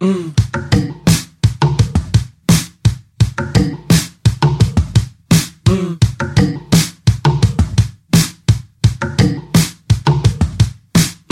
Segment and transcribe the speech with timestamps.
[0.00, 0.34] 嗯。
[5.68, 5.98] 嗯。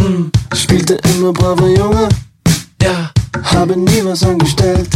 [0.01, 0.31] Mm.
[0.55, 2.09] Spielte immer braver Junge,
[2.83, 3.11] ja,
[3.43, 4.89] habe nie was angestellt.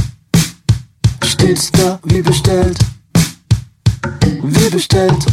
[1.25, 2.79] Stets da wie bestellt,
[4.43, 5.27] wie bestellt.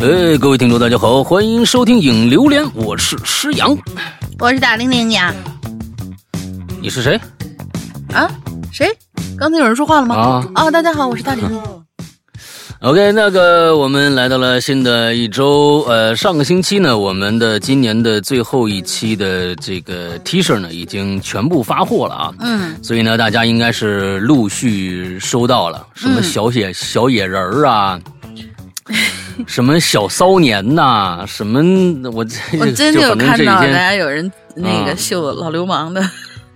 [0.00, 0.34] Mm.
[0.34, 3.76] 哎，各位听众，大家好，欢迎收听影榴莲，我是施阳，
[4.38, 5.34] 我是大玲玲呀。
[6.80, 7.20] 你是谁？
[8.14, 8.30] 啊？
[8.72, 8.88] 谁？
[9.36, 10.14] 刚才有人说话了吗？
[10.14, 11.60] 啊哦，大家好，我是大玲玲。
[12.80, 27.98] OK，那个我们来到了新的一周，呃，上个星期呢，我们的今年的最后一期的这个 T 恤呢，已经全部发货了啊，嗯，所以呢，大家应该是陆续收到了，什么小野、小野人儿啊。
[29.46, 31.60] 什么小骚年呐、什么
[32.10, 32.24] 我
[32.58, 36.02] 我真的有就看到大家有人那个啊秀老流氓的，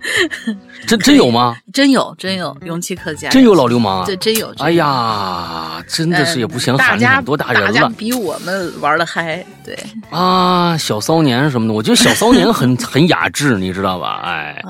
[0.85, 1.55] 真真有吗？
[1.71, 3.29] 真有真有，勇气可嘉。
[3.29, 4.05] 真有老流氓啊！
[4.05, 4.53] 这真有。
[4.59, 9.77] 哎，呀，真的是也不想大家喊很多大人大家了比我们玩的嗨，对，
[10.09, 10.77] 啊！
[10.77, 14.21] 小骚年什么的，我觉得小骚年很 很雅致，你知道吧？
[14.23, 14.61] 哎，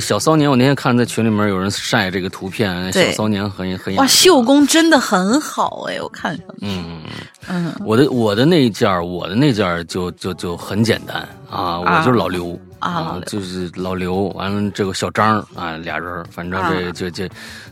[0.00, 7.02] 小骚年，我那天看在群里面有人晒这个图片，小骚年很很雅哇，致绣工真的很好哎，我看嗯，
[7.48, 11.16] 嗯我的我的那件儿我的那件儿就就就很简单
[11.50, 12.52] 啊，我啊就是老刘。
[12.54, 17.28] 啊老刘就是老刘，完了这个小张啊，俩人，反正这、啊就就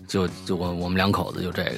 [0.07, 1.71] 就就我我们两口子就这个，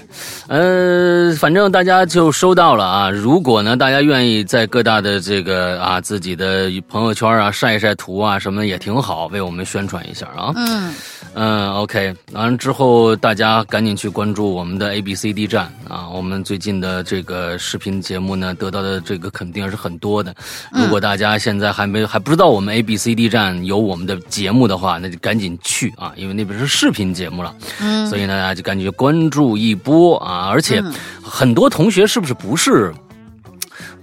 [0.49, 3.11] 呃，反正大家就收到了啊。
[3.11, 10.53] 如果呢，大家愿意在各大的这个啊自己的朋友圈啊晒一晒图啊什么也挺好，为我们宣传一下啊。
[10.57, 10.95] 嗯
[11.35, 20.35] 嗯，OK，完了之后大家赶紧去关注我们的 A B C D 站啊，我们最近的这个视频节目呢，得到的这个肯定是很多的。
[20.71, 30.49] 如果大家现在还没还不知道我们 A B C D 站有我们的节目的话，那就赶紧去啊，因为那边是视频节目了，嗯，所以呢，大家就赶紧关注一波啊！
[30.49, 30.93] 而且嗯
[31.23, 32.93] 很多同学是不是不是？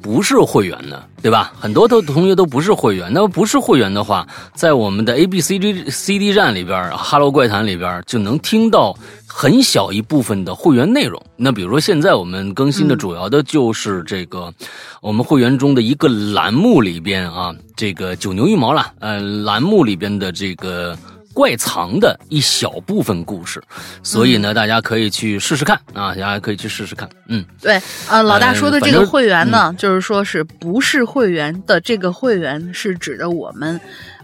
[0.02, 1.52] 不是会员的，对吧？
[1.60, 3.12] 很多的同学都不是会员。
[3.14, 11.22] 那不是会员的话，在我们的 A B C D C D 站里边哈喽怪谈里边就能听到很小一部分的会员内容。
[11.36, 14.54] 那比如说现在我们更新的主要的就是这个、
[15.02, 20.98] 我们会员中的一个栏目里边啊，这个九牛一毛了，呃，栏目里边的这个。
[21.40, 23.64] 怪藏的一小部分故事，
[24.04, 27.46] 所以呢，大家可以去试试看啊，大家可以去试试看，嗯。
[27.62, 33.80] 对，呃，老大说的这个会员呢，就是说是不是会员的这个会员是指的我们，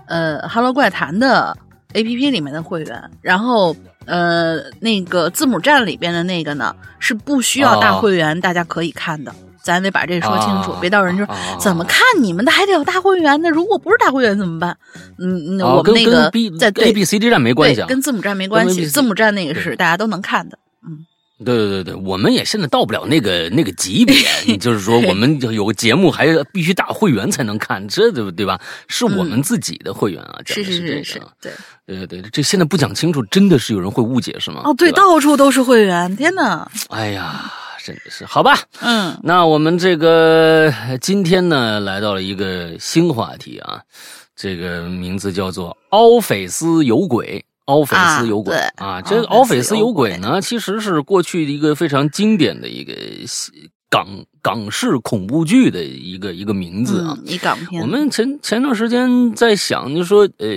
[0.07, 1.57] 呃，Hello 怪谈的
[1.93, 3.73] A P P 里面的会员，然后
[4.03, 9.33] 呃，那个字母站里边的那个呢是不需要大哦会员，大家可以看的。
[9.65, 13.49] 咱得把这说清楚，啊别到人就说、啊怎么看你们的还得有大会员呢？
[13.49, 14.77] 如果不是大会员怎么办？
[15.17, 20.57] 嗯，我们那个跟 B 在对 A B C D 站没关系跟字母站没关系字母站那个是大家都能看的。
[21.43, 24.15] 对对对对，我们也现在到不了那个那个级别，
[24.45, 28.57] 你 就是说我们有个节目还必须打会员才能看，这对对吧？
[28.87, 31.51] 是我们自己的会员啊，讲是是这个是是啊，对。
[31.85, 34.61] 对对对，这现在不讲清楚，真的是有人会误解是吗？
[34.63, 36.71] 哦，对，吧到处都是会员，天哪！
[36.89, 37.51] 哎呀，
[37.85, 38.57] 真的是好吧。
[38.81, 39.15] 嗯。
[39.21, 43.79] 那我们这个今天呢，来到了一个新话题啊，
[44.35, 47.45] 这个名字叫做“奥菲斯有鬼”。
[47.65, 48.55] 奥菲斯有鬼。
[48.55, 50.17] 啊啊，这个奥菲斯有鬼鬼。
[50.19, 52.93] 呢，其实是过去的一个非常经典的一个
[53.89, 54.07] 港
[54.41, 57.15] 港式恐怖剧的一个一个名字啊。
[57.17, 60.47] 嗯，一港片，我们前前段时间在想，就说呃，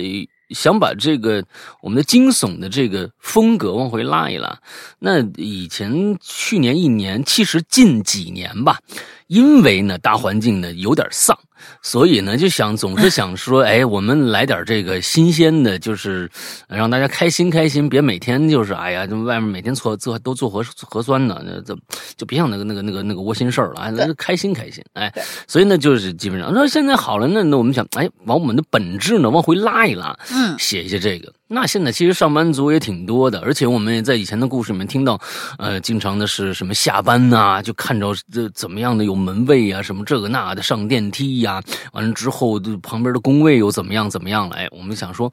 [0.49, 1.43] 想把这个
[1.81, 4.59] 我们的惊悚的这个风格往回拉一拉。
[4.99, 8.79] 那以前去年一年，其实近几年吧，
[9.27, 11.37] 因为呢大环境呢有点丧，
[11.81, 16.29] 所以呢就想总是想说，哎，我们来点这个新鲜的，就是
[16.67, 21.77] 让大家开心开心，别每天就是哎呀，这外面每天做做都做核核酸呢，那这
[22.17, 25.11] 就别想那个那个那个那个窝心事儿了，哎，那开心开心，哎，
[25.47, 30.55] 所以呢就是基本上说现在好了，那那我们想，哎，往我们的本质呢往回拉一拉，嗯。
[30.59, 31.33] 写一些这个。
[31.51, 35.19] 那现在其实上班族也挺多的，而且我们也在以前的故事里面听到，
[35.57, 41.48] 呃，经常的是什么下班呐、就看着这怎么样的有门卫啊，什么这个那的上电梯呀、
[41.93, 44.55] 完了之后旁边的工位又怎么样怎么样了？
[44.55, 45.31] 哎，我们想说，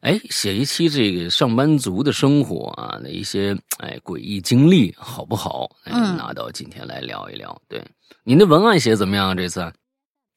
[0.00, 5.68] 哎，写一期这个上班族的生活啊的一些哎诡异经历好不好？
[5.84, 7.56] 哎，嗯拿到今天来聊一聊。
[7.68, 7.82] 对，
[8.24, 9.34] 您的文案写怎么样啊？
[9.34, 9.72] 这次？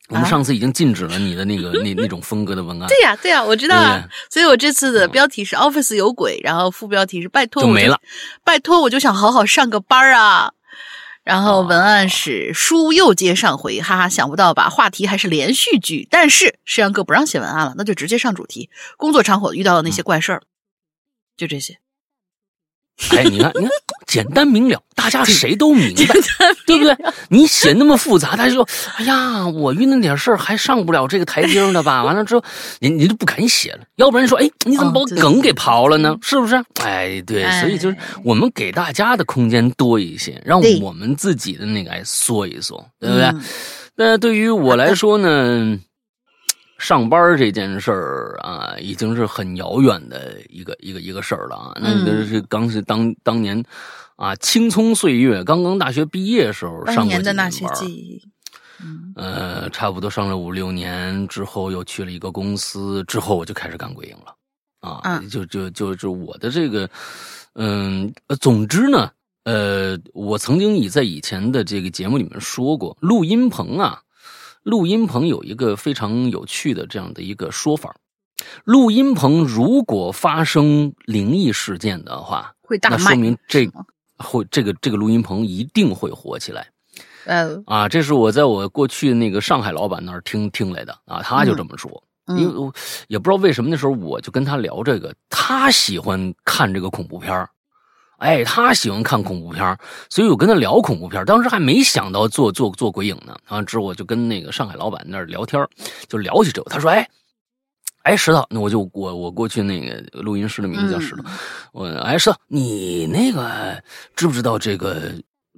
[0.09, 4.07] 我们啊上次已经禁止了你的那个那那种风格的文案， 对呀对呀，我知道啊。
[4.29, 7.99] 所以我这次的标题是 “Office 有鬼”，然后副标题是“拜托就没了，
[8.43, 10.51] 拜托我就想好好上个班儿啊。”
[11.25, 14.69] 然后文案是书又接上回，哈哈，想不到吧？
[14.69, 18.69] 话题还是连续剧，但是诗阳哥不让写文案了，那就直接上主题。
[18.95, 20.43] 工作场所遇到的那些怪事儿，
[21.35, 21.79] 就这些。
[23.11, 23.69] 哎，你看，你看，
[24.07, 26.15] 简单明了，大家谁都明白，
[26.65, 26.95] 对不对？
[27.29, 32.43] 你写那么复杂，他就说：“哎呀，我遇那点事儿还上不了这个台阶呢吧？”完了之后，
[32.79, 36.17] 你你就不敢写了，要不然说：“哎，你怎么把我梗给刨了呢？
[36.21, 43.29] 是不是？”哎，对，所以就是我们给大家的空间多一些，让我们自己的那个哎缩一缩，对不对？
[43.97, 45.77] 那对于我来说呢？
[46.77, 51.73] 上班这件事儿啊，已经是很遥远的一个一个一个事儿了啊。
[51.81, 53.63] 那个是刚是当当年
[54.17, 58.21] 啊，青葱岁月，刚刚大学毕业时候上过的那些记忆。
[59.15, 64.35] 呃，差不多上了五六年之后，又去了一个公司，之后我就开始干鬼影了
[64.81, 65.23] 啊。
[65.31, 66.89] 就就就就我的这个，
[67.53, 69.09] 嗯，总之呢，
[69.45, 74.01] 呃，我曾经已在以前的这个节目里面说过，录音棚啊。
[74.65, 77.95] 录音棚有一个非常有趣的这样的一个说法：
[78.63, 83.69] 录音棚如果发生灵异事件的话，会大卖，那说明这
[84.17, 86.67] 会这个这个录音棚一定会火起来。
[87.25, 92.03] 呃啊，这是我在我过去那个上海老板那儿听听来的啊，他就这么说。
[92.35, 92.71] 因为
[93.07, 97.47] 也不知道为什么那时候我就跟他聊这个，他喜欢看这个恐怖片儿。
[98.17, 99.77] 哎，他喜欢看恐怖片
[100.09, 103.35] 所以我跟他聊恐怖片当时还没想到做做做鬼影呢。
[103.45, 105.67] 啊之后我就跟那个上海老板那儿聊天
[106.07, 106.69] 就聊起这个。
[106.69, 107.09] 他说：“哎，
[108.03, 111.23] 哎，石头，那我就我我过去那个录音师的名字叫石头。
[111.73, 113.83] 我哎，石头，你那个
[114.15, 115.13] 知不知道这个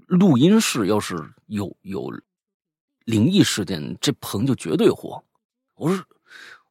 [0.08, 1.16] 录音室要是
[1.46, 2.12] 有有
[3.06, 5.24] 灵异事件，这棚就绝对火。”
[5.78, 6.04] 我说。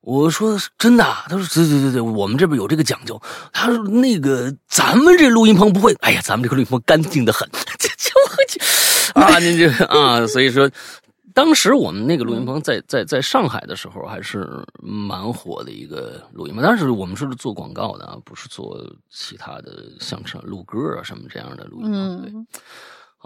[0.07, 3.21] 我说真的，他说对对对对，我们这边有这个讲究。
[3.53, 10.71] 他说那个咱们这录音棚不会，哎呀，咱们这个录音棚干净的很， 这就啊， 您这啊，所以说
[11.35, 14.49] 当时我们那个录音棚在在在上海的时候还是
[14.81, 18.81] 蛮火的一个录音棚，但是我们是做广告的啊，不是做
[19.11, 22.23] 其他的像什录歌啊什么这样的录音棚。
[22.23, 22.61] 对。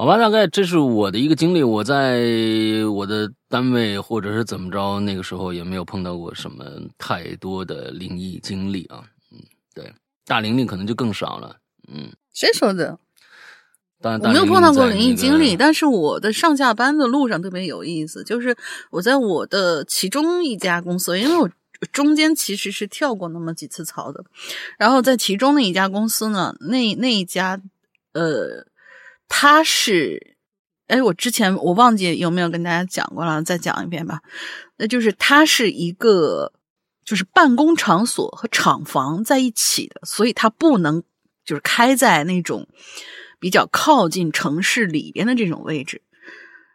[0.01, 1.63] 好吧，大概这是我的一个经历。
[1.63, 2.23] 我在
[2.91, 6.65] 我的单位或者是怎么着，那个时候也没有碰到过什么
[6.97, 9.05] 太多的灵异经历啊。
[9.31, 9.39] 嗯，
[9.75, 9.93] 对，
[10.25, 11.55] 大玲玲可能就更少了。
[11.87, 12.99] 嗯，谁说的？
[14.03, 18.25] 我没有碰到过灵异经历，但是我的上下班的路上特别有意思。
[18.25, 18.57] 就是
[18.91, 21.51] 我在我的其中一家公司，因为我
[21.93, 24.25] 中间其实是跳过那么几次槽的。
[24.79, 27.61] 然后在其中的一家公司呢，那那一家
[28.15, 28.65] 呃。
[29.31, 30.37] 他是，
[30.89, 34.21] 哎，我之前我忘记有没有跟大家讲过了，再讲一遍吧。
[34.77, 36.53] 那就是它是一个，
[37.05, 41.03] 就是办公场所和厂房在一起的，所以它不能
[41.45, 42.67] 就是开在那种
[43.39, 46.03] 比较靠近城市里边的这种位置。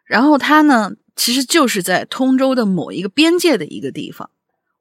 [0.05, 4.31] 然后它呢，其实就是在通州的某一个边界的一个地方。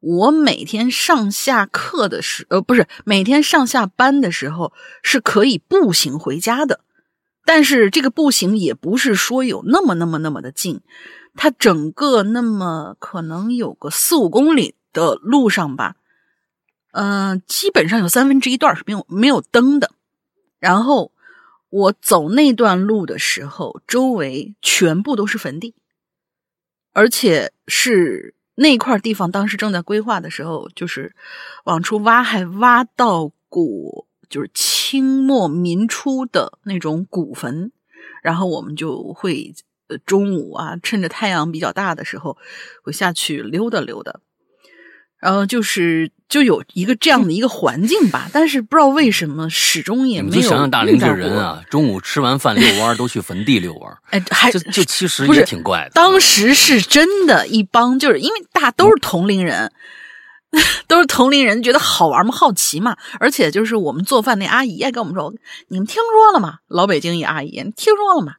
[0.00, 4.72] 我每天上下课的时，呃，不是每天上下班的时候
[5.02, 6.80] 是可以步行回家的。
[7.44, 10.80] 但是这个步行也不是说有那么那么那么的近，
[11.34, 15.96] 它整个那么可能有个四五公里的路上吧，
[16.92, 19.90] 嗯，基本上有三分之一段是没有没有灯的。
[20.58, 21.12] 然后
[21.68, 25.74] 我走那段路的时候，周围全部都是坟地，
[26.92, 31.14] 而且是那块地方当时正在规划的时候，就是
[31.64, 34.06] 往出挖，还挖到过。
[34.34, 37.70] 就是清末民初的那种古坟，
[38.20, 39.54] 然后我们就会
[39.86, 42.36] 呃中午啊，趁着太阳比较大的时候，
[42.82, 44.18] 会下去溜达溜达，
[45.20, 48.28] 然后就是就有一个这样的一个环境吧。
[48.32, 50.34] 但是不知道为什么，始终也没有。
[50.34, 55.90] 你想想大龄这人啊，中午吃完饭遛弯都去坟地遛弯， 哎，还就就其实也挺怪的。
[55.94, 59.70] 当时是真的一帮，就是因为大都是同龄人。
[60.88, 62.96] 都是同龄人，觉得好玩嘛，好奇嘛。
[63.20, 65.32] 而且就是我们做饭那阿姨也跟我们说
[65.68, 66.58] ：“你们听说了吗？
[66.68, 68.34] 老北京一阿姨，你听说了吗？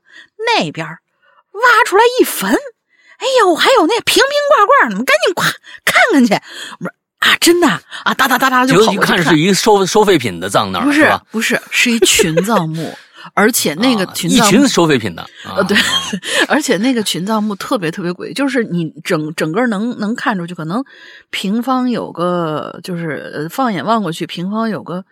[0.58, 5.50] 那边挖出来一坟，哎呦，还有那瓶瓶罐罐，你们赶紧快
[5.84, 6.34] 看看去。”
[6.80, 7.68] 我说：“啊，真的
[8.04, 12.96] 啊，哒哒哒哒就跑一看是一收收废品的葬那儿，不是不是，是一群葬墓。”
[13.34, 15.76] 而且那个群葬一群收废品的，呃，对，
[16.48, 20.84] 而且那个群葬墓特别特别诡异，就是你整整个能能看出去，可能
[21.32, 25.06] 平方有个，就是放眼望过去，平方有个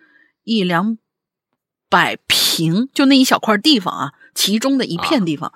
[0.44, 0.96] 一两
[1.90, 5.52] 百平，就那一小块地方啊，其中的一片地方，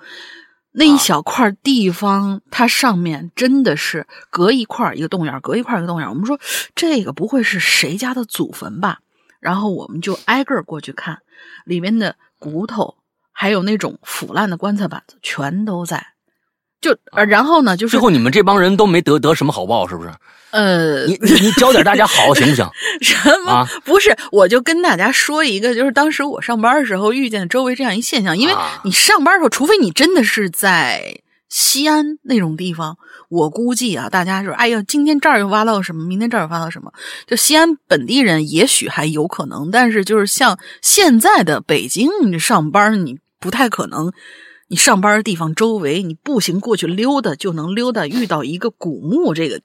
[0.71, 6.09] 那一小块地方，它上面真的是隔一块一个洞眼，隔一块一个洞眼。
[6.09, 6.39] 我们说
[6.75, 8.99] 这个不会是谁家的祖坟吧？
[9.39, 11.19] 然后我们就挨个过去看
[11.63, 12.17] 里面的。
[12.39, 12.95] 骨头，
[13.31, 16.07] 还有那种腐烂的棺材板子，全都在。
[16.81, 20.11] 就呃，然后呢，就是最后你们这帮人都没得得什么好报，是不是？
[20.51, 22.65] 呃，你你你教点大家好行不行？
[23.01, 23.51] 什么？
[23.51, 31.19] 啊不是，我就跟大家说一个，就是当时我上班的时候遇见周围这样一现象，因为啊你上班的时候，除非你真的是在
[31.49, 32.97] 西安那种地方，
[33.29, 36.91] 我估计啊，大家是，哎呀，今天这儿又挖到什么，明天这儿又挖到什么，
[37.25, 44.11] 就西安本地人也许还有可能，但是就是像现在的北京，你上班你不太可能。
[44.71, 49.59] 你上班的地方周围，你步行过去溜达就能溜达遇到一个古墓，这个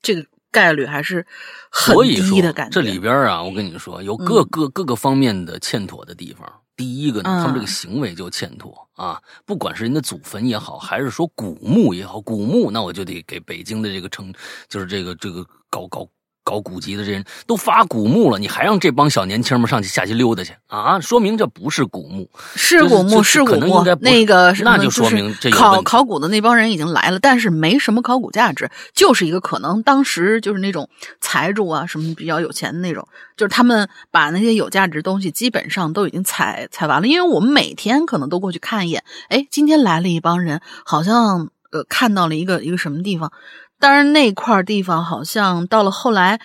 [0.00, 1.26] 这个概率还是
[1.70, 2.72] 很低的感觉。
[2.72, 6.50] 这里边啊，我跟你说，有各嗯个各个方面的欠妥的地方。
[6.76, 7.40] 第一个呢，嗯。
[7.40, 14.32] 他们这个行为就欠妥啊，不管是人的祖坟也好，还是说古墓也好，古墓那我就得给北京的这个城，
[14.68, 16.06] 就是这个这个搞搞
[16.46, 21.00] 搞古籍的这人都发古墓了，你还让这帮小年轻们上去下去溜达去啊？
[21.00, 22.30] 说明这不是古墓。
[22.54, 30.88] 是古墓，是古墓那个那就说明考考古的那帮人已经来了，但是没什么考古价值，就是一个可能当时就是那种
[31.20, 43.32] 财主啊，什么比较有钱的那种，就是他们把那些有价值的东西基本上都已经采采完了，因为我们每天可能都过去看一眼，哎，今天来了一帮人，好像呃看到了一个一个什么地方，
[43.78, 46.40] 当然那块地方好像到了后来。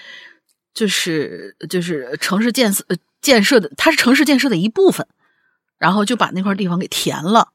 [0.74, 5.06] 就是就是城市建设呃建设的，它是城市建设的一部分，
[5.78, 7.50] 然后就把那块地方给填了，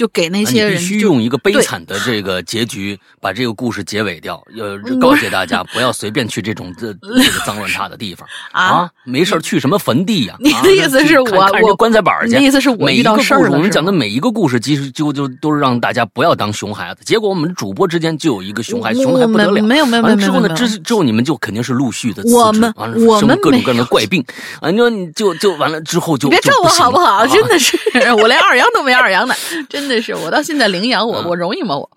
[0.00, 12.28] 就给那些人就须用一个悲惨的这个结局把这个故事结尾掉，呃，嗯告诫大家不要随便去这种这这个脏乱差的地方 啊没事儿去什么坟地呀、啊你的意思是我我棺材板儿去？
[12.30, 17.02] 你的意思是我遇到每一个故事，我们事儿了是吗讲的每一个故事，其实就就都是让大家不要当熊孩子。
[17.04, 19.62] 结果我们主播之间就有一个熊孩，子熊孩不得了。
[19.62, 24.24] 没有没有没有之后呢，之之后你们就肯定是陆续的我们完了我们生各种各样的怪病，
[24.62, 27.16] 啊，你说你就就完了之后就别咒我好不好？
[27.16, 27.76] 啊真的是，
[28.16, 29.34] 我连二阳都没二阳的，
[29.68, 31.76] 真的是，我到现在领养我，嗯我容易吗？
[31.76, 31.90] 我，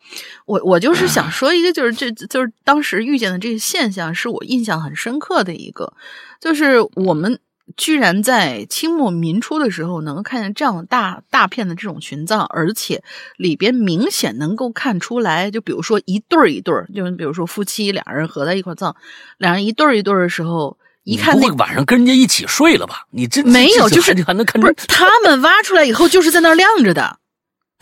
[0.46, 5.94] 我我就是想说一个，就是这就是当时遇见的这个现象，是我印象很深刻的一个，
[6.42, 7.40] 就是我们
[7.78, 13.02] 居然在清末民初的时候能够看见这样大大片的这种群葬，而且
[13.38, 18.96] 里边明显能够看出来，就比如说一对儿一对儿，就是比如说夫妻俩人合在一块儿葬，
[19.38, 23.06] 两人一对儿一对儿的时候，一看那你不会晚上跟人家一起睡了吧？
[23.12, 27.18] 你这没有，就是还还能看出不是他们挖出来以后就是在那儿晾着的。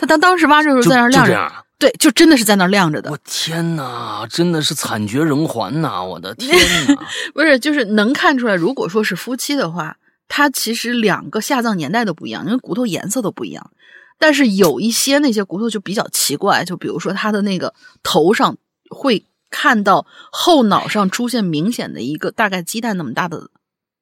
[0.01, 1.65] 他当当时挖的时候在那儿晾着。
[1.77, 3.17] 对，就真的是在那儿晾着的我。
[3.23, 6.03] 天哪，真的是惨绝人寰呐！
[6.03, 6.57] 我的天
[6.89, 6.95] 哪！
[7.33, 13.71] 不是，就是能看出来，如果说是夫妻的话，他其实两个下葬年代都不一样，因为骨头颜色都不一样。
[14.17, 18.57] 但是有一些那些骨头就比较奇怪，就比如说他的那个头上
[18.89, 23.49] 会看到后脑上出现明显的一个大概鸡蛋那么大的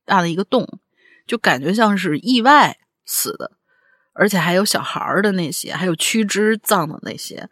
[0.06, 0.80] 大的一个洞，
[1.26, 3.52] 就感觉像是意外死的，
[4.20, 7.50] 而且还有小孩儿的那些，还有屈肢葬的那些，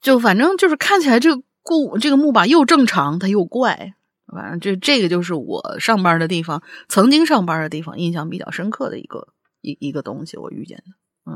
[0.00, 3.94] 就反正就是看起来这个故这个墓吧又正常，它又怪。
[4.34, 9.28] 反正这这个就是我上班的地方，曾经上班的地方，印象比较深刻的一个
[9.60, 10.84] 一一个东西，我遇见的。
[11.30, 11.34] 嗯，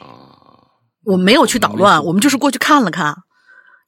[0.00, 0.66] 啊，
[1.04, 3.16] 我没有去捣乱，我们就是过去看了看，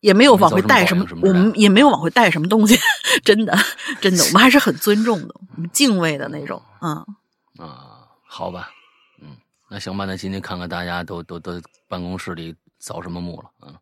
[0.00, 2.78] 也没有往回带什么，我们也没有往回带什么东西，
[3.24, 3.52] 真的
[4.00, 5.34] 真的，我们还是很尊重的，
[5.72, 6.62] 敬畏的那种。
[6.82, 6.94] 嗯，
[7.58, 8.73] 啊，好吧，嗯，
[9.74, 13.76] 那行吧，那今天看看大家都都都办公室里扫什么墓了嗯？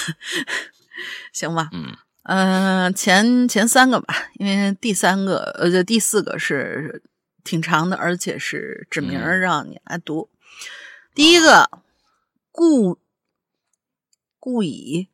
[1.32, 1.70] 行吧。
[1.72, 7.02] 嗯嗯，前前三个吧，因为第三个呃，这第四个是
[7.42, 10.28] 挺长的，而且是指名让你来读。
[11.14, 11.70] 第一个，
[12.52, 12.98] 顾
[14.38, 15.08] 顾乙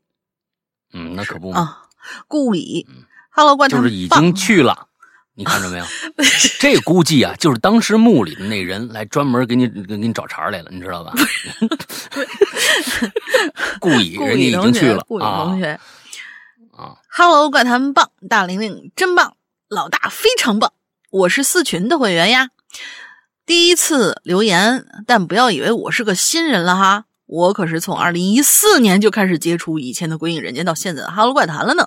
[0.92, 1.88] 嗯，那可不嘛，啊，
[2.26, 4.88] 顾乙嗯，Hello，罐头就是已经去了。
[5.38, 5.84] 你看着没有？
[6.58, 11.12] 这估计啊，就是当时墓里的那人来专门给你给给你找茬来了，你知道吧？
[13.78, 15.78] 故意顾人家已经去了顾乙啊同学
[16.74, 19.36] 啊！，Hello，怪谈棒，大玲玲真棒，
[19.68, 20.72] 老大非常棒，
[21.10, 22.48] 我是四群的会员呀，
[23.44, 31.86] 第一次留言，但不要以为我是个新人了哈，我可是从二零一四年就开始接触以前的《鬼影人间》到现在的《Hello 怪谈》了呢。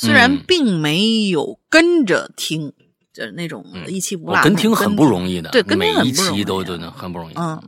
[0.00, 0.42] 虽然嗯。
[0.46, 2.72] 并没有跟着听，
[3.12, 3.84] 就是那种嗯。
[3.92, 7.34] 一期不落，我跟听很不容易的，对跟每一听很不容易期都都能很不容易。
[7.36, 7.62] 嗯，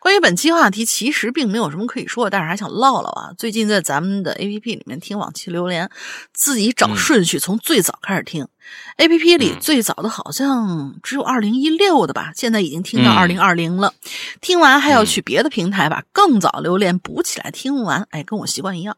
[0.00, 3.30] 关于本期话题，其实并没有什么可以说的，但是还想唠唠啊。
[3.36, 5.90] 最近在咱们的 A P P 里面听往期榴莲，
[6.32, 6.96] 自己找嗯。
[6.96, 8.48] 顺序，从最早开始听。
[8.96, 9.60] A P P 里嗯。
[9.60, 13.92] 最早的好像只有二零一六的吧，现在已经听到嗯二零二零了。
[14.40, 15.06] 听完还要嗯。
[15.06, 18.96] 去别的平台把更早榴莲补起来听完，哎，跟我习惯一样，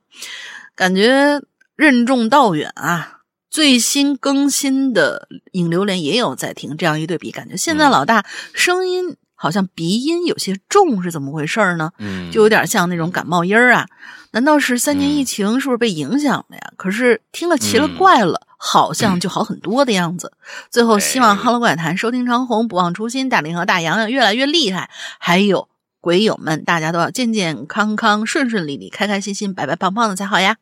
[0.77, 1.43] 感觉
[1.79, 3.21] 任重道远啊。
[3.49, 11.91] 最新更新的影流连也有在听，这样一对比，感觉现在嗯老大声音好像鼻音有些重，是怎么回事呢？
[11.99, 13.87] 嗯，就有点像那种感冒音儿啊。
[14.33, 16.73] 难道是三年疫情是不是被影响了呀？
[16.77, 20.33] 可是听了奇了怪了，好像就好很多的样子。
[20.71, 24.91] 最后希望《哈喽怪谈》收听长虹，不忘初心，大林和大洋洋越来越厉害。
[25.19, 25.69] 还有
[26.03, 30.57] 鬼友们，大家都要健健康康、顺顺利利、开开心心、白白胖胖的才好呀。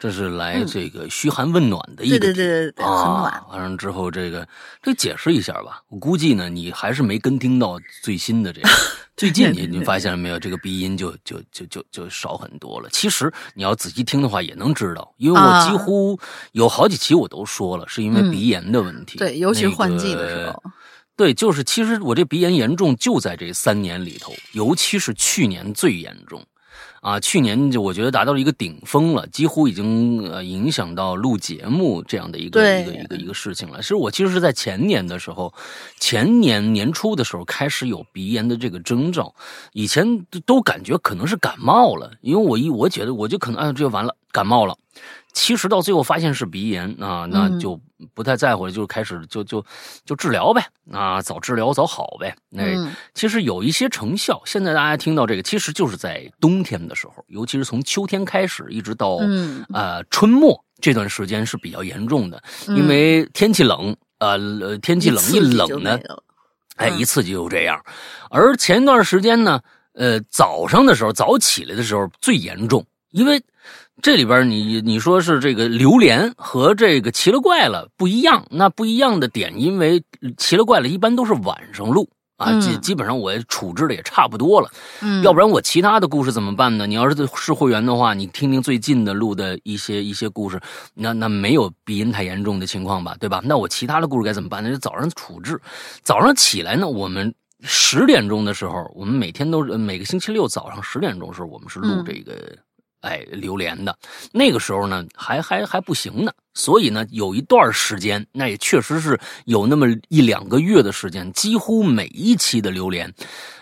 [0.00, 3.30] 这是来这个嘘寒问暖的一个、嗯对对对对对，很暖。
[3.30, 3.46] 啊。
[3.50, 4.48] 完了之后，这个
[4.82, 5.82] 这解释一下吧。
[5.88, 8.68] 我估计呢，你还是没跟听到最新的这个。
[9.14, 10.38] 最近你你发现了没有？
[10.38, 12.88] 这个鼻音就就就就就少很多了。
[12.90, 16.18] 其实你要仔细听的话，也能知道，因为我几乎
[16.52, 19.18] 有好几期我都说了，是因为鼻炎的问题。
[19.18, 20.62] 对，尤其是换季的时候。
[21.14, 26.42] 对，就是其实我这鼻炎严重就在这三年里头，尤其是去年最严重。
[27.00, 33.80] 啊，去年就我觉得达到了一个顶峰了，几乎已经呃影响到录节目这样的一个一个一个一个事情了。
[33.80, 35.52] 其实我其实是在前年的时候，
[35.98, 39.34] 前年年初的时候开始有鼻炎的这个征兆，
[39.72, 44.76] 以前都感觉可能是感冒了，因为我一我觉得我就可能哎这就完了感冒了，
[45.32, 47.80] 其实到最后发现是鼻炎啊，那就
[48.14, 49.64] 不太在乎了，就开始就就
[50.04, 52.34] 就治疗呗啊，早治疗早好呗。
[52.48, 52.62] 那
[53.14, 54.42] 其实有一些成效。
[54.44, 59.18] 现在大家听到这个，其实就是在冬天的时候，尤其是从秋天开始一直到
[59.72, 65.98] 呃春末这段时间是比较严重的，因为天气冷，呃天气冷一冷呢，
[66.76, 67.80] 哎一刺激就这样。
[68.30, 69.60] 而前一段时间呢，
[69.94, 73.40] 呃早上的时候早起来的时候最严重，因为。
[74.02, 80.02] 这里边你你说是这个榴莲和这个奇了怪了不一样，那不一样的点，因为
[80.36, 84.70] 奇了怪了一般都是晚上录啊，基基本上我处置的也差不多了，
[85.02, 86.86] 嗯，要不然我其他的故事怎么办呢？
[86.86, 90.58] 你要是是会员的话，你听听最近的录的一些一些故事，
[90.94, 93.42] 那那没有鼻音太严重的情况吧，对吧？
[93.44, 94.70] 那我其他的故事该怎么办呢？
[94.70, 95.60] 就早上处置，
[96.02, 102.56] 早上起来呢，我们十点钟的时候，我们每天都是每个星期六早上十点钟时候，我们是录这个。
[103.00, 103.96] 哎，榴莲的。
[104.32, 113.12] 那个时候呢，还还还不行呢，所以呢，有一段时间，那也确实是有那么一两个月的时间，几乎每一期的榴莲，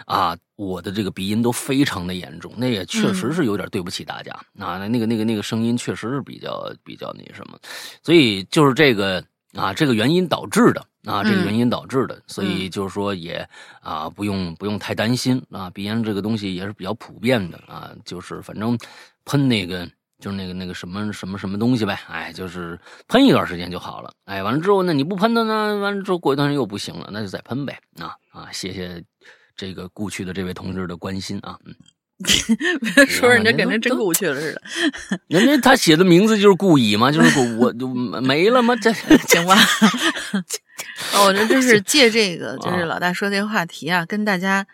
[0.06, 4.32] 啊，我的这个鼻音都非常的严重，那也确实是有点对不起大家。
[4.58, 7.58] 啊，那个那个那个声音确实是比较比较那什么，
[8.02, 9.22] 所以就是这个
[9.54, 13.48] 啊，这个原因导致的啊，这个原因导致的，所以就是说也
[13.80, 18.76] 啊，不用不用太担心啊，鼻炎这个东西也是比较普遍的啊，就是反正。
[19.28, 19.86] 喷那个
[20.18, 29.04] 就是那个那个什么什么什么东西呗，哎，就是喷一段时间就好了，哎，完了之后呢，你不喷的呢，完了之后过一段时间又不行了，那就再喷呗，啊啊，谢谢
[29.54, 31.74] 这个故去的这位同志的关心啊，嗯，
[33.06, 38.74] 说人家感觉真故去了似的， 人家他写的名字就是故意嘛，就是我就没了吗？
[38.76, 38.90] 这
[39.28, 39.54] 行吧？
[41.14, 44.66] 哦，我觉得就是借这个就是老大说这个话题啊，跟大家。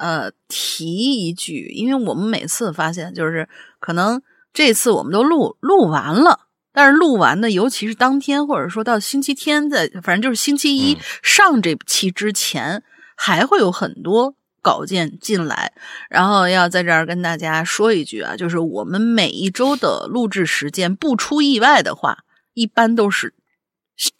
[0.00, 3.46] 呃，提一句，因为我们每次发现，就是
[3.78, 4.22] 可能
[4.54, 12.82] 这次我们都录录完了，但是录完的，尤其是当天，或者说到星期天，在反正就是星期一上这期之前，
[13.14, 15.74] 还会有很多稿件进来。
[16.08, 22.20] 然后要在这儿跟大家说一句啊，就是我们每一周的录制时间，不出意外的话，
[22.54, 23.34] 一般都是。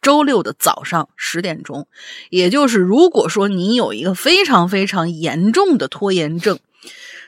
[0.02, 1.86] 周六的早上十点钟，
[2.28, 6.58] 也就是如果说你有一个非常非常严重的拖延症，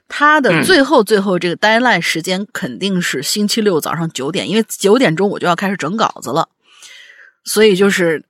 [0.08, 6.48] 他的最后最后这个 deadline 时间肯定是星期六早上九点，因为九点钟我就要开始整稿子了。
[7.44, 8.24] 所以就是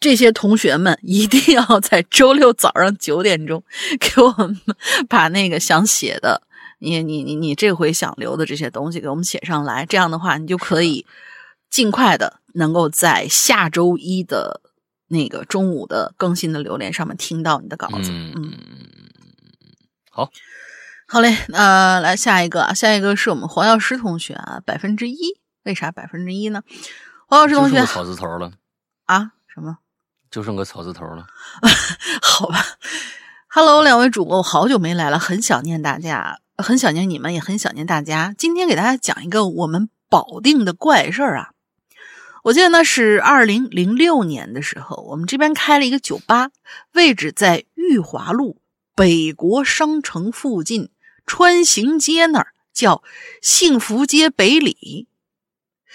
[0.00, 3.62] 这些同学们一定要在周六早上九点钟
[4.00, 4.60] 给我们
[5.08, 6.42] 把那个想写的，
[6.80, 11.06] 你你你你这回想留的这些东西给我们写上来，这样的话你就可以
[11.70, 12.40] 尽快的。
[12.56, 14.60] 能够在下周一的
[15.08, 18.52] 那个中午的更新的榴莲上面听到你的稿子，嗯，
[20.10, 20.30] 好，
[21.06, 26.62] 好嘞，那来下一个，下一个是我们黄药师同学啊，百分之一，为啥百分之一呢？
[27.28, 28.52] 黄药师同学草字头了
[29.04, 29.32] 啊？
[29.46, 29.78] 什么？
[30.30, 31.26] 就剩个草字头了？
[32.22, 32.64] 好吧
[33.48, 38.34] ，Hello，两位主播，我好久没来了，很想念大家，很想念你们，也很想念大家。
[38.36, 41.50] 今天给大家讲一个我们保定的怪事儿啊。
[42.46, 46.52] 我记得那是二零零六年的时候，我们这边开了一个酒吧，
[46.92, 48.62] 位置在裕华路
[48.94, 50.90] 北国商城附近
[51.26, 53.02] 穿行街那儿，叫
[53.42, 55.08] 幸福街北里。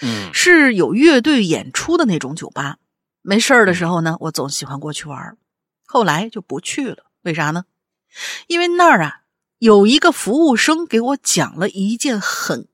[0.02, 2.76] 嗯，是有乐队演出的那种酒吧。
[3.22, 5.38] 没事儿的时候呢，我总喜欢过去玩。
[5.86, 7.64] 后来就不去了，为啥呢？
[8.46, 9.22] 因为那儿啊
[9.58, 12.68] 有一个服务生给我讲了一件很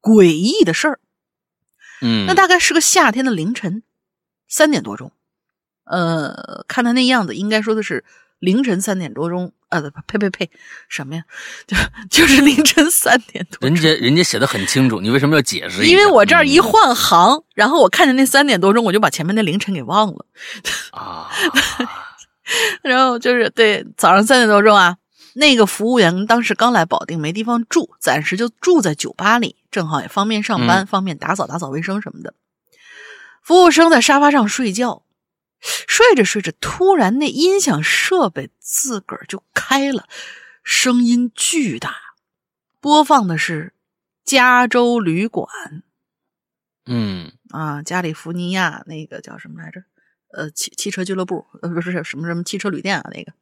[0.00, 1.00] 诡异的事儿。
[2.00, 3.82] 嗯，那大概是个夏天的凌晨
[4.48, 5.12] 三点多钟，
[5.84, 8.04] 呃，看他那样子，应该说的是
[8.38, 10.50] 凌晨三点多钟，呃，呸呸呸，
[10.88, 11.24] 什么呀？
[11.66, 11.76] 就
[12.08, 13.68] 就是 凌晨三点多钟。
[13.68, 15.84] 人家人家写的很清楚，你为什么要解释？
[15.86, 20.24] 因为我这儿一换行，然后我看见那三点多钟，我就把前面那凌晨给忘了。
[20.92, 21.28] 啊，
[22.82, 24.96] 然后就是对早上三点多钟啊，
[25.38, 32.34] 那个服务员当时刚来保定，没地方住，暂时就住在酒吧里，正好也方便上班，嗯方便打扫打扫卫生什么的。
[33.40, 35.04] 服务生在沙发上睡觉，
[35.60, 40.08] 睡着睡着，突然那音响设备自个儿就开了，
[40.64, 41.94] 声音巨大，
[42.80, 43.72] 播放的是
[44.24, 45.48] 加州旅馆
[46.84, 49.84] 嗯啊，加利福尼亚那个叫什么来着？
[50.34, 53.32] 呃，汽汽车俱乐部，呃，不是什么什么汽车旅店啊，那个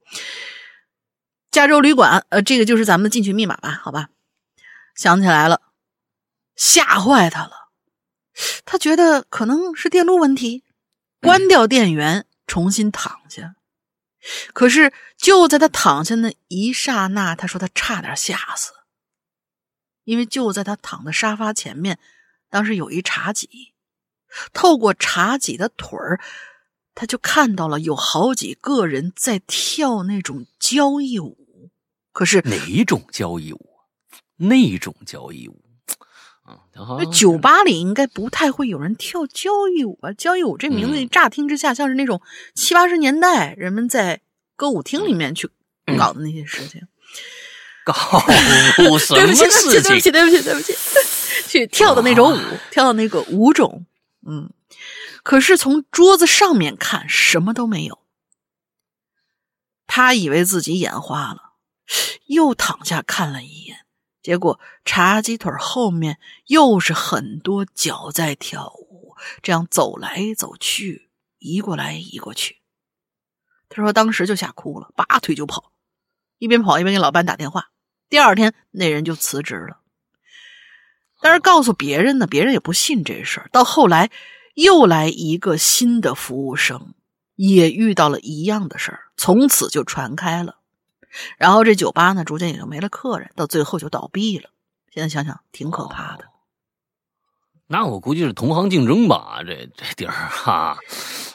[1.57, 3.81] 加州旅馆，呃，这个就是咱们的进群密码吧？
[3.83, 4.11] 好吧，
[4.95, 5.63] 想起来了，
[6.55, 7.71] 吓坏他了，
[8.67, 10.65] 他觉得可能是电路问题，
[11.19, 13.57] 关掉电源，重新躺下。
[14.53, 18.73] 可是就在他躺下那一刹那，他说他差点吓死，
[20.05, 21.99] 因为就在他躺的沙发前面，
[22.51, 23.49] 当时有一茶几，
[24.53, 26.21] 透过茶几的腿儿，
[26.95, 31.46] 他就看到了有好几个人在跳那种交谊舞。
[32.17, 33.61] 可是哪一种交谊舞？
[34.37, 35.63] 那种交谊舞，
[36.45, 40.15] 啊，好那酒吧里应该不太会有人跳交谊舞吧？
[40.15, 42.23] 交谊舞这名字嗯乍听之下像是那种
[42.55, 44.23] 七八十年代人们在
[44.57, 45.51] 歌舞厅里面去
[45.99, 46.81] 搞的那些事情。
[47.85, 47.93] 搞
[48.99, 50.75] 什么对不起，对不起，对不起，对不起，对不起，
[51.47, 53.85] 去跳的那种舞，跳的那个舞种，
[54.27, 54.51] 嗯。
[55.23, 57.99] 可是从桌子上面看，什么都没有。
[59.87, 61.46] 他以为自己眼花了，
[62.27, 63.87] 又躺下看了一眼，
[64.23, 72.59] 结果茶几腿后面又是很多脚在跳舞，这样走来走去，移过来移过去。
[73.69, 75.73] 他说当时就吓哭了，拔腿就跑，
[76.39, 77.71] 一边跑一边给老板打电话。
[78.09, 79.81] 第二天，那人就辞职了。
[81.21, 83.49] 但是告诉别人呢，别人也不信这事儿。
[83.51, 84.11] 到后来，
[84.55, 86.95] 又来一个新的服务生，
[87.35, 90.56] 也遇到了一样的事儿，从此就传开了。
[91.39, 94.51] 然后这酒吧呢，逐渐也就没了客人，到最后就倒闭了。
[94.93, 96.25] 现在想想，挺可怕的。
[97.69, 100.79] 那我估计是同行竞争吧，这这地儿哈，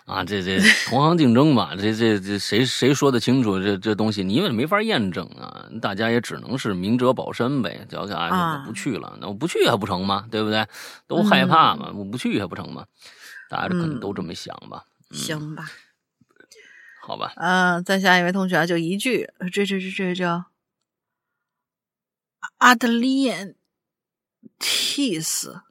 [0.05, 4.23] 啊，这这 同行竞争吧，这这这谁谁说得清楚这这东西？
[4.23, 10.25] 你因为没法验证啊，大家也只能是明哲保身呗，就啊，啊我不去了，那我不去还不成吗？
[10.31, 10.65] 对不对？
[11.05, 12.85] 都害怕嘛，我不去还不成吗？
[13.49, 14.85] 大家可能都这么想吧。
[15.09, 15.65] 嗯行吧，
[17.01, 20.45] 好吧，呃，再下一位同学啊就一句，这这这这叫
[22.57, 23.55] 阿德利安
[24.59, 25.61] 蒂斯。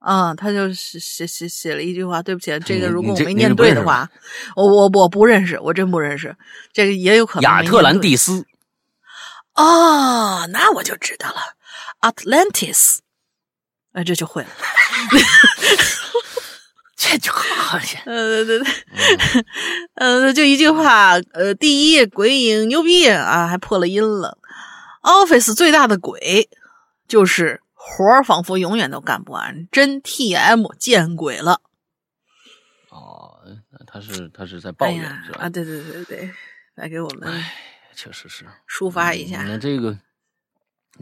[0.00, 4.10] 啊，他就写写写写了一句话，对不起，这个如果我没念对的话，
[4.56, 6.34] 我我我不认识，我真不认识，
[6.72, 8.46] 这个也有可能亚特兰蒂斯，
[9.52, 11.54] 哦，那我就知道了
[12.00, 13.00] ，Atlantis，
[13.92, 14.48] 哎，这就会了。
[17.02, 17.96] 这就好些。
[18.04, 18.68] 呃，对对对，
[19.94, 24.36] 嗯呃，就一句话，呃，第一鬼影牛逼啊，还破了音了。
[25.02, 26.50] Office 最大的鬼
[27.08, 31.62] 就是活儿仿佛永远都干不完，真 TM 见鬼了！
[32.90, 33.38] 哦，
[33.70, 35.44] 那他是他是在抱怨、哎是吧？
[35.44, 36.30] 啊，对对对对，
[36.74, 37.54] 来给我们哎，
[37.94, 38.44] 确实是。
[38.68, 39.42] 抒发一下。
[39.44, 39.96] 那这个，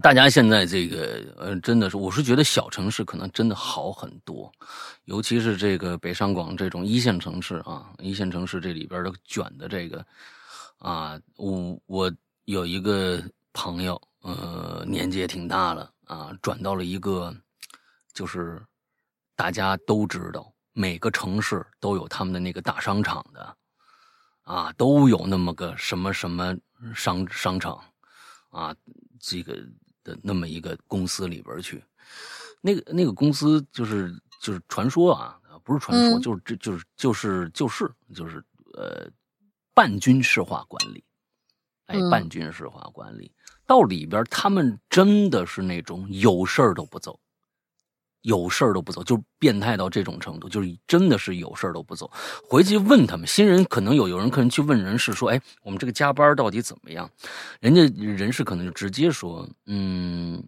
[0.01, 4.53] 大家现在这个呃，真的是，我是觉得小城市可能真的好很多，
[5.07, 10.05] 尤其是这个北上广这种一线城市啊，一线城市这里边的卷的这个
[10.79, 12.13] 啊，我我
[12.45, 13.21] 有一个
[13.53, 17.35] 朋友，呃，年纪也挺大了啊，转到了一个
[18.13, 18.63] 就是
[19.35, 23.57] 大家都知道，每个城市都有他们的那个大商场的。
[24.43, 26.57] 啊，都有那么个什么什么
[26.95, 27.79] 商商场，
[28.49, 28.75] 啊，
[29.21, 29.59] 这个
[30.09, 31.85] 的那么一个公司里边去，
[32.63, 36.23] 那个那个公司就是就是传说啊，不是传说，嗯。
[36.23, 38.43] 就是这就是就是就是就是
[38.73, 39.07] 呃
[39.75, 41.05] 半军事化管理，
[41.87, 42.11] 哎，嗯。
[42.11, 43.31] 半军事化管理，
[43.67, 47.21] 到里边他们真的是那种有事儿都不走。
[48.23, 52.11] 有事儿都不走，就变态到这种程度，就是真的是有事儿都不走。
[52.49, 57.11] 回去问他们，新人可能有有人可能去问人事说：“哎，我们这个加班到底怎么样？”
[57.61, 60.43] 人家人事可能就直接说：“嗯，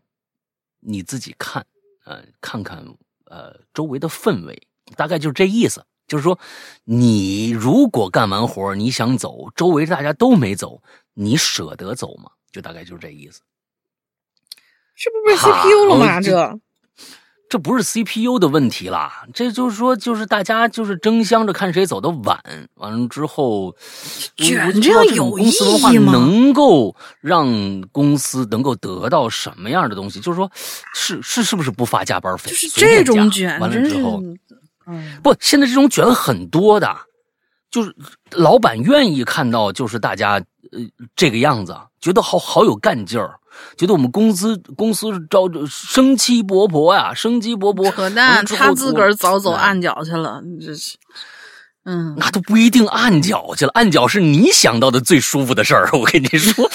[0.80, 1.64] 你自己看，
[2.04, 2.84] 呃，看看
[3.26, 4.60] 呃周围的氛围，
[4.96, 5.84] 大概就是这意思。
[6.08, 6.36] 就是说，
[6.82, 10.82] 你如果干完活你想走，周围大家都没走，
[11.14, 12.32] 你舍得走吗？
[12.50, 13.40] 就大概就是这意思。
[14.96, 16.20] 这不被 CPU 了吗？
[16.20, 16.60] 这
[17.50, 22.40] 这这不是 CPU 的问题啦，这就是说，就是大家就是争相着看谁走的晚，
[22.76, 23.74] 完了之后，
[24.36, 25.50] 卷这样有意
[25.90, 26.12] 义吗？
[26.12, 27.48] 能够让
[27.90, 30.20] 公司能够得到什么样的东西？
[30.20, 30.48] 就是说，
[30.94, 32.52] 是是是不是不发加班费？
[32.52, 34.22] 就是这种卷，完了之后，
[34.86, 36.96] 嗯，不，现在这种卷很多的，
[37.68, 37.92] 就是
[38.30, 40.34] 老板愿意看到，就是大家
[40.70, 40.78] 呃
[41.16, 43.36] 这个样子，觉得好好有干劲儿。
[43.76, 47.90] 觉得我们公司公司招着生机勃勃呀，生机勃勃。
[47.92, 50.96] 扯淡，他自个儿早走暗角去了，这是。
[51.84, 55.88] 嗯，那都不一定暗脚去了，暗脚是你想到的最舒服的事儿。
[55.92, 56.70] 我跟你说，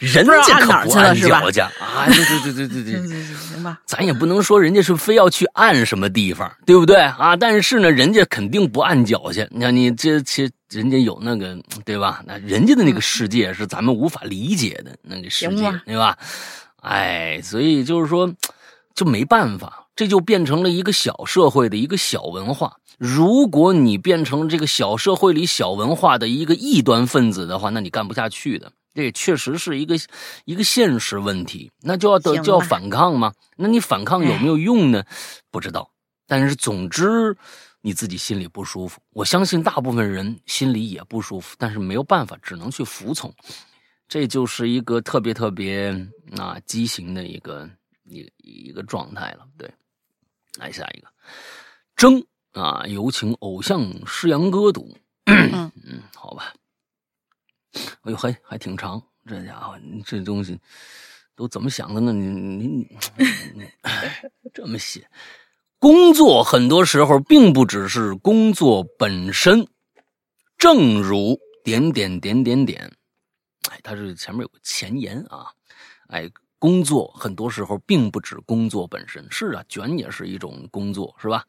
[0.00, 2.06] 人家可不按脚去啊！
[2.06, 3.80] 对对对对对对， 行吧。
[3.86, 7.36] 咱也不能说人家是非要去按什么地方，对不对啊？
[7.36, 9.46] 但是呢，人家肯定不按脚去。
[9.50, 12.22] 你看，你这其实人家有那个，对吧？
[12.26, 16.16] 那人家的那个世界是咱们无法理解的那个世界，对吧？
[16.82, 18.32] 哎，所以就是说，
[18.94, 22.76] 就没办法，这就变成了一个小社会的一个小文化。
[22.98, 28.70] 如果你变成这个小社会里小文化的一个异端分子的话，那你干不下去的。
[28.94, 29.94] 这也确实是一个
[30.44, 33.32] 一个现实问题，那就要得就要反抗吗？
[33.56, 35.04] 那你反抗有没有用呢？
[35.50, 35.90] 不知道。
[36.26, 37.36] 但是总之
[37.80, 43.34] 你自己心里不舒服，我相信大部分人心里也不舒服，但是没有办法，只能去服从。
[44.08, 45.90] 这就是一个特别特别
[46.36, 47.68] 啊畸形的一个
[48.04, 49.46] 一一个状态了。
[49.58, 49.70] 对，
[50.58, 51.08] 来下一个
[51.96, 52.24] 争。
[52.52, 54.94] 啊，有请偶像诗阳哥读。
[55.24, 56.52] 嗯嗯，好吧。
[58.02, 60.58] 哎呦嘿，还挺长，这家伙，这东西
[61.34, 62.12] 都怎么想的呢？
[62.12, 62.88] 你你
[63.54, 63.66] 你，
[64.52, 65.08] 这么写，
[65.78, 69.66] 工作很多时候并不只是工作本身，
[70.58, 72.92] 正如点点点点点。
[73.70, 75.46] 哎，它是前面有个前言啊。
[76.08, 81.44] 哎，工作很多时候并不止工作本身，是啊，卷也是一种工作，是吧？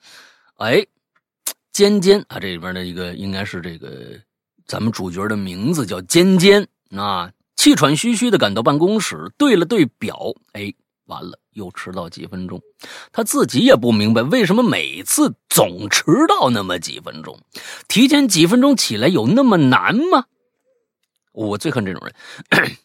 [0.55, 0.85] 哎。
[1.73, 4.15] 尖尖啊，这里边的一个应该是这个
[4.65, 10.73] 咱们主角的名字叫尖尖啊，气喘吁吁的赶到办公室，对了对表，哎，
[11.05, 12.61] 完了又迟到几分钟，
[13.11, 17.39] 他自己也不明白为什么每次总迟到那么几分钟，
[17.87, 20.25] 提前几分钟起来有那么难吗？
[21.33, 22.13] 我最恨这种人。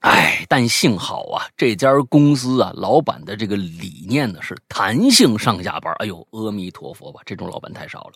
[0.00, 5.92] 哎，但幸好啊，这家公司啊，老板的这个理念呢是弹性上下班。
[5.98, 8.12] 哎呦，阿弥陀佛吧，这种老板太少了。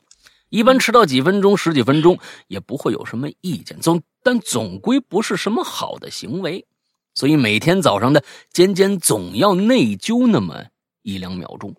[0.50, 6.66] 一般迟到几分钟、十几分钟也不会有什么意见，总但总归不是什么好的行为。
[7.14, 10.66] 所以每天早上的尖尖总要内疚那么
[11.02, 11.74] 一两秒钟。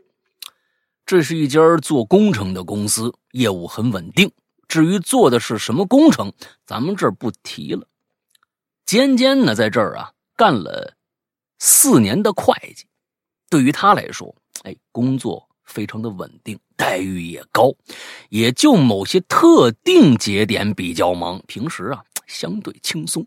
[1.05, 4.31] 这是一家做工程的公司，业务很稳定。
[4.67, 6.31] 至于做的是什么工程，
[6.65, 7.87] 咱们这儿不提了。
[8.85, 10.95] 尖尖呢，在这儿啊干了
[11.59, 12.85] 四年的会计，
[13.49, 17.73] 对于他来说，哎，工作非常的稳定，待遇也高，
[18.29, 23.25] 也就某些特定节点比较忙，平时啊相对轻松。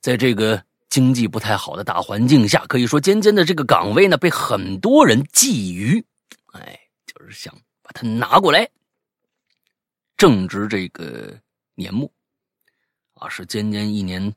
[0.00, 6.02] 在这个经济不太好的大环境下，可以说尖尖的这个岗位呢被很多人觊觎，
[6.52, 8.68] 哎，就是想把它拿过来。
[10.16, 11.38] 正值这个
[11.74, 12.10] 年末
[13.14, 14.34] 啊，是尖尖一年。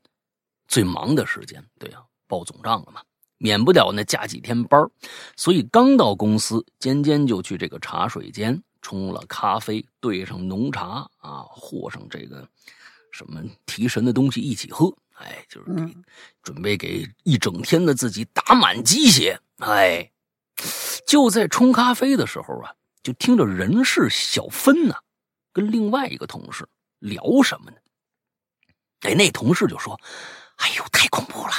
[0.68, 3.02] 最忙的时间，对啊，报总账了嘛，
[3.42, 4.78] 免不了呢加几天班
[5.34, 12.46] 所以刚到公司，尖尖就去这个茶水间冲了咖啡，兑上浓茶啊，和上这个
[13.10, 15.96] 什么提神的东西一起喝，哎，就是给
[16.42, 20.12] 准备给一整天的自己打满鸡血，哎，
[21.06, 24.94] 就在冲咖啡的时候啊，就听着人事小芬呢，
[25.52, 27.78] 跟另外一个同事聊什么呢？
[29.00, 29.98] 哎，那同事就说。
[30.60, 31.54] 哎呦，太恐怖了！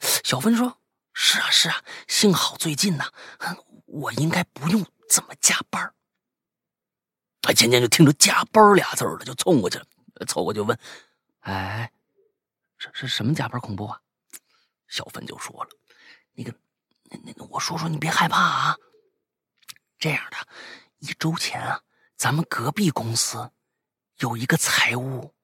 [0.00, 0.78] 小芬说
[1.14, 3.04] ：“是啊，是啊，幸好最近呢，
[3.86, 5.94] 我应该不用怎么加班。”
[7.40, 9.86] 他渐渐就听着“加班”俩字了，就冲过去了，
[10.26, 10.78] 凑过去问
[11.40, 11.92] ：“哎，
[12.76, 14.00] 这是什么加班恐怖啊？”
[14.88, 15.70] 小芬就说了
[16.34, 16.52] ：“那个，
[17.04, 18.76] 那那我说说，你别害怕啊。
[19.98, 20.36] 这样的，
[20.98, 21.80] 一周前啊，
[22.16, 23.50] 咱们隔壁公司
[24.18, 25.34] 有一个财务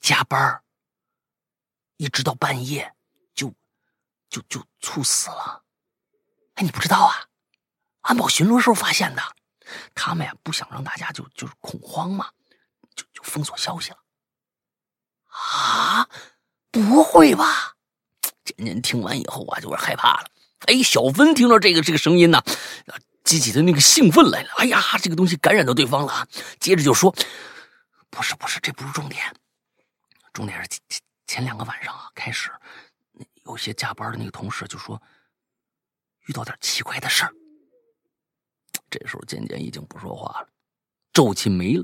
[0.00, 0.62] 加班。”
[1.98, 2.94] 一直到半夜，
[4.32, 5.62] 就就猝死了。
[6.54, 7.28] 哎，你不知道啊？
[8.00, 9.22] 安保巡逻时候发现的。
[9.94, 12.30] 他们呀，不想让大家就就是恐慌嘛，
[12.96, 13.98] 就就封锁消息了。
[15.28, 16.08] 啊？
[16.70, 17.74] 不会吧？
[18.42, 20.30] 渐渐听完以后啊，就有点害怕了。
[20.60, 22.42] 哎，小芬听到这个这个声音呢，
[23.24, 24.50] 激起的那个兴奋来了。
[24.56, 26.26] 哎呀，这个东西感染到对方了。
[26.58, 27.14] 接着就说
[28.08, 29.36] ：“不是，不是，这不是重点，
[30.32, 30.80] 重点是前。”
[31.24, 32.50] 前两个晚上啊，开始
[33.44, 35.00] 有些加班的那个同事就说
[36.26, 37.32] 遇到点奇怪的事儿，
[38.90, 40.48] 这时候渐渐已经不说话了，
[41.12, 41.76] 皱起眉，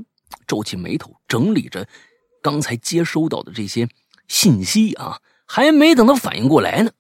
[0.47, 1.89] 皱起眉头，整理着
[2.43, 3.89] 刚才接收到的这些
[4.29, 5.21] 信息啊。
[5.51, 6.93] 还没等他反应过来呢，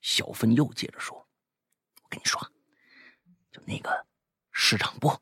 [0.00, 1.16] 小芬又接着说
[2.02, 2.50] ：“我跟你说，
[3.52, 4.04] 就那个
[4.50, 5.16] 市场部，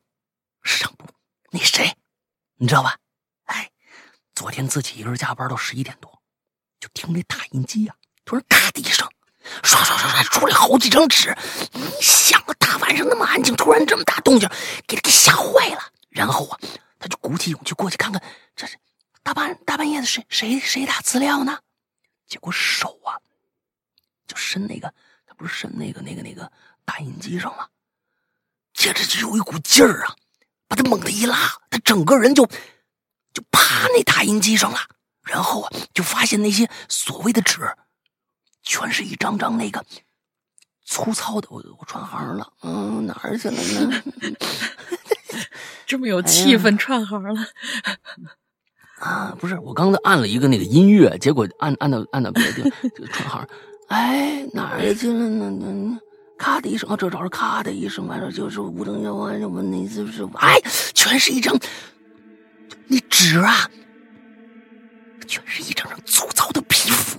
[0.63, 1.05] 市场部
[1.51, 1.95] 那谁，
[2.55, 2.97] 你知道吧？
[3.43, 3.71] 哎，
[4.33, 6.23] 昨天自己一个人加班到十一点多，
[6.79, 9.07] 就听那打印机呀，突然咔的一声，
[9.63, 11.35] 刷刷刷刷出来好几张纸。
[11.73, 14.49] 你想啊，大晚上那么安静，突然这么大动静，
[14.87, 15.81] 给他给吓坏了。
[16.09, 16.59] 然后啊，
[16.99, 18.21] 他就鼓起勇气过去看看，
[18.55, 18.77] 这是
[19.23, 21.59] 大半大半夜的，谁谁谁打资料呢？”
[22.27, 23.19] 结果手啊，
[24.27, 24.93] 就伸那个，
[25.25, 26.49] 他不是伸那个那个那个
[26.85, 27.67] 打印机上吗？
[28.73, 30.15] 接着就有一股劲儿啊，
[30.67, 31.35] 把他猛地一拉，
[31.69, 32.45] 他整个人就
[33.33, 34.79] 就趴那打印机上了。
[35.23, 37.61] 然后啊，就发现那些所谓的纸，
[38.71, 39.83] 全是一张张那个
[40.85, 41.47] 粗糙的。
[41.51, 44.01] 我我串行了，嗯，哪儿去了呢？
[45.85, 47.45] 这么有气氛，串行了。
[48.99, 53.45] 啊，不是，我刚才按了一个那个音乐，结果按按到按到别的地方，就串行，
[53.89, 55.51] 哎，哪儿去了呢？
[55.59, 55.99] 那
[56.37, 60.25] 咔的一声，啊，这找着咔的一声，完了就是无灯妖啊什么那是不是？
[60.35, 60.57] 哎，
[60.93, 61.53] 全是一张
[62.87, 63.69] 那纸啊，
[65.27, 67.10] 全是一张张粗糙的皮肤，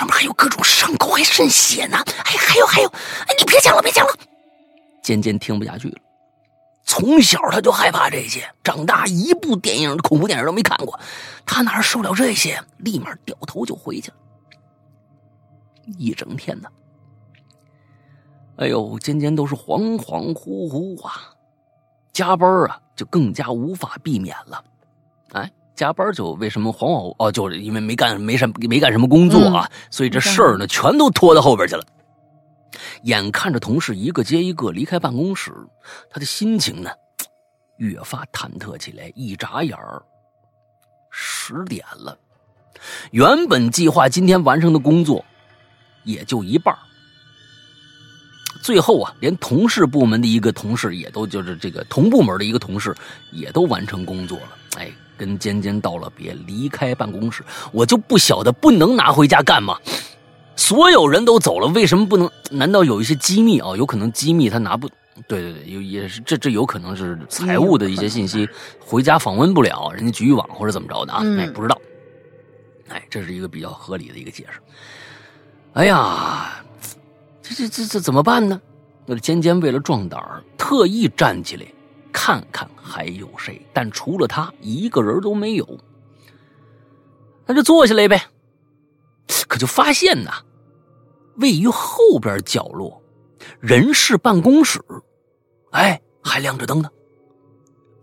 [0.00, 1.98] 上面还有各种伤口，还渗血呢。
[2.24, 4.14] 哎，还有还有，哎，你别讲了，别讲了，
[5.02, 5.98] 渐渐听不下去了。
[6.86, 10.98] 从小他就害怕这些，长大一部电影恐怖电影都没看过，
[11.44, 12.58] 他哪受了这些？
[12.78, 14.16] 立马掉头就回去了。
[15.98, 16.70] 一整天呢，
[18.56, 21.34] 哎呦，尖尖都是恍恍惚惚啊，
[22.10, 24.64] 加班啊就更加无法避免了。
[25.32, 31.82] 哎，加班就为什么恍恍哦，就是因为没干没什没干什么工作啊，所以这事儿呢全都拖到后边去了。
[33.04, 35.50] 眼看着同事一个接一个离开办公室，
[36.10, 36.90] 他的心情呢，
[37.78, 39.10] 越发忐忑起来。
[39.14, 40.02] 一眨眼儿，
[41.10, 42.14] 十点了。
[43.10, 45.24] 原本计划今天完成的工作，
[46.04, 46.76] 也就一半
[48.62, 52.94] 最后啊，连同事部门的一个同事也都就是这个同部门的一个同事
[53.32, 54.58] 也都完成工作了。
[54.76, 57.44] 哎，跟尖尖道了别，离开办公室。
[57.72, 59.76] 我就不晓得不能拿回家干嘛？
[60.56, 62.30] 所有人都走了，为什么不能？
[62.50, 63.76] 难道有一些机密啊？
[63.76, 64.88] 有可能机密他拿不？
[65.28, 71.22] 对对对，有也是这这有可能是财务的一些信息，回家访问不了，人家局域网或者怎么着的啊？
[71.38, 71.78] 哎，不知道。
[72.88, 74.58] 哎，这是一个比较合理的一个解释。
[75.74, 76.64] 哎呀，
[77.42, 78.58] 这这这这怎么办呢？
[79.06, 81.66] 那尖尖为了壮胆儿，特意站起来
[82.12, 85.78] 看看还有谁，但除了他一个人都没有。
[87.46, 88.26] 那就坐下来呗。
[89.48, 90.44] 可就发现呐。
[91.36, 93.02] 位于后边角落，
[93.60, 94.78] 人事办公室，
[95.70, 96.90] 哎，还亮着灯呢。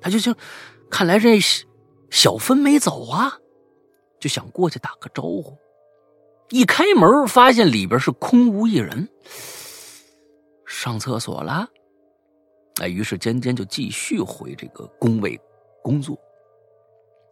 [0.02, 0.34] 他就就，
[0.90, 1.40] 看来这
[2.10, 3.38] 小芬没走啊，
[4.20, 5.56] 就想过去打个招呼。
[6.50, 9.08] 一开门，发现里边是空无一人。
[10.66, 11.70] 上厕所了，
[12.80, 15.40] 哎，于是尖尖就继续回这个工位
[15.82, 16.18] 工作。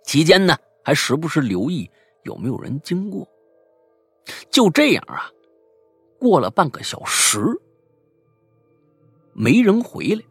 [0.04, 1.90] 期间呢，还时不时留意
[2.24, 3.28] 有没有人经过。
[4.50, 5.32] 就这样啊。
[6.18, 7.40] 过了半个小时，
[9.34, 10.24] 没人回来。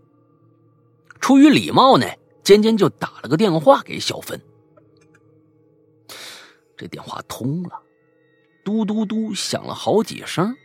[1.21, 2.07] 出于礼貌呢，
[2.43, 4.41] 尖尖就打了个电话给小芬。
[6.77, 7.81] 这电话通了，
[8.65, 10.57] 嘟嘟嘟响了好几声。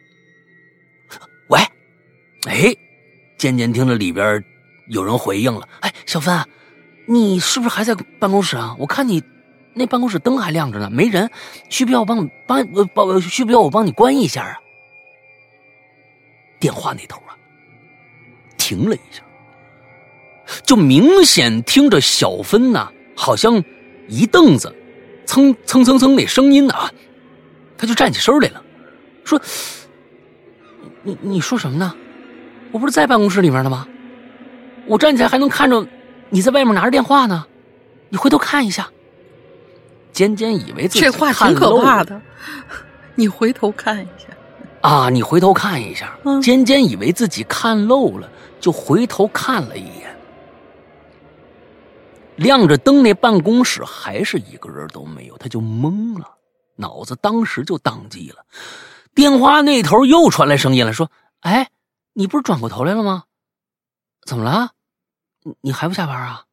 [1.49, 1.59] 喂，
[2.47, 2.73] 哎，
[3.39, 4.43] 渐渐听着里边
[4.87, 5.67] 有人回应了。
[5.79, 6.45] 哎，小芬，
[7.07, 8.75] 你是不是还在办公室啊？
[8.77, 9.23] 我看你
[9.73, 11.31] 那办公室灯还亮着呢，没人，
[11.69, 13.19] 需不要我帮你帮帮？
[13.21, 14.59] 需不要我帮你关一下啊？
[16.59, 17.31] 电话那头啊，
[18.57, 19.23] 停了一下，
[20.63, 23.63] 就明显听着小芬呐，好像
[24.09, 24.75] 一凳子，
[25.25, 26.91] 蹭蹭蹭蹭那声音啊，
[27.77, 28.61] 他就站起身来了，
[29.23, 29.41] 说
[31.03, 31.95] ：“你你说什么呢？
[32.71, 33.87] 我不是在办公室里面的吗？
[34.85, 35.85] 我站起来还能看着
[36.29, 37.45] 你在外面拿着电话呢，
[38.09, 38.89] 你回头看一下。”
[40.11, 42.19] 尖尖以为自己这话挺可怕的，
[43.15, 44.25] 你回头看一下。
[44.81, 45.09] 啊！
[45.09, 50.15] 你回头看一下，尖尖以为自己看漏了，就回头看了一眼。
[52.37, 56.25] 亮着灯那办公室还是一个人都没有，他就懵了，
[56.77, 58.37] 脑子当时就宕机了。
[59.13, 61.11] 电话那头又传来声音了，说
[61.41, 61.69] ：“哎，
[62.13, 63.25] 你不是转过头来了吗？
[64.25, 64.73] 怎么了？
[65.43, 66.45] 你你还不下班啊？”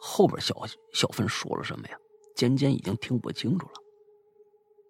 [0.00, 0.54] 后边小
[0.92, 1.96] 小芬说了什么呀？
[2.36, 3.74] 尖尖已经听不清楚了，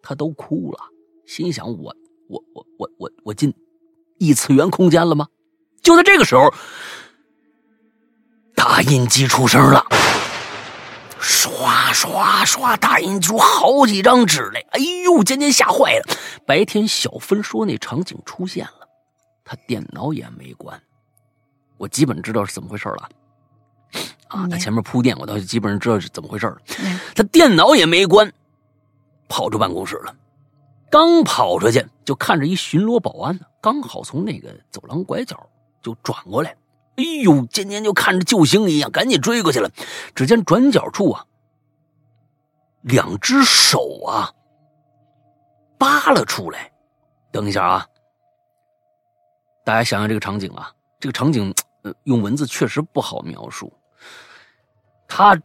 [0.03, 0.79] 他都哭了。
[1.27, 1.97] 心想：我
[2.29, 3.55] 我我我我我进
[4.19, 5.29] 异次元空间了吗？
[5.81, 6.53] 就在这个时候，
[8.55, 9.87] 打印机出声了，
[11.19, 14.61] 刷刷刷，打印出好几张纸来。
[14.71, 16.17] 哎呦，尖尖吓坏了。
[16.45, 18.89] 白天小芬说那场景出现了，
[19.45, 20.81] 他电脑也没关，
[21.77, 23.09] 我基本知道是怎么回事了。
[24.29, 26.59] 啊，他前面铺垫，我倒基本上知道是怎么回事了。
[27.15, 28.33] 他电脑也没关，
[29.29, 30.15] 跑出办公室了。
[30.91, 35.49] 刚跑出去，就看着一巡逻保安呢，刚好从那个走廊拐角
[35.83, 36.55] 就转过来。
[36.97, 39.71] 哎呦，尖尖就看着救星一样，赶紧追过去了。
[40.15, 41.25] 只见转角处啊，
[42.83, 44.33] 两只手啊
[45.79, 46.73] 扒了出来。
[47.31, 47.87] 等一下啊，
[49.65, 53.73] 大家想想这个场景啊，这个场景呃用文字确实不好描述。
[55.07, 55.39] 他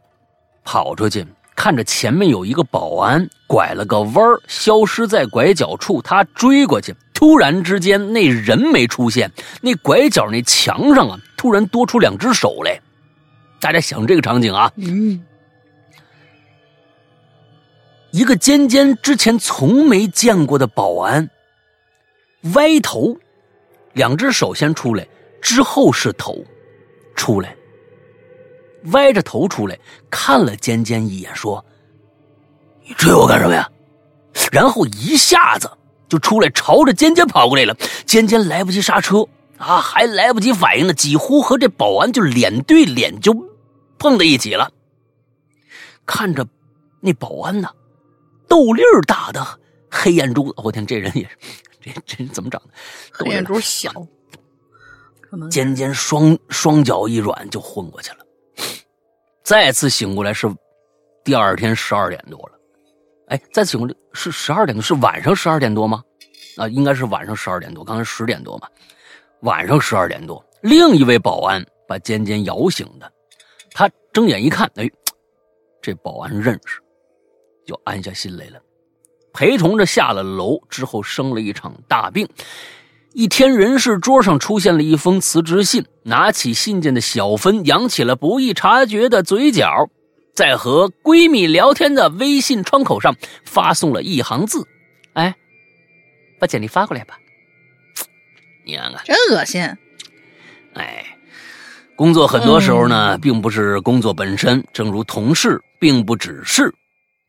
[0.64, 1.26] 跑出去。
[1.54, 6.00] 看着前面有一个保安拐了个弯儿，消失在拐角处。
[6.02, 12.76] 他追过去，突然之间那人没出现，那拐角那墙上啊，突然多出两只手来。
[13.60, 14.72] 大家想这个场景啊，
[18.10, 21.30] 一个尖尖之前从没见过的保安，
[22.54, 23.16] 歪头，
[23.92, 25.06] 两只手先出来，
[25.40, 26.44] 之后是头，
[27.14, 27.54] 出来。
[28.86, 29.78] 歪着头出来，
[30.10, 31.64] 看了尖尖一眼，说
[32.84, 33.70] ：“你追我干什么呀？”
[34.50, 35.70] 然后一下子
[36.12, 37.74] 就出来，朝着尖尖跑过来了。
[38.04, 43.34] 尖尖来不及刹车啊，还来不及反应呢，几乎和这保安就脸对脸就
[43.98, 44.70] 碰在一起了。
[46.04, 46.46] 看着
[47.00, 47.70] 那保安呢，
[48.46, 49.42] 豆粒儿大的
[49.90, 51.38] 黑眼珠子，我天，这人也是，
[51.80, 52.68] 这这人怎么长的？
[53.10, 53.90] 黑眼珠小，
[55.22, 58.18] 可能尖尖双双脚一软就昏过去了。
[59.42, 60.46] 再次醒过来是
[61.24, 62.58] 第二天十二点多了，
[63.32, 66.02] 哎，再次醒过来是十二点多，是晚上十二点多吗？
[66.58, 68.68] 啊，应该是晚上十二点多，刚才十点多嘛，
[69.40, 73.10] 晚上十二点多，另一位保安把尖尖摇醒的，
[73.70, 74.86] 他睁眼一看，哎，
[75.80, 76.78] 这保安认识，
[77.66, 78.60] 就安下心来了，
[79.32, 82.28] 陪同着下了楼之后生了一场大病。
[83.14, 85.86] 一天，人事桌上出现了一封辞职信。
[86.04, 89.88] 拿起信件的小芬扬起了不易察觉的嘴角，
[90.34, 93.14] 在和闺蜜聊天的微信窗口上
[93.44, 94.66] 发送了一行字
[95.14, 95.34] ：“哎，
[96.38, 97.18] 把简历发过来吧。
[98.64, 99.62] ”你看看，真恶心。
[100.74, 101.04] 哎，
[101.96, 106.72] 工作很多时候呢，并不是工作本身，正如同事，并不只是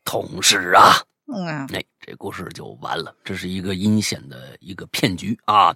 [0.06, 0.94] 同事啊。
[1.34, 1.84] 嗯，哎。
[2.06, 5.74] 这故事就完了，这是一个阴险的一个骗局啊！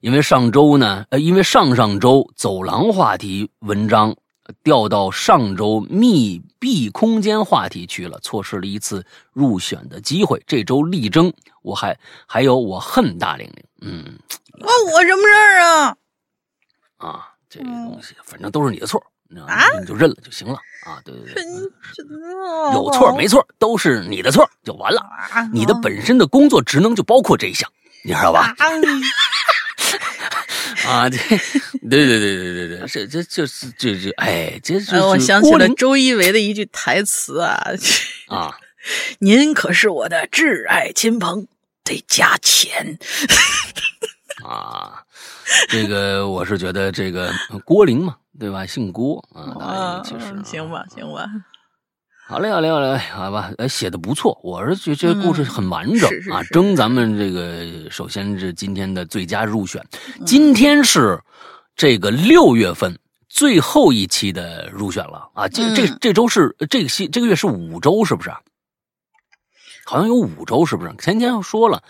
[0.00, 4.14] 因为上周呢，呃，因为上上周走廊话题文章
[4.62, 10.42] 调到上周密闭空间话题去了，错失了一次入选的机会。
[10.46, 11.32] 这周力争，
[11.62, 14.18] 我还还有我恨大玲玲，嗯，
[14.60, 15.96] 关我什么事儿啊？
[16.96, 19.02] 啊，这个东西反正都是你的错，
[19.46, 20.58] 啊，你就认了就行了。
[20.86, 21.44] 啊，对对对，
[22.74, 25.02] 有错没错都是你的错，就完了。
[25.52, 27.70] 你的本身的工作职能就包括这一项，
[28.04, 28.54] 你知道吧？
[28.58, 28.66] 啊，
[31.10, 31.18] 这，
[31.88, 37.64] 对对对对对对，这这就是这这，哎，这是我想起了周一围的一句台词啊
[38.28, 38.56] 啊，
[39.18, 41.46] 您可是我的挚爱亲朋，
[41.82, 42.98] 得加钱
[44.44, 45.02] 啊。
[45.68, 47.32] 这个我是觉得这个
[47.64, 48.16] 郭玲嘛。
[48.36, 48.66] 对吧？
[48.66, 51.24] 姓郭啊， 其实行吧，行吧。
[52.26, 53.52] 好嘞，好嘞，好嘞，好吧。
[53.58, 56.42] 哎，写的不错，我是觉得这故事很完整啊。
[56.44, 59.84] 争咱们这个，首先是今天的最佳入选，
[60.24, 61.20] 今天是
[61.76, 62.98] 这个六月份
[63.28, 65.46] 最后一期的入选了啊。
[65.48, 68.30] 这这这周是这个期这个月是五周，是不是？
[69.84, 70.94] 好像有五周，是不是？
[70.98, 71.82] 前天又说了。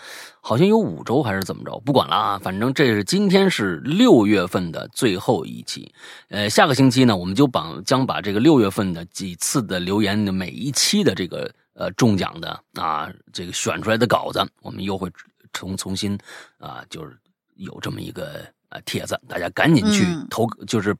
[0.47, 1.79] 好像有五周还是怎么着？
[1.79, 5.91] 不管了啊，反正这是今天是六月份的最后一期。
[6.29, 15.11] 呃，下个星期呢，我们就把将把这个六月份的几次的留言的每一期的这个呃中奖的啊这个选出来的稿子，我们又会
[15.51, 16.15] 重重新
[16.59, 17.17] 啊，就是
[17.55, 20.95] 有这么一个呃帖子，大家赶紧去投，就是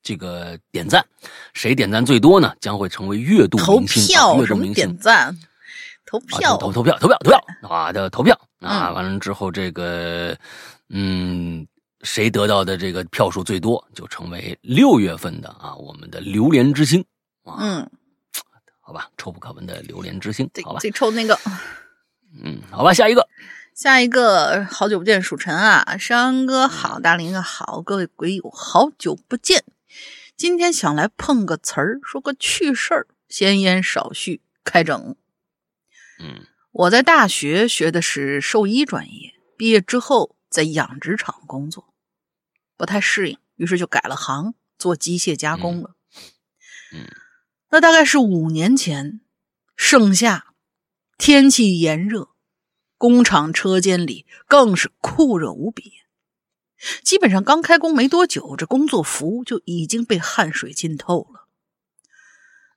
[0.00, 1.04] 这个点赞，
[1.54, 5.36] 谁点赞最多呢，将会成为月度明星，月度明星点赞。
[6.10, 7.92] 投票，投投票，投票，投票啊！
[7.92, 8.90] 的投票啊！
[8.90, 10.36] 完了之后，这个，
[10.88, 11.64] 嗯，
[12.02, 17.04] 谁得到的这个票数最多，就成为六月份的啊，我们的榴莲之星
[17.44, 17.58] 啊！
[17.60, 17.88] 嗯，
[18.80, 21.38] 好吧，臭不可闻的榴莲之星，好吧，最臭那个，
[22.42, 23.28] 嗯，好吧，下一个，
[23.76, 29.62] 下一个，好久不见，蜀辰啊，山哥好，大林哥好，各位鬼友，好久不见，
[30.36, 35.14] 今天想来碰个词儿，说个趣事儿，闲言少叙，开整。
[36.22, 41.94] 嗯，我在大学学的是兽医专业，毕业之后在养殖场工作。
[42.76, 45.96] 不太适应，于是就改了行，做机械加工了。
[46.92, 47.08] 嗯，
[47.70, 49.20] 那大概是五年前，
[49.76, 50.54] 盛夏，
[51.16, 52.30] 天气炎热，
[52.98, 55.92] 工厂车间里更是酷热无比。
[57.02, 61.39] 基本上刚开工没多久，这工作服就已经被汗水浸透了。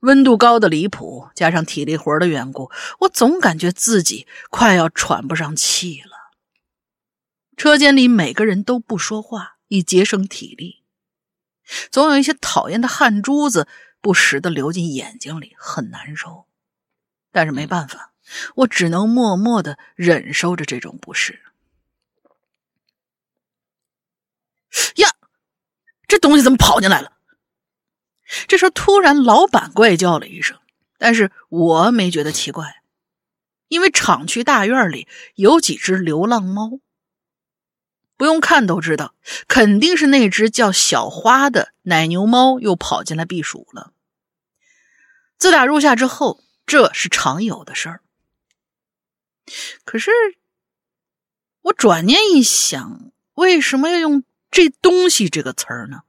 [0.03, 6.33] 温度高的离谱，加上体力活的缘故，我总感觉自己快要喘不上气了。
[7.55, 10.83] 车间里每个人都不说话，以节省体力。
[11.89, 13.69] 总有一些讨厌的汗珠子
[14.01, 16.47] 不时的流进眼睛里，很难受。
[17.31, 18.11] 但是没办法，
[18.55, 21.41] 我只能默默的忍受着这种不适。
[24.97, 25.09] 呀，
[26.09, 27.12] 这东西怎么跑进来了？
[28.47, 30.57] 这时候突然，老板怪叫了一声，
[30.97, 32.81] 但是我没觉得奇怪，
[33.67, 36.79] 因为厂区大院里有几只流浪猫，
[38.17, 39.13] 不用看都知道，
[39.47, 43.91] 肯定是那只叫小花的奶牛猫又跑进来避暑了。
[45.37, 48.01] 自打入夏之后，这是常有的事儿。
[49.83, 50.11] 可是
[51.63, 56.03] 我转念一想，为什么要用“这东西”这个词儿呢？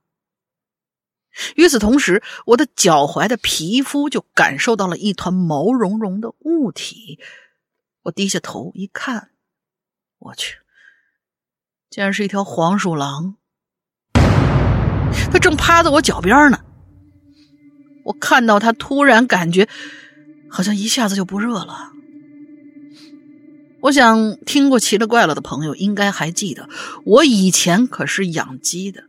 [1.57, 7.19] 与此同时，我的脚踝的皮肤就感受到了一团毛茸茸的物体。
[8.05, 9.31] 我低下头一看，
[10.19, 10.59] 我去，
[11.91, 13.37] 竟然是一条黄鼠狼！
[15.33, 16.61] 它正趴在我脚边呢。
[18.05, 19.69] 我看到它，突然感觉
[20.49, 21.93] 好像一下子就不热了。
[23.81, 26.69] 我想听过奇了怪了的朋友应该还记得，
[27.05, 29.05] 我以前可是养鸡的，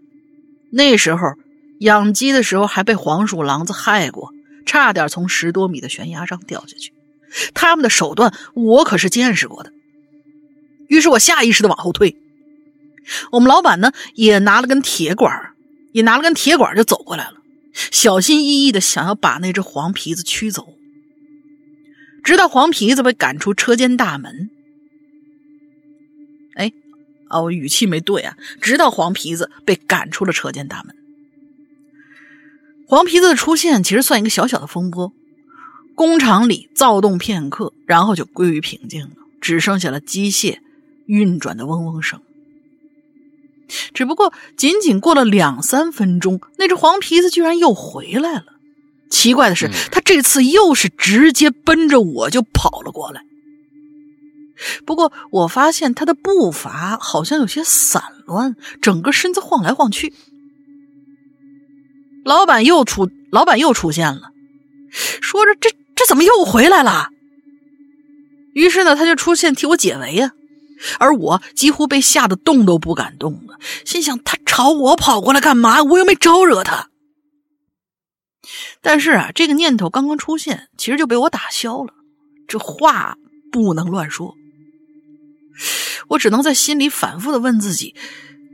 [0.72, 1.36] 那时候。
[1.80, 4.34] 养鸡的时候还被黄鼠狼子害过，
[4.66, 6.94] 差点从十多米的悬崖上掉下去。
[7.54, 9.74] 他们的手段我可是见识过的。
[10.88, 12.16] 于是我下意识的往后退。
[13.32, 15.54] 我们老板呢也拿了根铁管，
[15.92, 17.38] 也拿了根铁管就走过来了，
[17.74, 20.76] 小心翼翼的想要把那只黄皮子驱走。
[22.24, 24.50] 直到黄皮子被赶出车间大门。
[26.56, 26.72] 哎，
[27.28, 28.38] 啊，我语气没对啊！
[28.62, 30.96] 直到黄皮子被赶出了车间大门。
[32.88, 35.12] 黄皮子的出现其实算一个小小的风波，
[35.96, 39.12] 工厂里躁动片刻，然后就归于平静了，
[39.42, 40.60] 只剩下了机械
[41.06, 42.22] 运转的嗡嗡声。
[43.96, 48.46] 只不过仅仅过了两三分钟，那只黄皮子居然又回来了。
[49.10, 53.24] 奇怪的是，他这次又是直接奔着我就跑了过来。
[54.86, 60.14] 不过我发现他的步伐好像有些散乱，整个身子晃来晃去。
[62.26, 64.32] 老板又出，老板又出现了，
[65.22, 67.10] 说着这这怎么又回来了？
[68.54, 70.32] 于是呢，他就出现替我解围呀，
[70.98, 75.84] 而我几乎被吓得动都不敢动了，心想他朝我跑过来干嘛？
[75.84, 76.90] 我又没招惹他。
[78.82, 81.94] 但是啊，这个念头刚刚出现，其实就被我打消了。
[82.48, 83.18] 这话
[83.52, 84.36] 不能乱说，
[86.08, 87.94] 我只能在心里反复的问自己：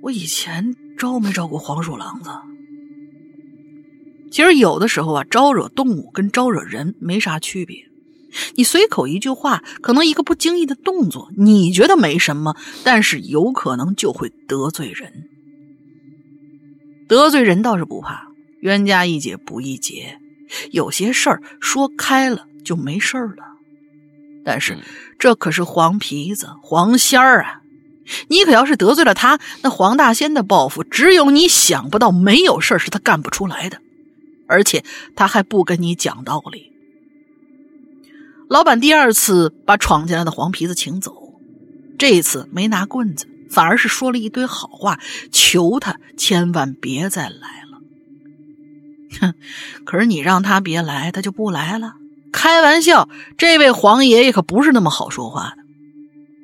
[0.02, 2.30] 我以前招没招过黄鼠狼子？
[4.32, 7.86] 其实有的时候啊，招惹动物跟招惹人没啥区别。
[8.56, 15.28] 你随口一句话，可能一个不经意的动作，你觉得没什么，但是有可能就会得罪人。
[17.10, 18.30] 得罪人倒是不怕，
[18.62, 20.18] 冤家宜解不宜结。
[20.72, 23.44] 有些事儿说开了就没事儿了。
[24.46, 24.78] 但是
[25.20, 27.62] 这可是黄皮子、黄仙儿啊！
[28.30, 33.82] 你可要是得罪了他，那黄大仙的报复，只有你想不到，没有事儿是他干不出来的。
[34.52, 34.84] 而且
[35.16, 36.74] 他还不跟你讲道理。
[38.50, 41.40] 老板第二次把闯进来的黄皮子请走，
[41.98, 45.00] 这一次没拿棍子，反而是说了一堆好话，
[45.32, 47.80] 求他千万别再来了。
[49.22, 49.34] 哼，
[49.86, 51.94] 可是你让他别来，他就不来了。
[52.34, 55.64] 开玩笑，这位黄爷爷可不是那么好说话的。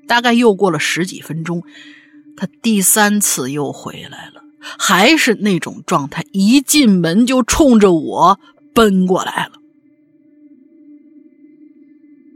[0.08, 1.64] 大概又过了十几分钟，
[2.38, 4.47] 他第三次又回来了。
[4.78, 8.40] 还是那种状态，一进门就冲着我
[8.74, 9.54] 奔过来了。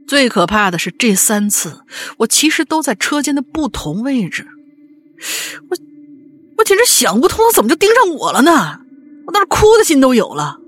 [0.07, 1.81] 最可怕的是这三次，
[2.17, 4.45] 我其实都在车间的不同位置，
[5.69, 5.77] 我
[6.57, 8.81] 我简直想不通，他怎么就盯上我了呢？
[9.25, 10.59] 我当时哭的心都有了。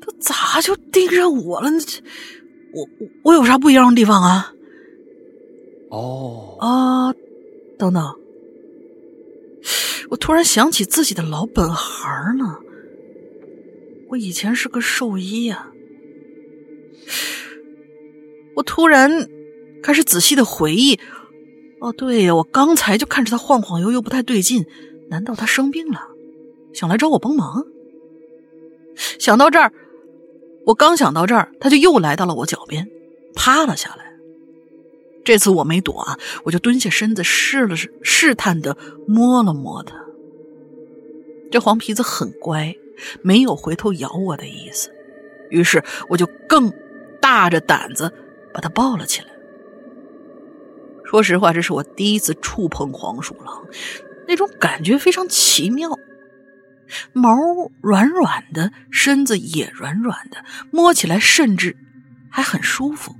[0.00, 1.78] 他咋就盯上我了呢？
[2.74, 2.86] 我
[3.22, 4.52] 我有啥不一样的地方啊？
[5.88, 7.14] 哦啊，
[7.78, 8.14] 等等。
[10.10, 12.58] 我突然想起自己的老本行呢，
[14.08, 15.70] 我以前是个兽医呀。
[18.54, 19.28] 我突然
[19.82, 20.98] 开始仔细的回忆，
[21.80, 24.64] 哦，对呀，我刚才就看着他晃晃悠悠不太对劲，
[25.10, 26.00] 难道他生病了，
[26.72, 27.66] 想来找我帮忙？
[29.18, 29.70] 想到这儿，
[30.64, 32.88] 我刚想到这儿，他就又来到了我脚边，
[33.34, 34.05] 趴了下来。
[35.26, 39.96] 这次我没躲啊，我就蹲下身子试了试，试探的摸了摸它。
[41.50, 42.76] 这黄皮子很乖，
[43.22, 44.88] 没有回头咬我的意思，
[45.50, 46.72] 于是我就更
[47.20, 48.14] 大着胆子
[48.54, 49.26] 把它抱了起来。
[51.04, 53.66] 说实话，这是我第一次触碰黄鼠狼，
[54.28, 55.90] 那种感觉非常奇妙。
[57.12, 57.36] 毛
[57.80, 61.76] 软软的，身子也软软的，摸起来甚至
[62.30, 63.16] 还很舒服。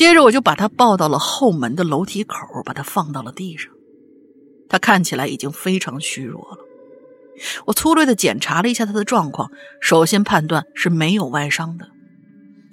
[0.00, 3.70] 接着我就把他抱到了后门的楼梯口，把他放到了地上。
[4.66, 6.58] 他看起来已经非常虚弱了。
[7.66, 11.90] 我粗略的检查了一下他的状况，首先判断是没有外伤的，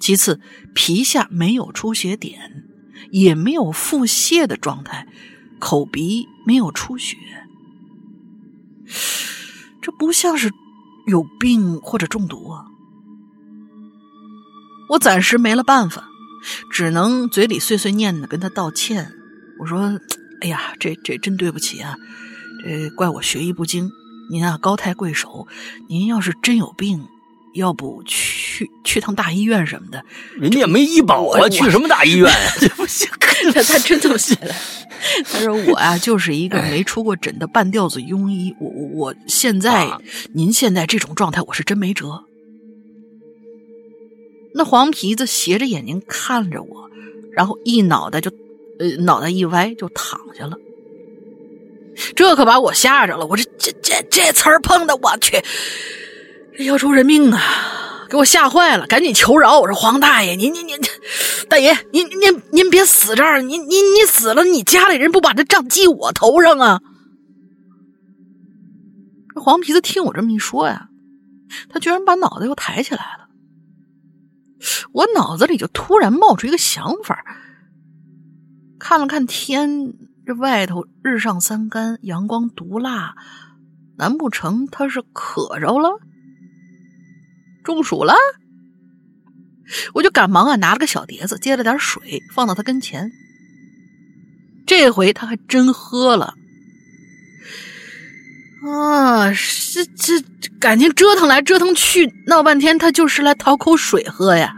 [0.00, 0.40] 其次
[0.74, 2.64] 皮下没有出血点，
[3.10, 5.06] 也没有腹泻的状态，
[5.58, 7.18] 口鼻没有出血。
[9.82, 10.50] 这不像是
[11.06, 12.64] 有病或者中毒啊！
[14.88, 16.07] 我暂时没了办法，
[16.70, 19.12] 只能嘴里碎碎念的跟他道歉。
[19.60, 20.00] 我说
[20.40, 21.96] ：“哎呀，这这真对不起啊，
[22.64, 23.90] 这怪我学艺不精。
[24.30, 25.46] 您啊高抬贵手，
[25.88, 27.02] 您要是真有病，
[27.54, 30.04] 要不去去趟大医院什么的。
[30.38, 32.40] 人家也没医保啊，去什么大医院啊？
[32.60, 33.08] 这不行，
[33.52, 34.54] 他他真这么写的。”
[35.24, 38.54] 他说：“我啊，就是一个没出过诊的半吊子庸医。
[38.60, 39.90] 我我我现在，
[40.34, 42.24] 您现在这种状态，我是真没辙。”
[44.58, 46.90] 那黄皮子斜着眼睛看着我，
[47.30, 48.28] 然后一脑袋就，
[48.80, 50.56] 呃，脑袋一歪就躺下了。
[52.16, 53.24] 这可把我吓着了。
[53.24, 55.40] 我这这这这词儿碰的，我去，
[56.64, 57.40] 要出人命啊！
[58.10, 59.60] 给我吓坏了，赶紧求饶！
[59.60, 60.76] 我说黄大爷，您您您，
[61.48, 63.40] 大爷，您您您别死这儿！
[63.40, 66.80] 您您你死了，你家里人不把这账记我头上啊？
[69.32, 70.88] 这黄皮子听我这么一说呀，
[71.68, 73.27] 他居然把脑袋又抬起来了。
[74.92, 77.24] 我脑子里就突然冒出一个想法，
[78.78, 79.94] 看了看天，
[80.26, 83.14] 这外头日上三竿，阳光毒辣，
[83.96, 86.00] 难不成他是渴着了？
[87.64, 88.14] 中暑了，
[89.94, 93.12] 我就赶忙啊，拿了个小碟子，接了点水，放到他跟前。
[94.66, 96.34] 这回他还真喝了
[98.62, 99.30] 啊！
[99.66, 100.20] 这这
[100.58, 104.56] 感情折腾来折腾去，闹半天，他就是来讨口水喝呀。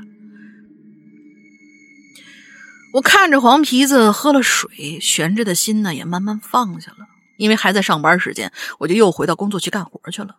[2.92, 10.36] 我看着黄皮子喝了水，悬着的心呢也慢慢放下了，因为还在上班时间，我就又回到工作去干活去了。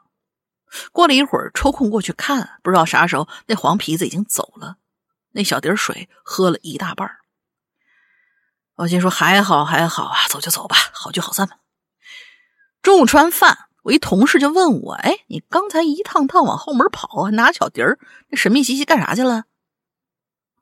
[0.92, 4.78] 过了一会儿，抽空过去看，不知道啥时候那黄皮子已经走了，
[5.32, 7.10] 那小碟水喝了一大半
[8.76, 11.61] 我心说还好还好啊，走就走吧，好聚好散吧。
[12.82, 19.46] 中午吃完饭，我一同事就问我：“哎，你刚才一趟趟往后门跑，还拿小碟儿，那神秘兮兮干啥去了？”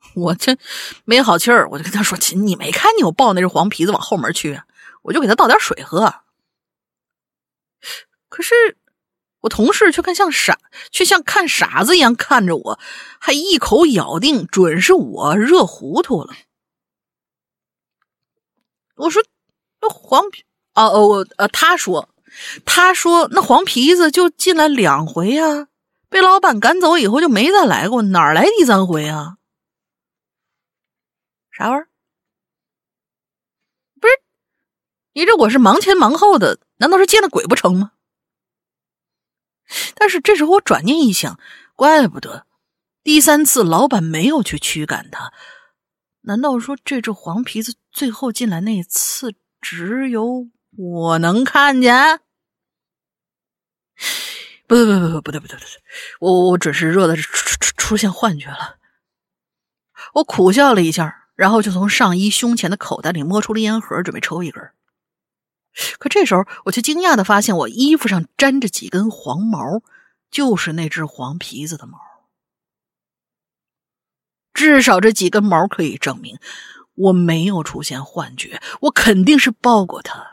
[0.15, 0.57] 我这
[1.05, 4.61] 没好气儿，我就跟他说：“亲，你没看见我抱那只黄皮子往后门去？
[5.03, 6.13] 我就给他倒点水喝。”
[8.29, 8.53] 可是。
[9.41, 10.59] 我同事却看像傻，
[10.91, 12.79] 却像看傻子一样看着我，
[13.21, 16.33] 还一口咬定准是我热糊涂了。
[18.95, 19.23] 我说
[19.79, 20.43] ：“那黄皮……
[20.79, 22.07] 哦哦，我呃，他说，
[22.65, 25.67] 他说那黄皮子就进来两回啊，
[26.07, 29.37] 被老板赶走以后就没再来过，哪来第三回啊？
[31.51, 31.89] 啥玩意儿？
[33.99, 34.13] 不是，
[35.11, 37.91] 你这我是忙前忙后的，难道是见了鬼不成吗？”
[39.95, 41.37] 但是这时候我转念一想，
[41.75, 42.47] 怪不得
[43.03, 45.33] 第三次老板没有去驱赶他，
[46.21, 50.47] 难道说这只黄皮子最后进来那次只有
[50.81, 52.21] 我能看见？
[54.65, 55.65] 不对不对不对不对不对不对，
[56.21, 58.77] 我我准是热的出出出现幻觉了。
[60.13, 64.71] 我苦笑了一下，然后就从上衣胸前的口袋里摸出了烟盒，准备抽一根。
[65.97, 69.81] 可这时候，我却惊讶的发现，我衣服上沾着几根黄毛，
[70.31, 71.99] 就是那只黄皮子的毛。
[74.53, 76.39] 至少这几根毛可以证明
[76.95, 80.28] 我没有出现幻觉，我肯定是抱过它。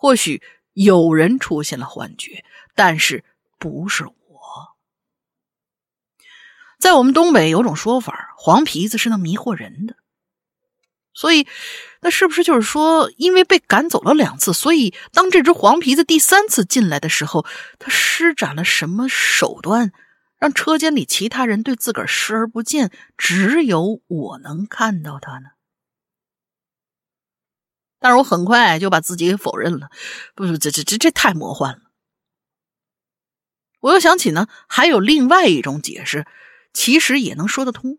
[0.00, 0.40] 或许
[0.74, 2.44] 有人出现了幻觉，
[2.76, 3.24] 但是
[3.58, 4.14] 不是我。
[6.78, 9.96] 在我们东北有种说法，黄皮子是能迷惑人的。
[11.12, 11.48] 所以，
[12.00, 17.44] 那是不是就是说，因为被赶走了两次，所以当这只黄皮子第三次进来的时候，
[17.80, 19.90] 他施展了什么手段，
[20.38, 25.57] 让车间里其他人对自个儿视而不见，只有我能看到他呢？
[28.00, 29.90] 但是我很快就把自己给否认了，
[30.34, 31.80] 不是这这这这太魔幻了。
[33.80, 36.26] 我又想起呢，还有另外一种解释，
[36.72, 37.98] 其实也能说得通。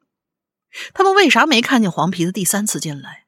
[0.93, 3.25] 他们为啥没看见黄皮子第三次进来？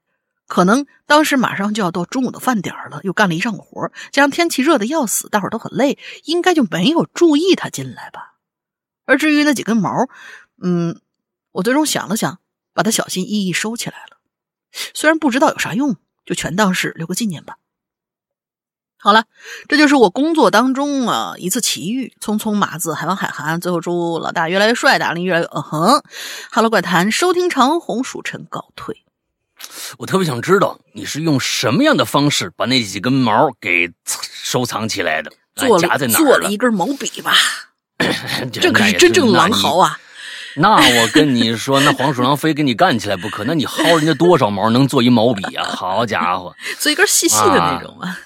[0.48, 8.36] 可能当时马上就要到中午的饭点了，又干了一上午活，加上天气热的要死，大伙都很累，应该就没有注意他进来吧。
[9.06, 10.10] 而至于那几根毛，
[10.62, 11.00] 嗯，
[11.54, 12.40] 我最终想了想，
[12.74, 14.18] 把它小心翼翼收起来了。
[14.94, 15.96] 虽然不知道有啥用，
[16.26, 17.56] 就全当是留个纪念吧。
[18.98, 19.26] 好了，
[19.68, 26.04] 这就是我工作当中啊一次奇遇，匆匆码字，海王海涵，最后祝老大越来越帅，大林越来越嗯哼。
[26.52, 29.04] 哈喽怪谈，收听长虹，蜀臣告退。
[29.98, 37.34] 我特别想知道你是用什么样的方式把那几根毛给收藏起来的，做夹在哪儿了做了一根毛笔吧，
[38.54, 40.00] 这可是真正狼那你嚎啊！
[40.58, 43.44] 那我跟你说，那黄鼠狼非跟你干起来不可。
[43.44, 45.66] 那你薅人家多少毛能做一毛笔啊？
[45.66, 46.54] 好家伙！
[46.80, 48.18] 做一根细细的那种啊。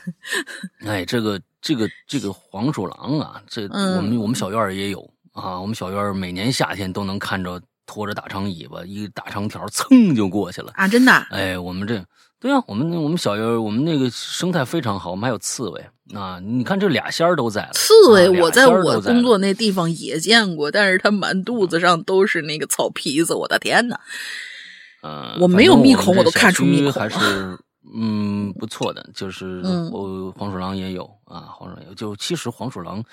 [0.85, 4.99] 哎，这个这个这个黄鼠狼啊，这嗯我们我们小院儿也有
[5.33, 5.59] 啊。
[5.59, 10.71] 我们小院儿每年夏天都能看着拖着大长尾巴，一个大长条噌就过去了。
[10.75, 12.03] 啊，真的啊哎，我们这
[12.39, 16.39] 对啊，我们我们小院儿我们那个生态非常好，我们还有刺猬啊。
[16.43, 23.97] 你看这俩仙儿都在了，刺猬，我在我工作那地方也见过，但是它满肚子上都是那个草皮子，我的天呐！
[25.01, 27.57] 嗯，我没有密孔我都看出密孔还是
[27.93, 31.93] 嗯不错的，就是嗯我黄鼠狼也有啊，黄鼠狼有。
[31.93, 33.03] 就其实黄鼠狼，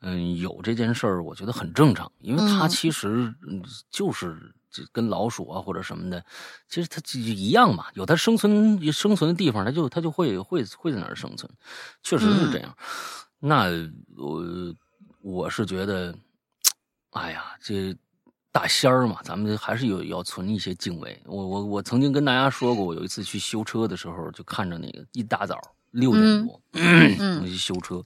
[0.00, 3.08] 嗯，有这件事儿，我觉得很正常，因为它嗯其实
[3.48, 4.36] 嗯就是
[4.70, 6.24] 这跟老鼠啊或者什么的，
[6.68, 11.50] 其实它就一样嘛，有它生存生存的地方，它就它就会会会在那儿生存，
[12.02, 12.76] 确实是这嗯样。
[13.38, 13.66] 那
[14.16, 14.74] 我
[15.22, 16.14] 我是觉得，
[17.10, 17.96] 哎呀，这
[18.52, 21.20] 大仙儿嘛，咱们还是有要存一些敬畏。
[21.24, 25.58] 我我我曾经跟大家说过，我有一次去修车的时候，就看着那个一大早
[25.92, 28.04] 六点多，嗯 我去修车，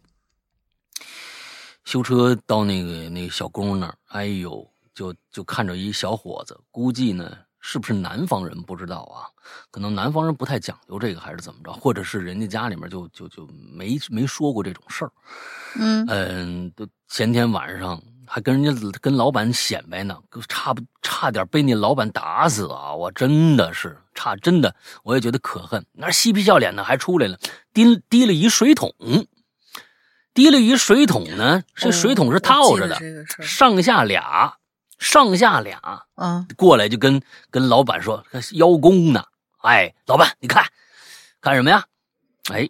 [1.84, 9.26] 修车到那个那个小工那儿，哎呦，就就看着一小伙子，估计呢是不是南方人不知道啊？
[9.70, 11.72] 可能南方人不太讲究这个，还是怎么着？
[11.72, 15.12] 或者是人家家里面就就就没没说过这种事儿。
[15.76, 20.16] 嗯嗯，都前天晚上还跟人家跟老板显摆呢，
[20.48, 22.94] 差不差点被那老板打死啊！
[22.94, 25.84] 我真的是差，真的我也觉得可恨。
[25.92, 27.38] 那嬉皮笑脸的还出来了，
[27.72, 28.94] 提提了一水桶，
[30.32, 32.98] 提了一水桶呢，这水桶是套着的，
[33.42, 34.56] 上下俩，
[35.04, 35.78] 上下俩，
[36.14, 39.22] 啊，过来就跟跟老板说邀功呢。
[39.58, 40.64] 哎，老板，你看
[41.42, 41.84] 看什么呀？
[42.50, 42.68] 哎，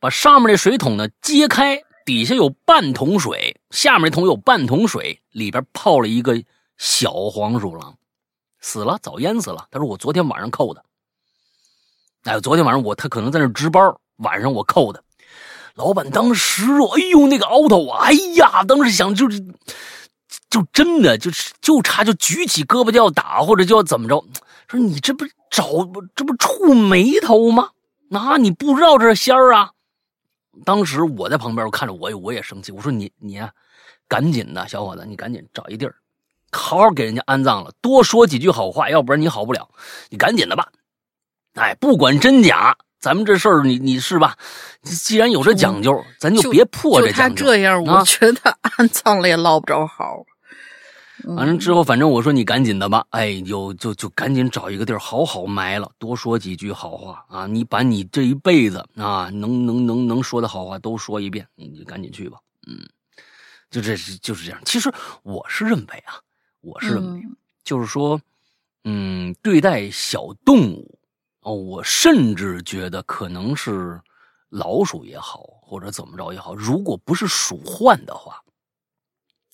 [0.00, 6.42] 把上面那水桶呢揭开，底下有半桶水，下面那桶有半桶水，里边泡了一个
[6.76, 7.96] 小黄鼠狼，
[8.58, 9.68] 死了，早淹死了。
[9.70, 10.84] 他说我昨天晚上扣的。
[12.24, 15.04] 哎，昨天晚上我他可能在那值班，晚上我扣的。
[15.76, 19.40] 老板当时哦，哎呦那个凹头啊，哎呀，当时想就是。
[20.50, 24.24] 就真的就是就差就举起胳膊就要打或者就要怎么着，
[24.68, 25.64] 说你这不找
[26.14, 27.70] 这不触眉头吗？
[28.10, 29.72] 那、你不知道这是仙儿啊？
[30.64, 33.50] 当时我在旁边，我看着我也我也生气，我说你你呀、
[34.08, 35.94] 赶紧的小伙子，你赶紧找一地儿，
[36.50, 39.68] 好好给人家安葬了，多说几句好话，要不然你好不了，
[40.08, 40.68] 你赶紧的吧。
[41.54, 44.36] 哎，不管真假，咱们这事儿你你是吧？
[44.82, 47.44] 既然有这讲究，咱就别破这讲究。
[47.44, 50.24] 这样，啊我觉得安葬了也捞不着好。
[51.24, 57.46] 完了之后，反正我说你赶紧的吧，哎，有就就赶紧找一个地儿好好埋了，多说几句好话啊！
[57.46, 62.78] 你把你这一辈子啊能能能能说的好话都说一遍，你就赶紧去吧，嗯，
[63.70, 64.60] 就这是就是这样。
[64.64, 64.92] 其实
[65.22, 66.20] 我是认为啊，
[66.60, 68.20] 我是认为，嗯就是说，
[68.84, 70.98] 嗯，对待小动物
[71.40, 74.00] 哦，我甚至觉得可能是
[74.50, 78.40] 老鼠也好，或者怎么着也好，如果不是鼠患的话。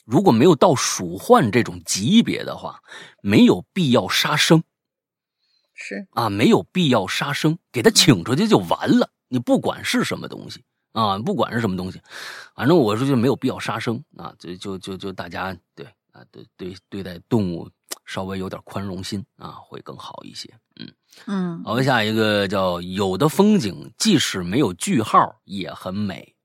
[0.04, 2.82] 如果没有到鼠患这种级别的话，
[3.22, 4.62] 没有必要杀生
[5.72, 9.10] 是，啊，没有必要杀生，给它请出去就完了。
[9.28, 12.00] 你不管是什么东西啊，不管是什么东西，
[12.54, 17.68] 反正我说就没有必要杀生啊，就就就就大家对啊对对对待动物
[18.04, 20.48] 稍微有点宽容心啊，会更好一些。
[20.76, 20.94] 嗯，
[21.26, 26.36] 嗯好，下一个叫有的风景即使没有句号也很美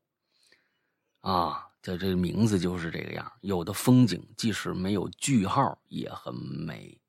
[1.21, 1.68] 啊。
[1.97, 6.99] 这这名字就是这个样，有的风景即使没有句号也很美。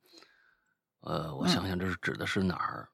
[1.00, 2.88] 呃，我想想，这是指的是哪儿？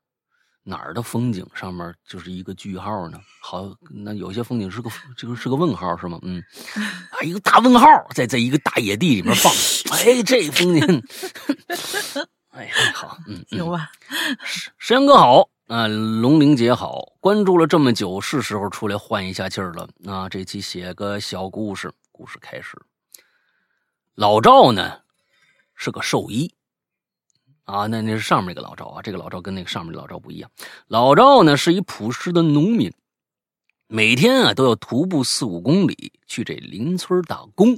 [0.69, 3.21] 哪儿的风景上面就是一个句号呢？
[3.41, 6.19] 好，那有些风景是个这个是个问号是吗？
[6.23, 6.43] 嗯，
[7.15, 9.53] 啊，一个大问号在在一个大野地里面放，
[9.97, 11.03] 哎，这风景，
[12.51, 13.91] 哎呀，好，嗯，嗯行吧，
[14.77, 19.89] 石阳哥好，啊，龙玲姐好，关注了这么久，是时候出来换一下气儿了。
[20.05, 22.81] 啊，这期写个小故事，故事开始。
[24.15, 25.01] 老赵呢
[25.75, 26.55] 是个兽医，
[27.65, 30.49] 啊，那那是上面那个老赵啊，这个老赵跟那个上面老赵不一样。
[30.87, 32.93] 老赵呢是一朴实的农民，
[33.89, 37.77] 每天啊都要徒步四五公里去这邻村打工。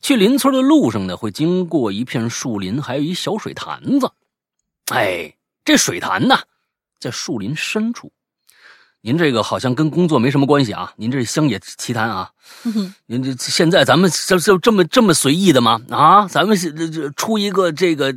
[0.00, 4.10] 去邻村的路上呢，会经过一片树林，还有一小水潭子。
[4.86, 5.36] 哎，
[5.66, 6.38] 这水潭呢，
[7.00, 8.12] 在树林深处。
[9.00, 10.92] 您这个好像跟工作没什么关系啊？
[10.96, 12.30] 您这是乡野奇谈啊？
[13.06, 15.80] 您这现在咱们就就这么这么随意的吗？
[15.88, 18.12] 啊，咱们这这出一个这个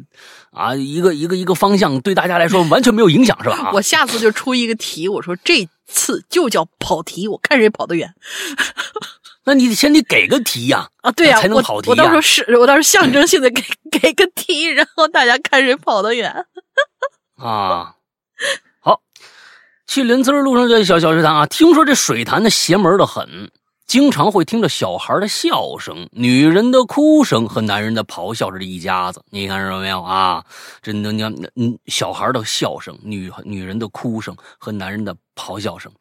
[0.50, 3.72] 啊，一个一个一个方向，对大家来说完全没有影响是吧？
[3.74, 8.16] 我下次就出一个题，我说这次就叫跑题，我看谁跑得远。
[9.46, 10.90] 那你先得给个题呀！
[11.02, 13.64] 啊，对呀，才能跑题我到时候是，我到时候象征性的给
[14.00, 16.32] 给个题，然后大家看谁跑得远。
[17.38, 17.96] 啊，好，
[19.92, 23.52] 去邻村路上这小小水潭啊，听说这水潭的邪门的很，
[23.86, 29.22] 经常会听着小孩的笑声、女人的哭声和男人的咆哮着这一家子。
[29.32, 30.46] 你看着没有啊？
[30.82, 35.92] 真的，你看，嗯，小孩的笑声、女女人的哭声和男人的咆哮声。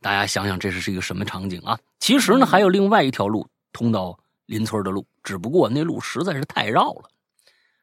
[0.00, 1.76] 大家想想，这是是一个什么场景啊？
[1.98, 7.10] 其实呢，还有另外一条路通到邻村的路，只不过那路实在是太绕了。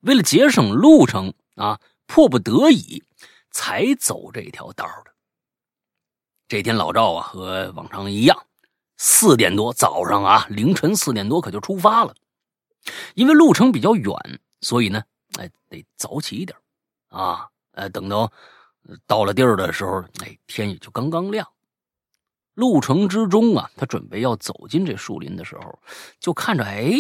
[0.03, 3.03] 为了节省路程啊，迫不得已
[3.51, 5.11] 才走这条道的。
[6.47, 8.45] 这天，老赵啊和往常一样，
[8.95, 12.15] 四点多早上啊，凌晨四点多可就出发了。
[13.15, 14.15] 因为路程比较远，
[14.61, 15.03] 所以呢，
[15.37, 16.57] 哎，得早起一点
[17.09, 17.49] 啊。
[17.71, 18.31] 呃，等到
[19.05, 21.45] 到了地儿的时候，哎，天也就刚刚亮。
[22.53, 25.79] 路程之中啊，他准备要走进这树林的时候，
[26.19, 26.93] 就看着哎，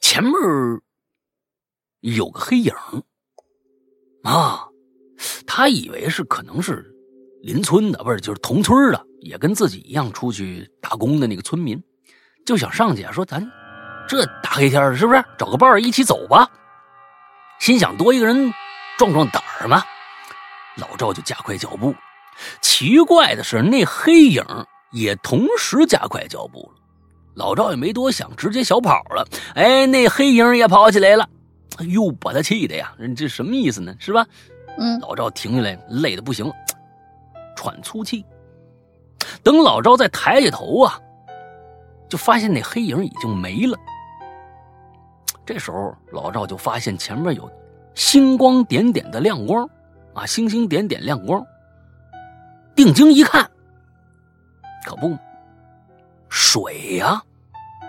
[0.00, 0.34] 前面
[2.00, 2.74] 有个黑影
[4.24, 4.68] 啊，
[5.46, 6.92] 他以为是可能是
[7.46, 11.80] 邻村的，不是就是同村的，也跟自己一样出去打工的那个村民，
[12.44, 13.48] 就想上去说咱
[14.08, 16.50] 这大黑天的，是不是找个伴儿一起走吧？
[17.60, 18.52] 心想多一个人
[18.98, 19.80] 壮壮胆儿嘛，
[20.78, 21.94] 老赵就加快脚步。
[22.60, 24.44] 奇怪的是，那黑影
[24.90, 26.82] 也同时加快脚步了。
[27.36, 29.24] 老赵也没多想，直接小跑了。
[29.54, 31.28] 哎，那黑影也跑起来了。
[31.78, 32.92] 哎呦，把他气的呀！
[33.16, 33.94] 这什么意思呢？
[34.00, 34.26] 是吧？
[34.78, 34.98] 嗯。
[34.98, 36.52] 老赵停下来，累的不行了，
[37.56, 38.24] 喘粗气。
[39.42, 41.00] 等老赵再抬起头啊，
[42.08, 43.76] 就发现那黑影已经没了。
[45.44, 47.50] 这时候，老赵就发现前面有
[47.94, 49.68] 星光点点的亮光，
[50.12, 51.44] 啊，星星点点亮光。
[52.74, 53.50] 定睛一看，
[54.84, 55.16] 可不，
[56.28, 57.22] 水呀，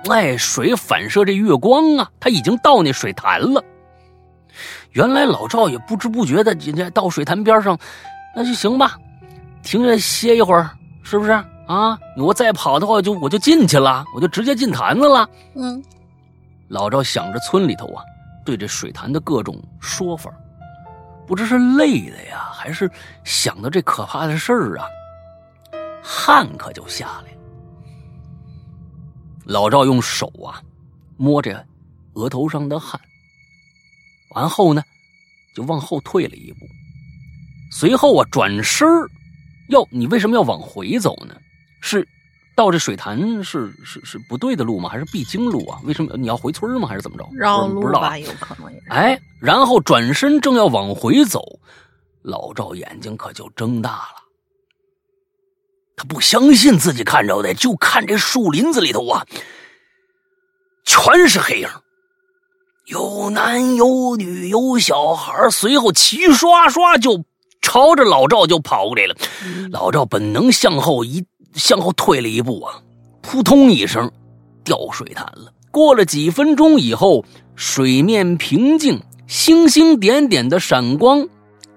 [0.10, 3.64] 哎，水反射这月光啊，他已经到那水潭了。
[4.92, 7.78] 原来老赵也不知不觉的，今天到水潭边上，
[8.36, 8.98] 那就行吧，
[9.68, 10.70] 停下歇一会儿，
[11.04, 11.32] 是不是
[11.68, 12.00] 啊？
[12.16, 15.30] 我再跑的话，就我就进去了，我就直接进坛子了。
[15.56, 15.84] 嗯，
[16.70, 18.02] 老赵想着村里头啊，
[18.46, 20.32] 对这水潭的各种说法。
[21.28, 22.90] 不知是累的呀，还是
[23.26, 24.88] 想到这可怕的事儿啊，
[26.02, 27.38] 汗可就下来了。
[29.44, 30.64] 老赵用手啊
[31.18, 31.66] 摸着
[32.14, 32.98] 额头上的汗，
[34.30, 34.82] 完后呢
[35.54, 36.66] 就往后退了一步，
[37.70, 38.88] 随后啊转身
[39.70, 41.36] 要你为什么要往回走呢？
[41.82, 42.08] 是。
[42.56, 44.90] 到这水潭是是是不对的路吗？
[44.90, 45.80] 还是必经路啊？
[45.84, 46.88] 为什么你要回村吗？
[46.88, 47.30] 还是怎么着？
[47.32, 48.82] 绕路吧，有可能也。
[48.90, 51.60] 哎，然后转身正要往回走，
[52.24, 54.24] 老赵眼睛可就睁大了。
[55.96, 59.24] 他不相信自己看着的，就看这树林子里头啊，
[60.84, 61.70] 全是黑影，
[62.88, 67.24] 有男有女有小孩，随后齐刷刷就
[67.62, 69.16] 朝着老赵就跑过来了。
[69.72, 71.26] 老赵本能向后一。
[71.54, 72.84] 向后退了一步啊，
[73.24, 74.12] 扑通一声，
[74.64, 75.52] 掉水潭了。
[75.72, 81.28] 过了几分钟以后，水面平静，星星点点的闪光，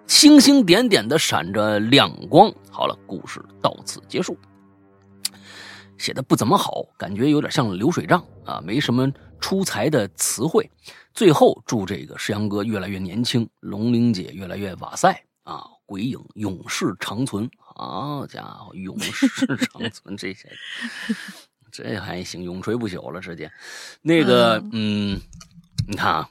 [0.06, 2.52] 星星点点的闪着亮光。
[2.70, 4.36] 好了，故事到此结束。
[5.96, 9.10] 写的不怎么好，感觉有点像流水账啊，没什么
[9.40, 10.70] 出彩的词汇。
[11.14, 17.50] 最后祝这个石阳哥越来越年轻，龙玲姐越来越哇塞啊，鬼影永世长存。
[17.58, 19.26] 好家伙，永世
[19.56, 20.50] 长存这些，
[21.70, 23.50] 这还行，永垂不朽了，直接。
[24.02, 25.20] 那个，嗯，
[25.88, 26.30] 你看啊，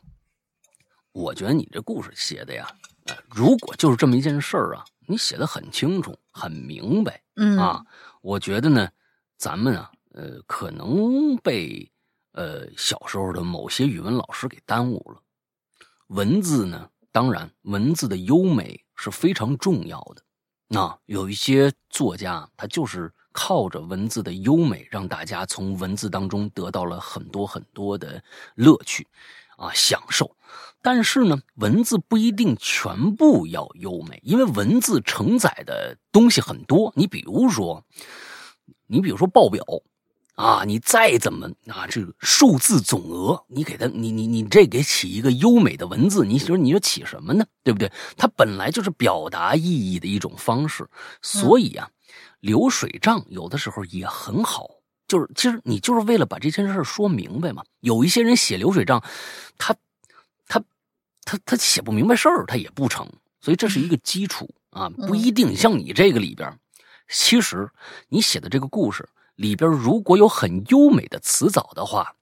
[1.12, 2.70] 我觉得你这故事写的呀，
[3.30, 7.86] 如果就是这么一件事儿啊，你写的很清楚、很明白，嗯啊，
[8.22, 8.89] 我觉得呢，
[9.38, 11.91] 咱们啊，呃，可能被
[12.34, 15.22] 呃小时候的某些语文老师给耽误了。
[16.07, 20.22] 文字呢，当然，文字的优美是非常重要的。
[20.68, 28.24] 那有一些作家，他就是靠着文字的优美，让大家从文字当中得到了很多很多的
[28.55, 29.07] 乐趣，
[29.57, 30.36] 啊，享受。
[30.82, 36.93] 但是呢，文字不一定全部要优美，因为文字承载的东西很多。
[36.95, 37.84] 你比如说，
[38.86, 39.64] 你比如说报表。
[40.40, 47.46] 啊，你再怎么啊，这个数字总额，你给他，你你你这给起一个优美的文字，你说你说起什么呢？
[47.62, 47.92] 对不对？
[48.16, 50.88] 它本来就是表达意义的一种方式，
[51.22, 51.90] 所以啊，
[52.40, 54.66] 流水账有的时候也很好，
[55.10, 57.66] 就是其实你就是为了把这件事说明白嘛。
[57.82, 59.04] 有一些人写流水账，
[59.58, 59.76] 他
[60.48, 60.64] 他
[61.26, 63.06] 他他写不明白事儿，他也不成，
[63.42, 66.58] 所以这是一个基础啊，不一定像你这个里边，
[67.10, 67.70] 其实
[68.08, 69.06] 你写的这个故事。
[69.40, 72.14] 里边如果有很优美的词藻的话，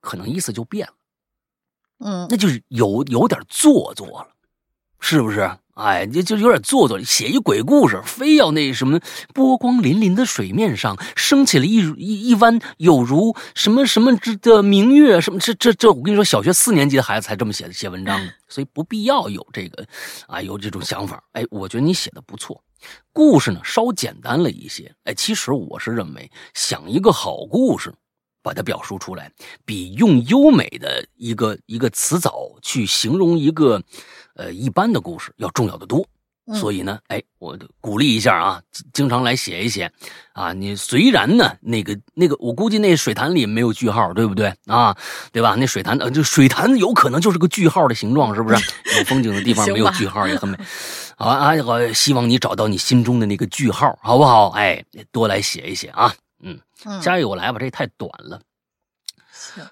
[0.00, 0.94] 可能意思就变了，
[1.98, 4.28] 嗯，那就是有有点做作了，
[5.00, 5.50] 是不是？
[5.74, 9.00] 哎，就就有点做作，写一鬼故事，非要那什么
[9.34, 19.84] 波光粼粼的水面上升起了一一一弯有如什么什么之的明月，什么这这这，我跟你说，小学四年级的孩子才这么写写文章的，所以不必要有这个
[20.28, 21.24] 啊，有这种想法。
[21.32, 22.62] 哎，我觉得你写的不错。
[23.12, 27.94] 故事呢稍简单了一些，哎，其实我是认为想一个好故事，
[28.42, 29.32] 把它表述出来，
[29.64, 33.82] 比用优美的一个一个词藻去形容一个，
[34.34, 36.06] 呃，一般的故事要重要的多。
[36.54, 38.60] 所以呢，哎，我鼓励一下啊，
[38.92, 39.90] 经常来写一写，
[40.32, 44.96] 啊，你虽然呢，那个那个，我估计那水潭里没有句号，对不对啊？
[45.32, 45.54] 对吧？
[45.58, 48.72] 那水潭呃，就水潭有可能就是个句号的形状，是不是？
[48.98, 50.58] 有风景的地方没有句号也很美。
[51.16, 54.48] 好啊，好，希望你找到你心中的那个句号，好不好？
[54.50, 54.82] 哎，
[55.12, 56.12] 多来写一写啊。
[56.42, 56.58] 嗯，
[57.02, 58.40] 下一个我来吧，这太短了。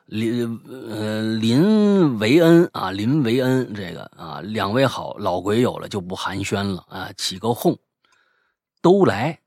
[0.06, 0.60] 林
[0.90, 7.76] 呃林维恩啊，林维恩这个啊，两位好，老鬼友了就不寒暄了啊，起个哄，
[8.82, 9.38] 都来，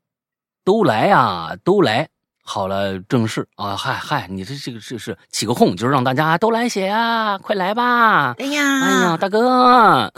[0.64, 2.10] 都来啊，都来。
[2.44, 8.34] 好了，正式啊，嗨嗨，你这这个这是起个哄，就是让大家都来写啊，快来吧！
[8.40, 10.12] 哎呀，哎呀，大哥，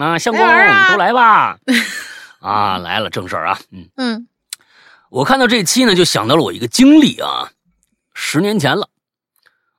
[0.00, 1.58] 啊，相公都来吧！
[2.40, 4.28] 啊，来了，正事儿啊，嗯嗯，
[5.10, 7.50] 我看到这期呢，就想到了我一个经历啊，
[8.14, 8.88] 十年前了，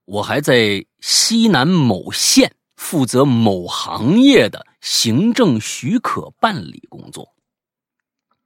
[0.07, 7.35] 我还在西南某县负责某行业的行政许可办理工作，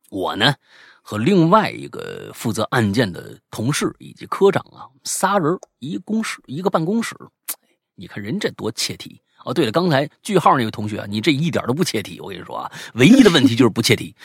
[0.09, 0.55] 我呢。
[1.03, 7.15] 和另外一个负责案件的同事以及科长啊，仨人一公室一个办公室，
[7.95, 9.51] 你看人这多切题哦。
[9.51, 14.15] 对了，刚才句号那位同学啊，你这一点都不切题，我跟你说啊，唯一的问题就是不切题。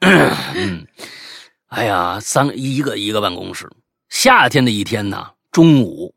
[0.00, 0.84] 嗯，
[1.68, 3.70] 哎呀，三一个一个办公室，
[4.08, 6.14] 夏天的一天呢，中午，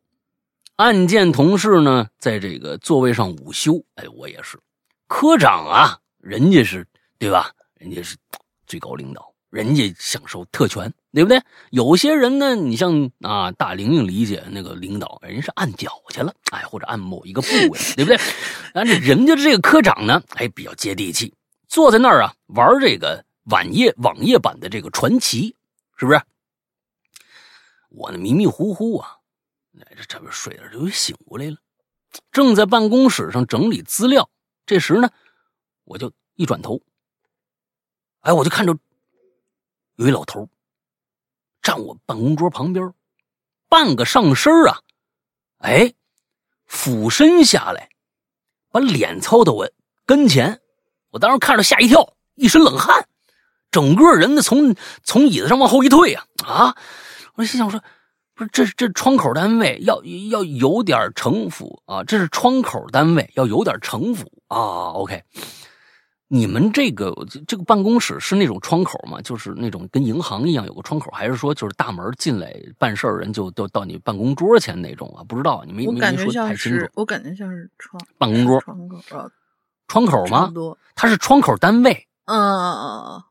[0.78, 4.60] 案件同事呢在这个座位上午休，哎，我也是，
[5.08, 6.88] 科长啊，人家是
[7.20, 7.52] 对吧？
[7.76, 8.18] 人家是
[8.66, 9.32] 最高领导。
[9.52, 11.38] 人家享受特权，对不对？
[11.72, 18.18] 有些人呢，你像啊，大玲玲理解那个领导，人家是按脚去了，哎，或者按某一个部位， 对不对？
[18.74, 21.34] 但是人家这个科长呢，哎，比较接地气，
[21.68, 25.54] 坐在那儿啊，玩这个网页网页版的这个传奇，
[25.98, 26.22] 是不是？
[27.90, 29.18] 我呢，迷迷糊糊啊，
[29.80, 31.58] 这这边睡着就醒过来了，
[32.32, 34.30] 正在办公室上整理资料，
[34.66, 35.10] 这时呢，
[35.84, 36.82] 我就一转头，
[38.22, 38.78] 哎，我就看着。
[39.96, 40.50] 有一老头
[41.62, 42.92] 站我办公桌旁边，
[43.70, 44.80] 半个上身啊，
[45.58, 45.94] 哎，
[46.66, 47.90] 俯身下来，
[48.72, 49.70] 把脸凑到我
[50.06, 50.60] 跟前。
[51.12, 53.08] 我当时看着吓一跳，一身冷汗，
[53.70, 56.78] 整个人呢从从椅子上往后一退啊啊！
[57.36, 57.84] 我心想说，
[58.34, 64.92] 不是这这窗口单位要要有点城府啊，这是窗口单位要有点城府啊。
[64.94, 65.24] OK。
[66.34, 67.14] 你们这个
[67.46, 69.20] 这个办公室是那种窗口吗？
[69.22, 75.20] 就是那种跟银行一样有个窗口，还是说就是大门进来办事儿人就都到你办公桌前那种啊？
[75.28, 76.88] 不知道，你没没说太清楚。
[76.94, 78.98] 我感觉像是窗办公桌窗口
[79.90, 80.50] 窗口吗？
[80.96, 82.08] 它是窗口单位。
[82.24, 83.24] 嗯嗯嗯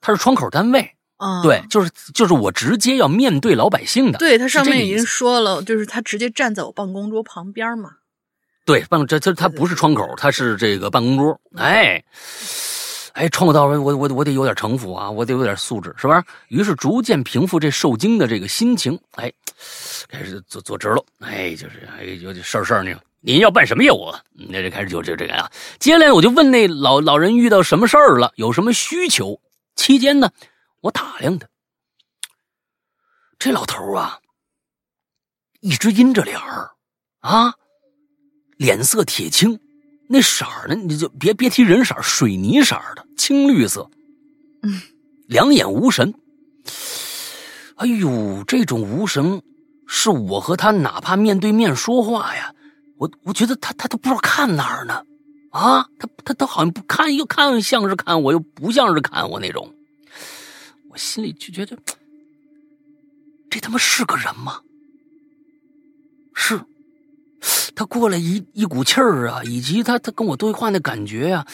[0.00, 0.96] 它是窗口单位。
[1.18, 4.18] 嗯，对，就是就是我直接要面对老百姓的。
[4.18, 7.90] 对，他上面已经说了，就是他直接站在我办公桌旁边嘛。
[8.64, 11.40] 对，办公这这他不是窗口，他是这个办公桌。
[11.56, 12.04] 哎，
[13.14, 16.22] 哎，窗口到位，我我我得有点城府啊，我得有点素质，是吧？
[16.48, 19.32] 于是逐渐平复这受惊的这个心情，哎，
[20.08, 21.02] 开始坐坐直了。
[21.20, 23.00] 哎，就是哎，有点事儿事儿那种。
[23.20, 24.14] 您要办什么业务？
[24.48, 25.50] 那就开始就就这个啊。
[25.80, 29.40] 接下来我就问那老老人遇到什么事儿了，有什么需求？
[29.74, 30.30] 期间呢，
[30.80, 31.48] 我打量他，
[33.38, 34.20] 这老头啊，
[35.60, 36.70] 一直阴着脸儿
[37.20, 37.54] 啊。
[38.56, 39.60] 脸色铁青，
[40.08, 43.88] 那色儿呢，你就别别提人色儿，水泥色儿的，青绿色，
[44.62, 44.82] 嗯，
[45.28, 46.12] 两眼无神。
[47.76, 49.40] 哎呦，这种无神，
[49.86, 52.52] 是我和他哪怕面对面说话呀，
[52.96, 55.04] 我我觉得他他都不知道看哪儿呢，
[55.50, 59.72] 啊，他他他好像不看，又看像是看我，又不像是看我那种。
[60.98, 61.78] 心里就觉得，
[63.48, 64.60] 这他妈是个人吗？
[66.34, 66.60] 是，
[67.74, 71.46] 他过来一一股气儿啊，以及他他跟我对话的感觉呀、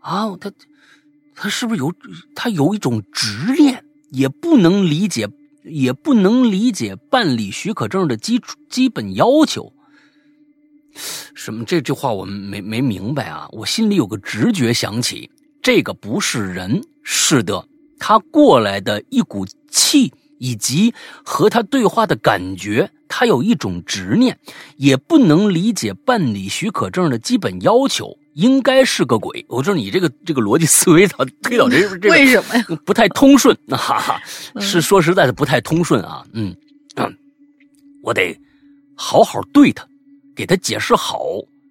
[0.00, 0.50] 啊，他
[1.34, 1.92] 他是不是有
[2.34, 5.28] 他有一种执念，也不能理解，
[5.64, 9.72] 也不能理解办理许可证的基基本要求。
[11.34, 11.64] 什么？
[11.64, 13.48] 这句话我没没明白啊！
[13.52, 15.30] 我心里有个直觉想起，
[15.62, 17.67] 这个不是人，是的，
[17.98, 20.94] 他过来的一股气，以及
[21.24, 24.38] 和他对话的感觉，他有一种执念，
[24.76, 29.44] 也不能理解办理许可证的基本要求，应该是个鬼。
[29.48, 32.64] 我说你这个这个逻辑思维导推导这这个为什么呀？
[32.84, 34.20] 不太通顺，哈哈，
[34.60, 36.24] 是说实在的不太通顺啊。
[36.32, 36.54] 嗯，
[38.02, 38.38] 我得
[38.94, 39.86] 好好对他，
[40.36, 41.20] 给他解释好，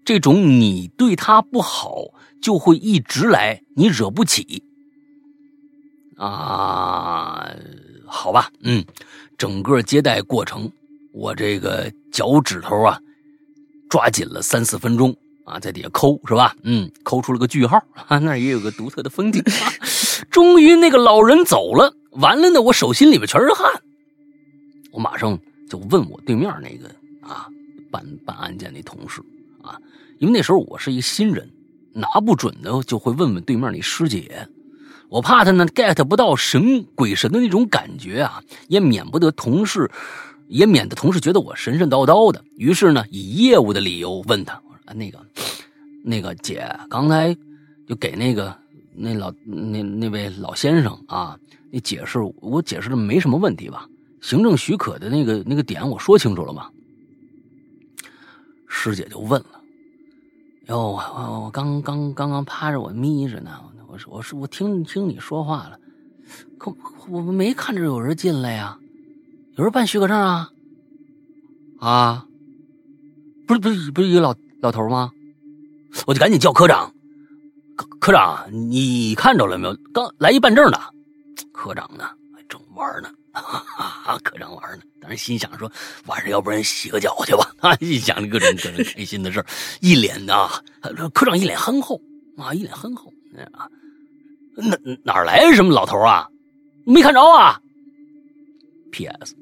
[0.04, 2.02] 这种你对他不好，
[2.42, 4.64] 就会一直来，你惹不起
[6.18, 7.50] 啊。
[8.10, 8.84] 好吧，嗯，
[9.38, 10.72] 整个接待过程，
[11.12, 12.98] 我这个脚趾头啊，
[13.90, 15.14] 抓紧了三四分钟
[15.44, 16.56] 啊，在底下抠是吧？
[16.64, 19.44] 嗯，抠出了个句号啊，那也有个独特的风景。
[20.32, 23.82] 终于那个老人走了，完了呢，我手心里面全是汗，
[24.92, 25.38] 我马上
[25.70, 26.88] 就问我对面那个
[27.22, 27.48] 啊
[27.92, 29.22] 办办案件那同事
[29.62, 29.78] 啊，
[30.20, 31.52] 因为那时候我是一新人，
[31.94, 34.48] 拿不准的就会问问对面那师姐。
[35.10, 39.90] 我怕他呢 get 不到神鬼神的那种感觉啊，也免不得同事，
[40.48, 42.44] 也免得同事觉得我神神叨叨的。
[42.58, 45.20] 于是呢，以业务的理由问他，我说、啊、那个，
[46.04, 47.34] 那个姐，刚才
[47.88, 48.54] 就给那个
[48.94, 51.40] 那老那那位老先生啊，
[51.72, 53.88] 那解释我解释的没什么问题吧？
[54.20, 56.70] 行政许可的那个那个点我说清楚了吗？
[58.68, 59.62] 师姐就问了，
[60.68, 63.52] 哟，我我刚刚刚刚趴着我眯着呢。
[64.08, 65.80] 我说：“我听听你说话了，
[66.58, 66.74] 可
[67.10, 68.78] 我们没看着有人进来呀，
[69.56, 70.52] 有人办许可证啊？
[71.80, 72.26] 啊，
[73.48, 75.12] 不是不是不是一个老老头吗？
[76.06, 76.94] 我就赶紧叫科长，
[77.76, 79.76] 科科长，你看着了没有？
[79.94, 80.80] 刚来一办证的，
[81.52, 82.04] 科长呢
[82.50, 84.84] 正玩呢，哈哈，科长玩呢。
[85.00, 85.72] 当时心想说，
[86.06, 87.52] 晚上要不然洗个脚去吧？
[87.60, 89.44] 啊， 一想着各种各种开心的事
[89.82, 90.62] 一脸啊，
[91.14, 92.02] 科长一脸憨厚
[92.38, 93.12] 啊，一脸憨厚
[93.54, 93.70] 啊。”
[94.58, 96.28] 哪哪来什么老头啊？
[96.86, 97.60] 没看着啊
[98.92, 99.36] ？P.S.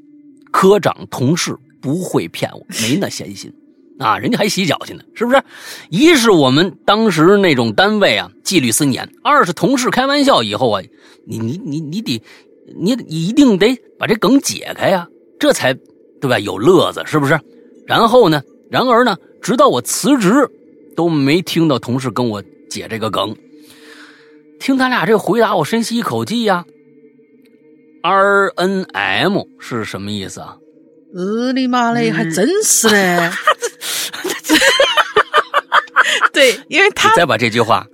[0.51, 3.53] 科长同事不会骗我，没那闲心
[3.99, 4.17] 啊！
[4.17, 5.41] 人家还洗脚去呢，是不是？
[5.89, 10.81] 一是我们当时那种单位啊，纪律森严；二是同事开玩笑以后啊，
[11.25, 12.21] 你你你你得
[12.77, 15.07] 你一定得把这梗解开呀，
[15.39, 15.73] 这才
[16.19, 16.39] 对吧？
[16.39, 17.39] 有乐子，是不是？
[17.85, 18.41] 然后呢？
[18.69, 19.15] 然而呢？
[19.41, 20.33] 直到我辞职，
[20.95, 23.35] 都没听到同事跟我解这个梗。
[24.65, 26.65] 听他俩这回答，我深吸一口气呀、
[28.01, 28.09] 啊。
[28.09, 30.57] R N M 是什么意思啊？
[31.13, 33.29] 日，你妈嘞，还真是嘞！
[36.33, 37.85] 对，因为他再把这句话，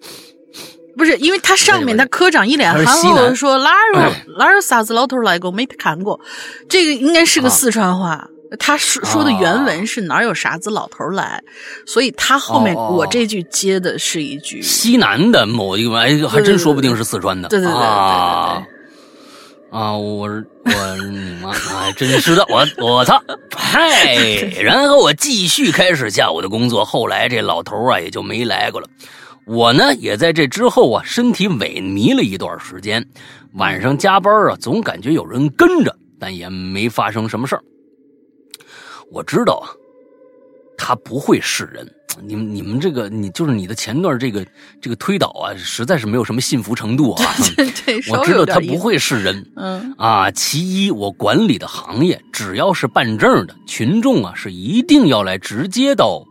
[0.95, 3.99] 不是因为他上面他科长一脸憨厚说哪有
[4.39, 6.21] 哪有啥子老头来过，没看过。
[6.69, 8.29] 这个应该是个四川话。
[8.51, 11.41] 啊他说说的原文是哪有傻子老头来，
[11.85, 17.47] 所以他后面我这句接的是一句西南的某一个，哎，还真说不定是四川的。
[17.47, 18.63] 对对对对对啊！
[19.71, 23.23] 啊，我我你妈，哎，真是的，我我操，
[23.55, 24.15] 嗨！
[24.61, 28.87] 然后我继续开始下午的工作，后来这老头啊也就没来过了。
[29.45, 33.05] 我呢也在这之后啊身体萎靡了一段时间，
[33.53, 37.63] 晚上加班啊总感觉有人跟着，但也没发生什么事儿。
[39.11, 39.67] 我知道啊，
[40.77, 41.87] 他不会是人。
[42.21, 44.45] 你们你们这个，你就是你的前段这个
[44.81, 47.23] 这个推导啊，实在是没有什么信服程度啊。
[48.11, 49.51] 我知道他不会是人。
[49.55, 56.21] 嗯啊，其一，我管理的行业只要是办证的群众啊，是一定要来直接到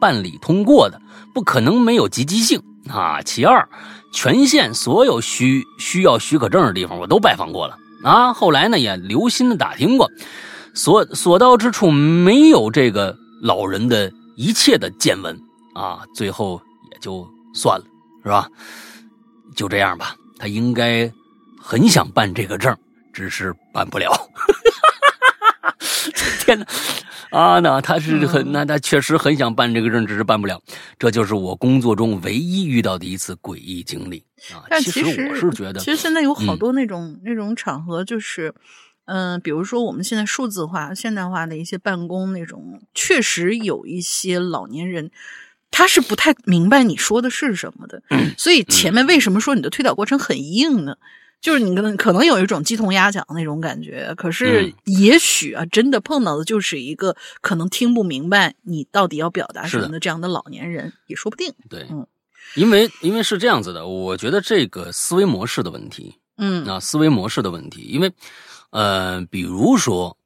[0.00, 1.00] 办理通过的，
[1.34, 3.20] 不可能没有积极性啊。
[3.22, 3.68] 其二，
[4.12, 8.32] 全县所有需需要许可证的地方，我都拜访过了啊。
[8.32, 10.08] 后来呢，也留心的打听过。
[10.74, 15.38] 所所到之处没有这个老人的一切的见闻
[15.74, 16.60] 啊，最后
[16.90, 17.84] 也就算了，
[18.22, 18.48] 是吧？
[19.54, 20.16] 就这样吧。
[20.36, 21.10] 他应该
[21.58, 22.76] 很想办这个证，
[23.12, 24.12] 只是办不了。
[26.40, 26.66] 天哪！
[27.30, 30.60] 啊，那他是很，那他确实很想办这个证，只是办不了。
[30.98, 34.22] 这就是我工作中唯一遇到的一次诡异经历
[34.52, 34.62] 啊。
[34.68, 38.54] 但其实我是觉得，其实现在有好嗯多那种、那种场合，就是，
[39.06, 45.10] 嗯、比如说我们现在数字化、现代化的一些办公那种，确实有一些老年人。
[45.76, 50.96] 他是不太明白你说的是什么的，嗯所以前面为什么说你的推导过程很硬呢？
[51.40, 61.52] 就是你可能可能有一种鸡同鸭讲的那种感觉，可是嗯也许啊，真的碰到的就是一个可能听不明白你到底要表达什么的这样的老年人，也说不定。
[61.68, 62.06] 对嗯，
[62.54, 68.12] 因为因为是这样子的，我觉得这个思维模式的问题，嗯啊，思维模式的问题，因为
[68.74, 70.18] 呃，比如说，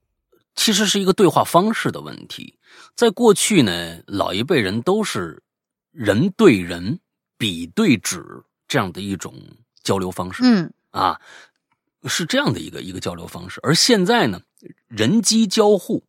[0.57, 2.59] 其实是一个对话方式的问题。
[2.97, 5.43] 在过去呢，老一辈人都是
[5.93, 6.99] 人对人、
[7.37, 8.25] 笔对纸
[8.66, 9.35] 这样的一种
[9.83, 10.43] 交流方式。
[10.45, 11.20] 嗯啊，
[12.07, 13.61] 是这样的一个一个交流方式。
[13.62, 14.41] 而现在呢，
[14.89, 16.03] 人机交互，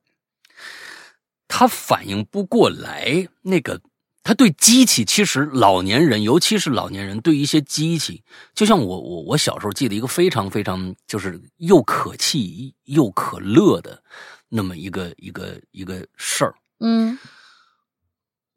[1.50, 3.82] 他反应不过来那个。
[4.30, 8.24] 他对机器，其实老年人，尤其是老年人，对一些机器，
[8.54, 14.04] 就像我我我小时候记得一个非常非常就是又可气又可乐的
[14.48, 16.54] 那么一个一个一个事儿。
[16.80, 17.18] 嗯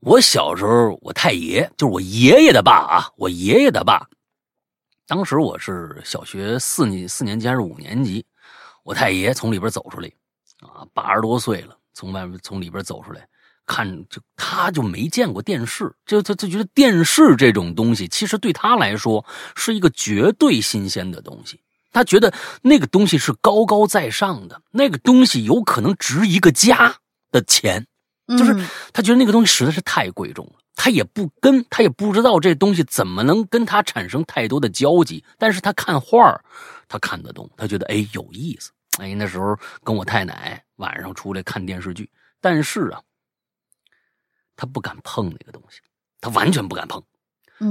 [0.01, 4.07] 我小时候，我太爷就是我爷爷的爸啊，我爷爷的爸。
[5.07, 8.23] 当时我是小学四年四年级还是五年级，
[8.85, 10.13] 我太爷从里边走出来，
[10.61, 13.27] 啊，八十多岁了，从外面从里边走出来，
[13.73, 19.25] 看就他就没见过电视，就他他觉得电视这种东西，其实对他来说
[19.57, 21.59] 是一个绝对新鲜的东西。
[21.91, 26.97] 他觉得那个东西是高高在上的，那个东西有可能值一个家
[27.31, 27.87] 的钱。
[28.39, 36.43] 就是嗯他觉得那个东西实在是太贵重了，他也不跟他也不知道这东西怎么能跟他产生太多的交集，但是他看画儿
[36.89, 42.09] 他看得懂，他觉得哎有意思，哎那时候跟我太奶晚上出来看电视剧，
[42.41, 43.01] 但是啊，
[44.57, 45.81] 他不敢碰那个东西，
[46.21, 47.03] 他完全不敢碰，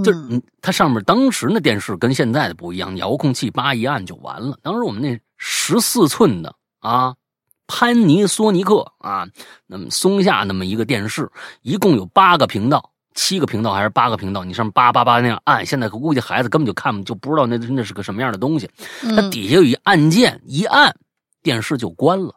[0.03, 4.57] 就是嗯嗯，它上面当时那电视跟现在的不一样，遥控器叭一按就完了。
[4.61, 7.15] 当时我们那十四寸的啊，
[7.67, 9.27] 潘尼索尼克啊，
[9.67, 11.29] 那么松下那么一个电视，
[11.61, 14.43] 一共有八个频道，七个频道还是八个频道？
[14.43, 18.69] 你上面叭叭叭那样按，现在估计孩子根本就看就不知道那那是个什么样的东西。
[19.01, 20.95] 它嗯底下有一按键，一按
[21.41, 22.35] 电视就关了。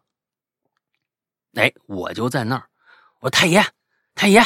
[1.55, 2.65] 哎，我就在那儿，
[3.21, 3.65] 我说太爷，
[4.15, 4.43] 太爷，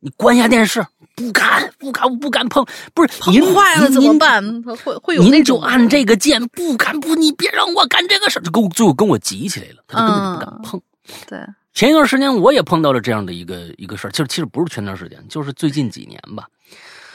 [0.00, 0.84] 你关一下电视，
[1.16, 4.62] 不敢，不敢，我不敢碰，不是您碰坏了怎么办？
[4.62, 10.82] 他会会有您就按这个键，不敢不，你别让我干这个事儿，就跟我最后跟我急起来了，他就根本就不敢嗯碰。
[11.26, 11.38] 对，
[11.72, 16.46] 前一段时间我也碰到了这样的一个一个事儿，其实其实不是前段时间，就是最近几年吧，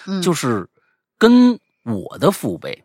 [0.08, 0.68] 嗯就是
[1.18, 2.84] 跟我的父辈，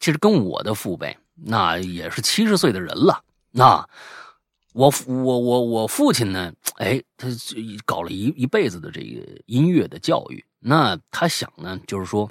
[0.00, 3.20] 其实跟我的父辈，那也是七十岁的人了。
[3.50, 3.86] 那
[4.74, 7.28] 我我我我父亲呢，哎，他
[7.84, 10.44] 搞了一一辈子的这个音乐的教育。
[10.58, 12.28] 那他想呢，就是说，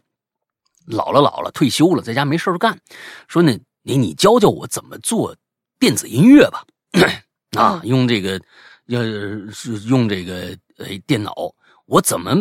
[0.86, 2.78] 老了老了，退休了，在家没事儿干，
[3.30, 5.34] 说呢，你你教教我怎么做
[5.80, 6.66] 电子音乐吧。
[7.58, 8.42] 啊，用这个，
[8.88, 11.34] 呃，是用这个呃电脑，
[11.86, 12.36] 我怎么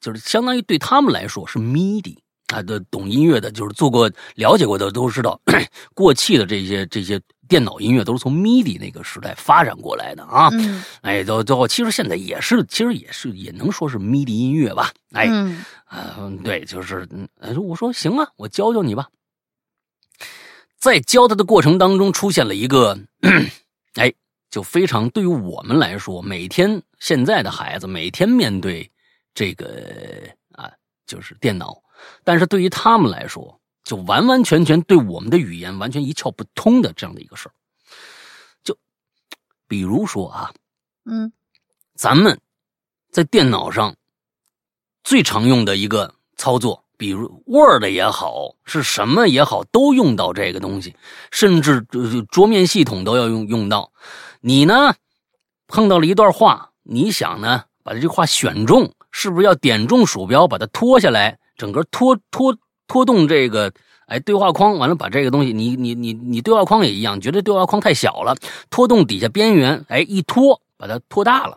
[0.00, 2.16] 就是相当于对他们来说是 MIDI
[2.54, 5.40] 啊，的懂音乐的，就是做过了解过的都知道，
[5.92, 7.20] 过气的这些这些
[7.50, 10.48] 电脑音乐都是从 MIDI 那个时代发展过来的啊。
[10.52, 14.92] 嗯哎，都都其实现在也是，其实也是也能说是 MIDI 音乐吧。
[15.12, 17.08] 哎，嗯啊，对，就是，
[17.58, 19.08] 我说行啊，我教教你吧。
[20.78, 22.96] 在教他的过程当中，出现了一个，
[23.98, 24.14] 哎，
[24.48, 28.88] 就非常对于我们来说，每天现在的孩子每天面对
[29.34, 30.22] 这个
[30.52, 30.70] 啊，
[31.04, 31.82] 就是电脑，
[32.22, 37.52] 但是对于他们来说，就完完全全对我们的语言完全一窍不通的这样的一个事儿。
[38.62, 38.76] 就
[39.66, 40.52] 比如说啊，
[41.04, 41.32] 嗯
[41.94, 42.40] 咱们
[43.10, 43.94] 在电脑上
[45.02, 50.94] 最常用的一个操作，比如 Word 也好，是什么也好，都用到这个东西，
[51.30, 53.92] 甚至呃桌面系统都要用用到。
[54.40, 54.94] 你呢，
[55.66, 62.56] 碰到了一段话，你想呢，把这句话选中，是不是要点中鼠标把它拖下来，整个拖拖
[62.90, 63.72] 拖动这个
[64.06, 68.34] 哎对话框，完了把这个东西，你你你你对话框也一样，觉得对话框太小了，
[68.68, 71.56] 拖动底下边缘，哎一拖把它拖大了。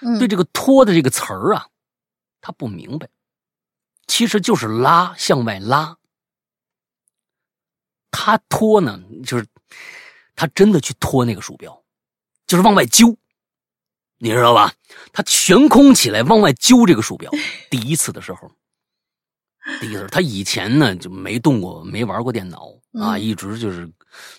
[0.00, 1.68] 嗯，对这个“拖”的这个词儿啊，
[2.40, 3.08] 他不明白，
[4.08, 5.96] 其实就是拉，向外拉。
[8.10, 9.46] 他拖呢，就是
[10.34, 11.84] 他真的去拖那个鼠标，
[12.46, 13.16] 就是往外揪，
[14.18, 14.72] 你知道吧？
[15.12, 17.30] 他悬空起来往外揪这个鼠标。
[17.70, 18.50] 第一次的时候，
[19.80, 23.88] 第一次，他以前呢就没动过，没玩过电脑啊，嗯一直就是，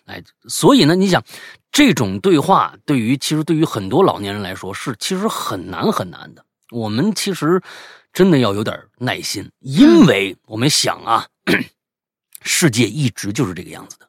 [0.05, 1.23] 哎，所以呢，你想
[1.71, 6.43] 这种对话对于其实对于很多老年人来说是其实很难很难的。
[6.71, 7.61] 我们其实
[8.11, 11.27] 真的要有点耐心，因为我们想啊，
[12.41, 14.07] 世界一直就是这个样子的。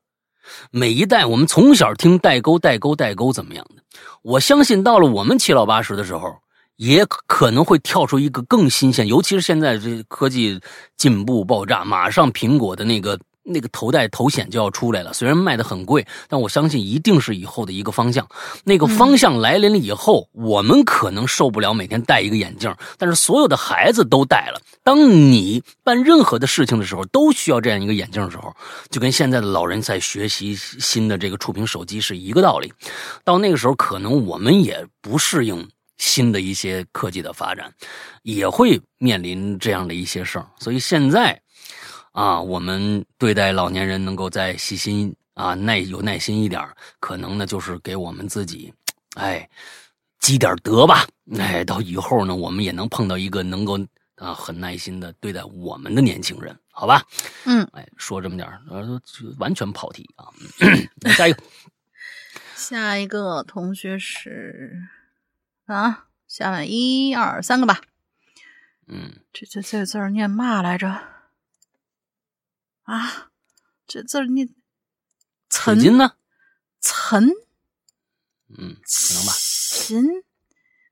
[0.71, 3.83] 每一代我们从小听代沟代沟代沟怎么样的，
[4.23, 6.39] 我相信到了我们七老八十的时候，
[6.81, 10.59] 也可能会跳出一个更新鲜，尤其是现在这科技
[10.97, 13.21] 进步爆炸，马上苹果的那个。
[13.43, 18.29] 那个头戴头显就要出来了，虽然卖的很贵，但我相信一定是以后的一个方向。
[18.65, 24.61] 那个方向来临了以后，我们可能受不了每天戴一个眼镜，但是所有的孩子都戴了。
[24.85, 28.55] 当你办任何的事情的时候，都需要这样一个眼镜的时候，
[28.91, 32.73] 就跟现在的老人在学习新的这个触屏手机是一个道理。
[33.25, 35.67] 到那个时候，可能我们也不适应
[36.01, 37.73] 新的一些科技的发展，
[38.23, 40.51] 也会面临这样的一些事儿。
[40.59, 41.41] 所以现在。
[42.13, 46.69] 啊，我们对待老年人能够再细心啊，耐有耐心一点
[46.99, 48.75] 可能呢就是给我们自己，
[49.15, 49.49] 哎，
[50.19, 51.07] 积点德吧。
[51.39, 53.79] 哎，到以后呢，我们也能碰到一个能够
[54.17, 57.01] 啊很耐心的对待我们的年轻人，好吧？
[57.47, 59.01] 嗯，哎，说这么点呃，
[59.39, 60.27] 完全跑题啊。
[61.17, 61.43] 下一个，
[62.57, 64.83] 下一个同学是
[65.75, 67.81] 啊，下面一二三个吧。
[68.87, 70.89] 嗯，这这这字念嘛来着？
[72.83, 73.31] 啊，
[73.87, 74.49] 这字念
[75.49, 76.17] “岑”呢？
[76.81, 77.29] 岑，
[78.49, 79.33] 嗯，可能吧。
[79.33, 80.25] 秦，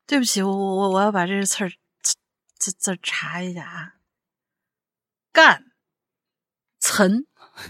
[0.07, 1.73] 对不起，我我我我要把这个字儿
[2.57, 3.95] 字字查一下啊。
[5.33, 5.73] 干、
[6.79, 7.27] 岑、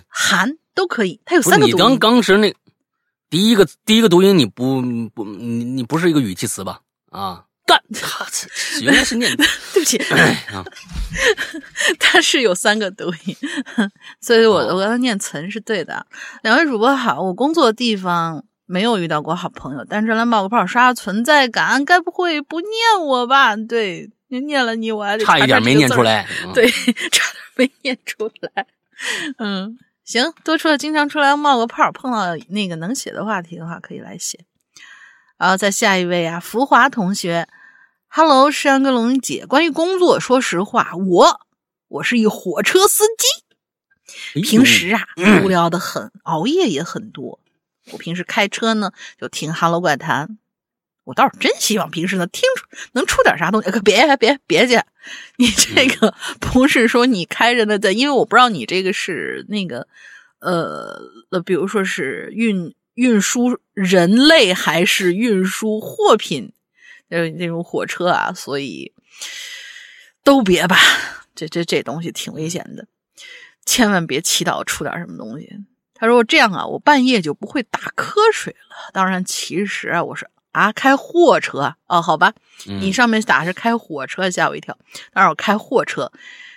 [0.07, 1.75] 韩都可以，它有三个读音。
[1.75, 2.55] 你刚刚时那
[3.31, 4.83] 第一个第一个读音，你不
[5.15, 6.83] 不你你不是一个语气词吧？
[7.19, 7.45] 啊。
[7.67, 8.27] 干， 他
[8.81, 9.99] 原来是念， 对不起，
[12.01, 13.37] 他是有三个读音，
[14.23, 16.07] 所以我我刚才念“岑”是对的。
[16.43, 22.71] 两位主播好，我工作的地方没有遇到过好朋友，但是来冒个泡刷存在感，该不会不念
[23.05, 23.55] 我吧？
[23.55, 28.67] 对，念了你，我还得差一点没念出来，对，差点没念出来。
[29.37, 34.39] 嗯，行，多出来经常出来冒个泡，碰到那个能写的话题的话，可以来写。
[35.39, 37.47] 然后再下一位啊，福华同学。
[38.09, 41.41] Hello，山哥龙姐，关于工作，说实话，我
[41.87, 45.07] 我是一火车司机，平时啊
[45.45, 47.39] 无聊的很，熬夜也很多。
[47.93, 50.27] 我平时开车呢，就听《Hello 怪谈》，
[51.05, 53.71] 我倒是真希望平时能听出能出点啥东西。
[53.71, 54.85] 可别别别介，
[55.37, 59.87] 你这个不是说你开着呢，在，因为我不知道你这个是那个
[60.41, 60.99] 呃，
[61.45, 66.53] 比如说是运运输人类还是运输货品。
[67.11, 68.93] 呃，那种火车啊，所以
[70.23, 70.77] 都别吧，
[71.35, 72.87] 这这这东西挺危险的，
[73.65, 75.49] 千万别祈祷出点什么东西。
[75.95, 78.91] 他说这样啊，我半夜就不会打瞌睡了。
[78.93, 82.35] 当然，其实啊，我是啊，开货车哦，好吧，
[82.67, 84.77] 你上面打是开火车，吓我一跳。
[85.13, 86.13] 当然，我开货车，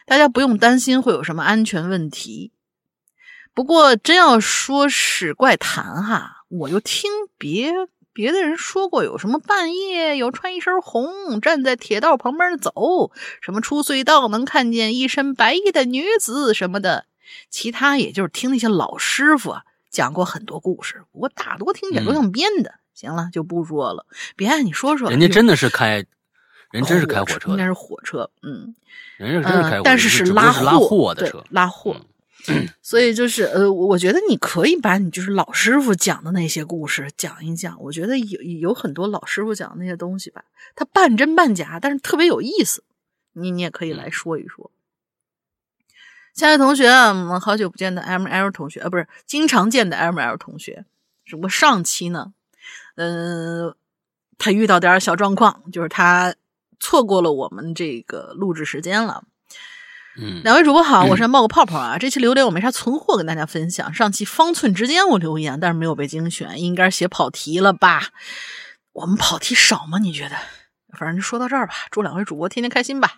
[0.05, 2.51] 大家不用担心会有什么安全问题。
[3.53, 7.71] 不过，真要说是怪谈哈，我就听别。
[8.13, 13.09] 别的人说过有什么半夜有穿一身红站在铁道旁边走，
[13.39, 17.05] 什么出隧道能看见一身白衣的女子什么的，
[17.49, 19.55] 其他也就是听那些老师傅
[19.89, 22.73] 讲过很多故事，不过大多听起来都像编的。
[22.93, 24.05] 行了，就不说了。
[24.35, 26.05] 别，你说说，人家真的是开，
[26.71, 28.75] 人真是开火车，应该是火车，嗯，
[29.17, 31.95] 人家真是开，但是是拉货的车，拉货。
[32.81, 37.81] 所以就是呃，我觉得你可以把你就是老师傅讲的那些故事讲一讲。
[37.81, 40.43] 我觉得有有很多老师傅讲的那些东西吧，
[40.75, 42.83] 它半真半假，但是特别有意思。
[43.33, 44.71] 你你也可以来说一说。
[46.33, 50.85] 亲爱的同学，我们好久不见的 M L 同学，呃，不是经常见的 M L 同学，
[51.25, 52.33] 只不过上期呢，
[52.95, 53.75] 嗯，
[54.37, 56.33] 他遇到点小状况，就是他
[56.79, 59.25] 错过了我们这个录制时间了。
[60.17, 61.97] 嗯，两位主播好，我是冒个泡泡啊。
[61.97, 63.93] 这期榴莲我没啥存货跟大家分享。
[63.93, 68.09] 上期方寸之间我留言，但是没有被精选，应该是写跑题了吧？
[68.91, 69.99] 我们跑题少吗？
[69.99, 70.35] 你觉得？
[70.97, 71.73] 反正就说到这儿吧。
[71.91, 73.13] 祝两位主播天天开心吧，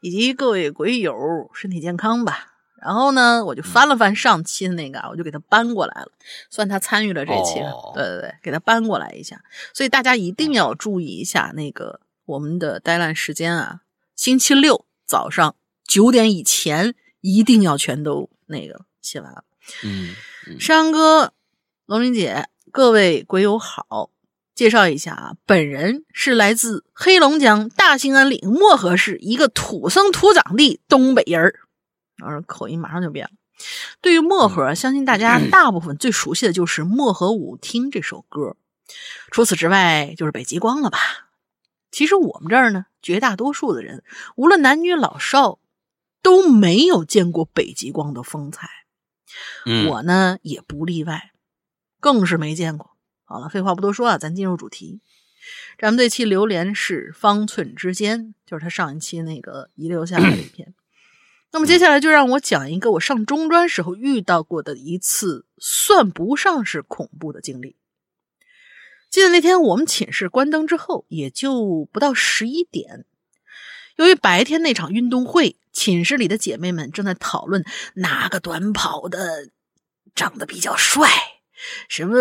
[0.00, 1.14] 以及各位鬼友
[1.54, 2.46] 身体健康吧。
[2.80, 6.12] 然后呢，我就翻了翻上期的那个，我就给他搬过来了，
[6.48, 7.54] 算他参与了这期。
[7.92, 9.42] 对对对，给他搬过来一下。
[9.74, 13.80] 所以大家一定要注意一下那个我们的呆烂时间啊，
[14.14, 15.56] 星期六早上。
[15.88, 19.44] 九点以前一定要全都那个写完。
[19.82, 20.14] 嗯，
[20.60, 21.32] 山哥、
[21.86, 24.10] 龙玲姐，各位鬼友好，
[24.54, 31.54] 介绍一下啊，本人是来自黑龙江大兴安岭漠河市一个土生土长的东北人儿，
[32.18, 33.32] 然口音马上就变了。
[34.00, 38.56] 对于漠河，相信大家大部分最熟悉的就是《漠河舞厅》这首歌，
[39.32, 40.98] 除此之外就是北极光了吧？
[41.90, 44.04] 其实我们这儿呢，绝大多数的人，
[44.36, 45.58] 无论男女老少，
[46.22, 48.68] 都没有见过北极光的风采。
[49.66, 51.32] 嗯，我呢也不例外，
[52.00, 52.96] 更是没见过。
[53.24, 55.00] 好了，废话不多说啊，咱进入主题。
[55.78, 60.74] 咱们这期榴莲是方寸之间，就是他上一期那个遗留下来的一篇。
[61.50, 67.76] 那么接下来就让我讲一个我上中专时候遇到过的一次算不上是恐怖的经历。
[69.08, 73.06] 记得那天我们寝室关灯之后，也就不到十一点。
[73.98, 77.64] 由于白天那场运动会，寝室里的姐妹们正在讨论
[77.94, 79.50] 哪个短跑的
[80.14, 81.08] 长得比较帅，
[81.88, 82.16] 什么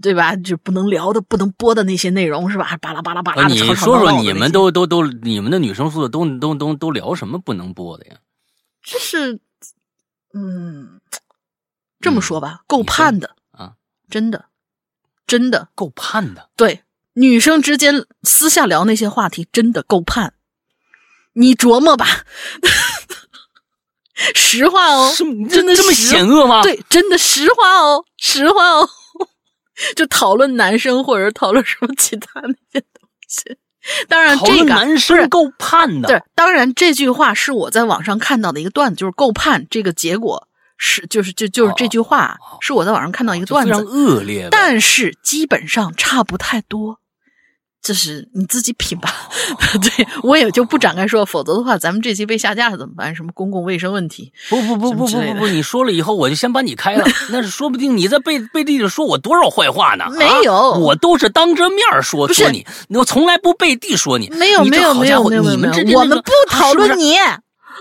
[0.00, 0.34] 对吧？
[0.36, 2.76] 就不能聊的、不能播的那些内容是吧？
[2.78, 3.54] 巴拉巴拉巴拉的。
[3.54, 8.16] 你说说你们都都都，你们的女生宿舍都都都都聊什么不能播的呀？
[8.82, 9.38] 这是，
[10.32, 11.00] 嗯，
[12.00, 13.74] 这么说吧，够盼的啊，
[14.08, 14.46] 真的，
[15.26, 16.48] 真的够盼的。
[16.56, 20.32] 对，女生之间私下聊那些话题，真的够盼。
[21.36, 22.06] 你琢磨吧，
[24.34, 25.12] 实话哦，
[25.50, 26.62] 真的这么险恶吗？
[26.62, 28.88] 对，真的实话哦，实话哦，
[29.94, 33.56] 就讨论男生或者讨论什么其他那些东西。
[34.08, 36.08] 当然，这个男生够判的。
[36.08, 39.64] 对，当然这句话是我在网上看到的一个段子，就是够判。
[39.70, 46.98] 这个结果是，就是就就是这句话是我在网上看到一个段子，非常恶劣，但是基本上差不太多。
[47.86, 49.14] 这是你自己品吧，
[49.80, 53.14] 对我也就不展开说，否则的话，咱们这期被下架了怎么办？
[53.14, 54.32] 什么公共卫生问题？
[54.50, 57.06] 不不不不不不不，你说了以后，我就先把你开了。
[57.30, 60.04] 那是说不定你在背背地里说我多少坏话呢？
[60.18, 64.28] 没有，我都是当着面说说你，我从来不背地说你。
[64.30, 67.14] 没有没有没有没有，你们我们不讨论你。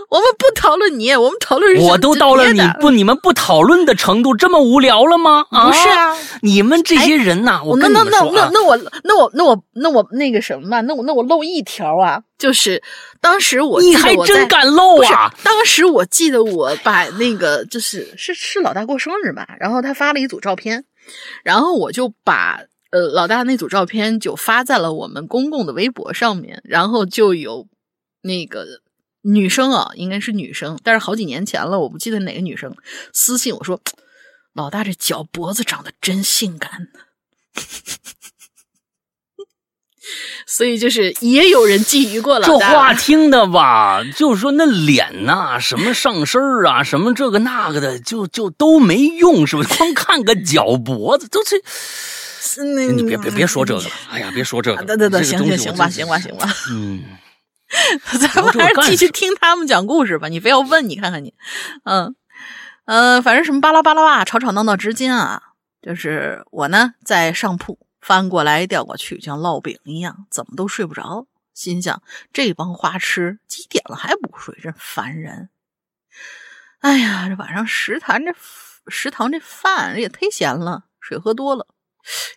[0.10, 5.44] 我们不讨论你，我们讨论我都到了你不你们不讨论的程度，这么无聊了吗？
[5.50, 12.82] 不是啊，你们这些人呐，我那那那那那我那我那我那我那个什么吧，那我那我漏一条啊，就是
[13.20, 15.34] 当时我你还真敢漏啊！
[15.44, 20.86] 当时我记得我把那个就是是是老大过生日吧，然后他发了一组照片，
[21.44, 22.62] 然后我就把
[22.92, 27.68] 呃老大那组照片就发在了我们公共的微博上面，然后就有
[28.22, 28.66] 那个。
[29.26, 32.74] 女生啊，应该是女生，但是好几年前了，我不记得哪个女生
[33.12, 33.82] 私信我说
[34.54, 36.88] ：“老大这脚脖子长得真性感。
[40.46, 42.46] ”所以就是也有人觊觎过了。
[42.46, 49.74] 这话听的吧，就是说那脸呐，什么上身啊，什么这个那个的，就就都没用，是不是？
[49.74, 51.60] 光看个脚脖子都是。
[52.94, 54.84] 你别别别说这个了，哎呀，别说这个。
[54.84, 56.48] 对对对，行行行吧，行吧，行吧。
[56.70, 57.04] 嗯。
[58.20, 60.28] 咱们还是继续听他们讲故事吧。
[60.28, 61.34] 你非要问，你看看你，
[61.84, 62.16] 嗯，
[62.86, 65.42] 呃，反正什么巴拉巴拉啊，吵吵闹闹之间啊，
[65.82, 71.28] 就是我呢在上铺翻过来调过去，像烙饼一样，怎么都睡不着。
[71.54, 72.02] 心想
[72.34, 75.50] 这帮花痴几点了还不睡，真烦人。
[76.82, 78.36] 哎呀，这晚上食堂这
[78.88, 81.66] 食堂这饭也忒咸了，水喝多了，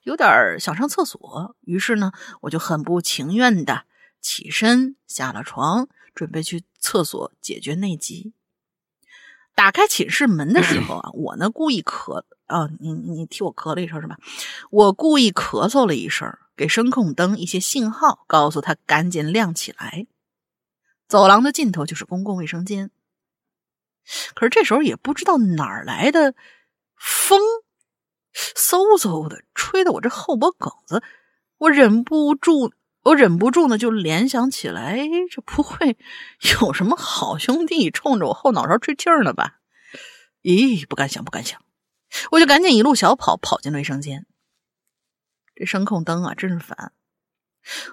[0.05, 1.55] 有点想上厕所。
[1.63, 3.83] 于是呢，我就很不情愿的。
[4.21, 8.33] 起身下了床，准备去厕所解决内急。
[9.55, 14.17] 打开寝室门的时候啊，我呢故意咳啊，你你替我咳了一声是吧？
[14.71, 20.07] 我故意咳嗽了一声，给声控灯一些信号，告诉他赶紧亮起来。
[21.09, 22.91] 走廊的尽头就是公共卫生间。
[24.35, 26.35] 可是这时候也不知道哪儿来的
[26.97, 27.41] 风，
[28.55, 31.03] 嗖嗖的吹得我这后脖梗子，
[31.59, 32.73] 我忍不住。
[33.03, 34.99] 我忍不住呢，就联想起来，
[35.31, 35.97] 这不会
[36.61, 39.61] 有什么好兄弟冲着我后脑勺吹气儿呢吧？
[40.43, 41.61] 咦，不敢想，不敢想，
[42.33, 44.27] 我就赶紧一路小跑跑进卫生间。
[45.55, 46.93] 这声控灯啊，真是烦！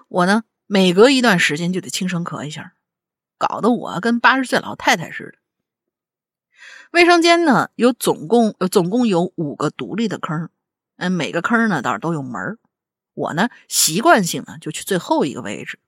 [0.10, 2.74] 我呢，每隔一段时间就得轻声咳一下，
[3.38, 5.38] 搞得我跟八十岁老太太似的。
[6.92, 10.50] 卫生间呢，有总共总共有五个独立的坑，
[10.98, 12.58] 嗯，每个坑呢倒是都有门儿。
[13.16, 15.80] 我呢，习惯性呢就去最后一个位置，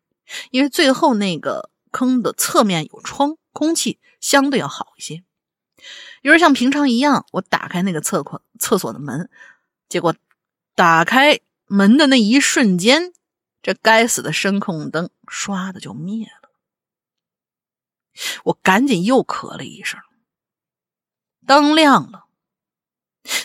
[0.49, 5.23] 因为最后那个坑的侧面有窗，空气相对要好一些。
[6.23, 9.29] 于是像平常一样，我打开那个厕所厕所的门，
[9.87, 10.15] 结果
[10.73, 13.13] 打开门的那一瞬间，
[13.61, 16.49] 这该死的声控灯唰的就灭了。
[18.45, 19.99] 我赶紧又咳了一声，
[21.45, 22.26] 灯亮了。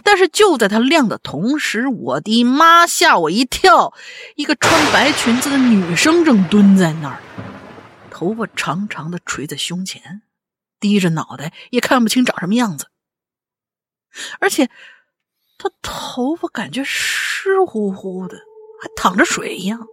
[0.05, 2.87] 但是就在它亮的同时，我的妈！
[2.87, 3.93] 吓我一跳！
[4.37, 7.21] 一个穿白裙子的女生正蹲在那儿，
[8.11, 10.23] 头发长长的垂在胸前，
[10.79, 12.87] 低着脑袋，也看不清长什么样子。
[14.41, 14.69] 而且
[15.59, 18.37] 他头发感觉湿乎乎的，
[18.83, 19.87] 还淌着水一样。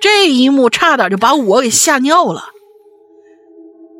[0.00, 2.50] 这一幕差点就把我给吓尿了。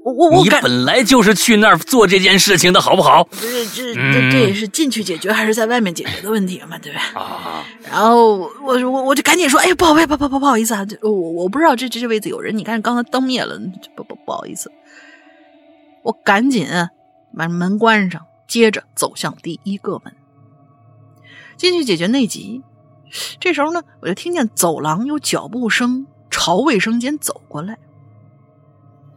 [0.07, 3.24] 我我我你本来就是去那儿做这件事情的，好不好？
[3.24, 7.01] 不是这这这也是进去解决还是在外面解决的问题嘛，对吧？
[7.20, 13.61] 啊，然后我我我就赶紧说，哎，不好不不不不好意思啊，我我不知道这这这位置有人，你看刚才灯灭了，
[13.97, 14.70] 不不不好意思，
[16.05, 16.69] 我赶紧
[17.37, 20.15] 把门关上，接着走向第一个门，
[21.57, 22.62] 进去解决内急。
[23.41, 27.77] 这时候呢，我就听见走廊有脚步声朝卫生间走过来。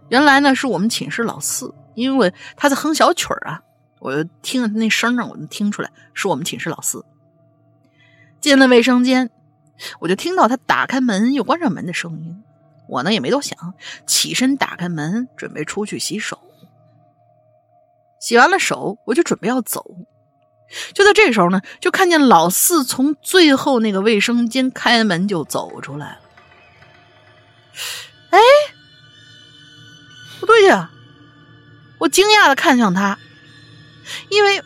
[0.09, 3.61] 原来呢，是我们寝室老四，因为他在哼小曲儿啊，
[3.99, 7.05] 我就听着他那声儿呢，我能听出来是我们寝室老四。
[8.41, 9.29] 进了卫生间，
[9.99, 12.43] 我就听到他打开门又关上门的声音。
[12.87, 13.73] 我呢也没多想，
[14.07, 16.39] 起身打开门，准备出去洗手。
[18.19, 19.85] 洗完了手，我就准备要走。
[20.93, 26.21] 就在这时候呢，就看见老四从最后那个卫生间开门就走出来了。
[28.31, 28.39] 哎，
[30.49, 30.89] 对呀！
[31.99, 33.19] 我惊讶的看向他，
[34.29, 34.59] 因为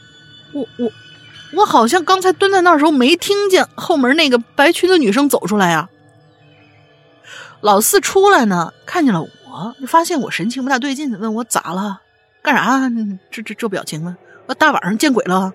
[0.54, 0.90] 我我
[1.56, 5.90] 我好像刚才蹲在那儿时候没听见后门那个白裙子女生走出来呀。
[7.60, 12.00] 老四出来呢，看见了我，就发现我神情不大对劲，问我咋了，
[12.42, 12.90] 干啥？
[13.30, 14.16] 这这这表情呢？
[14.46, 15.52] 我大晚上见鬼了！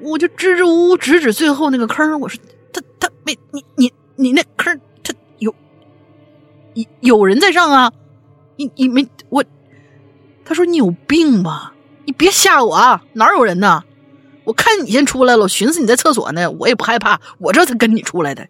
[0.00, 2.40] 我就支支吾吾指指最后那个坑，我说
[2.72, 5.54] 他他没你你你那坑他有
[6.74, 7.92] 有有人在上啊！
[8.56, 9.44] 你你没我？
[10.44, 11.74] 他说你有病吧？
[12.04, 13.04] 你别吓我啊！
[13.14, 13.82] 哪有人呢？
[14.44, 18.46] 我看你先出来了，我寻思你在厕所呢，我也不害怕，我这才跟你出来的。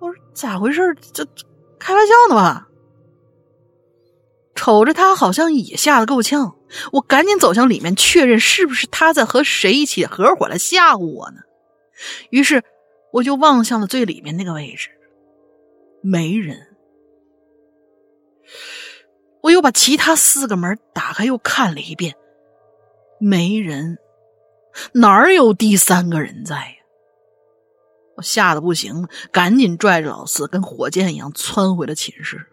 [0.00, 0.96] 我说咋回事？
[1.12, 1.44] 这这
[1.78, 2.68] 开玩笑呢吧？
[4.56, 6.56] 瞅着他好像也吓得够呛，
[6.90, 11.42] 我赶紧走向里面确认是不是他在和谁一起合伙来吓唬我呢？
[12.30, 12.64] 于是
[13.12, 14.88] 我就望向了最里面那个位置，
[16.02, 16.67] 没人。
[19.42, 22.14] 我又把其他四个门打开，又看了一遍，
[23.20, 23.98] 没人，
[24.92, 26.74] 哪儿有第三个人在呀？
[28.16, 32.46] 我吓得不行，赶紧拽着老四，跟火箭一样窜回了寝室。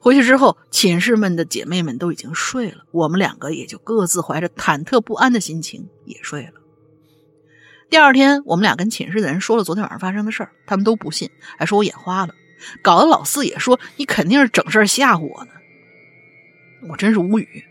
[0.00, 6.52] 回去之后，寝室们的姐妹们都已经睡了，我们两个也就各自怀着忐忑不安的心情也睡了。
[7.88, 12.34] 第二天，我们俩跟寝室的人说了昨天晚上发生的事儿，他们都不信，还说我眼花了，
[12.82, 15.50] 搞得老四也说你肯定是整事儿吓唬我呢。
[16.88, 17.64] 我真是无语。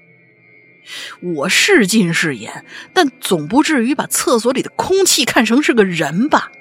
[1.22, 6.52] 我是近视眼，但总不至于把厕所里的空气看成是个人吧？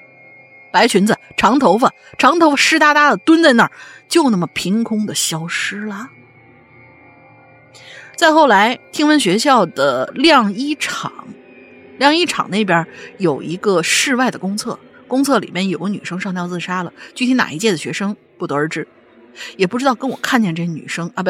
[0.71, 3.71] 白裙子、长头发，长头发湿哒哒的蹲在那儿，
[4.07, 6.09] 就那么凭空的消失了。
[8.15, 11.11] 再后来，听闻学校的晾衣场，
[11.97, 12.85] 晾衣场那边
[13.17, 14.79] 有一个室外的公厕，
[15.11, 18.87] 公厕里面有个女生上吊自杀了，具体哪一届的学生不得而知，
[19.57, 21.29] 也不知道跟我看见这女生啊，不，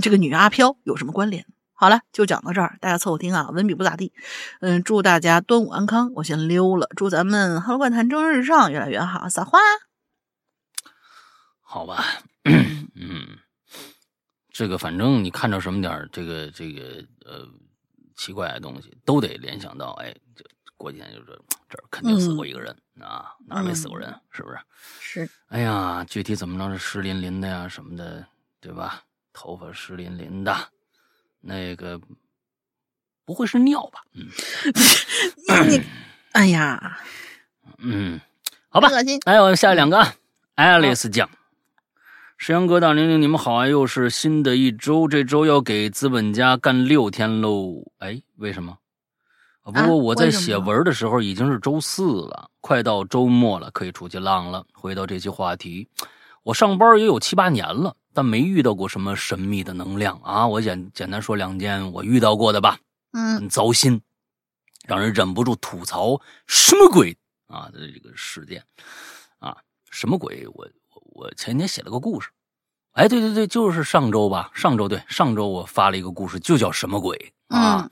[0.00, 1.44] 这个女阿飘有什么关联。
[1.72, 4.12] 好了，就讲到这儿，大家凑合听啊，文笔不咋地。
[4.60, 6.88] 嗯，祝大家端午安康，我先溜了。
[6.94, 9.58] 祝咱们《哈喽怪谈》蒸日上越来越好，撒花。
[11.60, 12.04] 好吧，
[12.44, 13.26] 嗯，
[14.52, 17.44] 这个反正你看着什么点儿这个这个呃
[18.14, 20.44] 奇怪的东西，都得联想到，哎，这
[20.80, 21.38] 过几天就说
[21.68, 24.58] 这儿肯定死过一个人、啊，哪儿没死过人，是不是？
[25.00, 28.26] 是，哎呀，具体怎么着是湿淋淋的呀什么的，
[28.60, 29.02] 对吧？
[29.32, 30.56] 头发湿淋淋的，
[31.40, 32.00] 那个
[33.24, 34.00] 不会是尿吧？
[34.14, 34.26] 嗯
[35.68, 35.82] 你 你，
[36.32, 36.98] 哎呀，
[37.78, 38.20] 嗯，
[38.68, 38.88] 好吧。
[38.88, 39.20] 恶心。
[39.26, 40.14] 还有下两个啊
[40.56, 41.28] ，Alice 讲。
[42.36, 43.68] 石阳哥、大玲玲，你们好啊！
[43.68, 47.84] 又是新的一周，这周要给资本家干六天喽。
[47.98, 48.78] 哎，为什么？
[49.70, 54.64] 啊，不啊过我在写文的时候已经是周四了，快到周末了，可以出去浪了。
[54.72, 55.88] 回到这期话题，
[56.42, 60.46] 我上班也有七八年了，但没遇到过什么神秘的能量啊。
[60.46, 62.78] 我简简单说两件我遇到过的吧。
[63.12, 64.00] 嗯很糟心，
[64.86, 67.16] 让人忍不住吐槽什么鬼
[67.48, 68.62] 啊的这个事件
[69.40, 69.56] 啊，
[69.90, 70.46] 什么鬼？
[70.54, 72.30] 我我我前天写了个故事，
[72.92, 77.90] 哎，对对对，就是上周吧，上周对上周我发了一个故事，就叫什么鬼啊、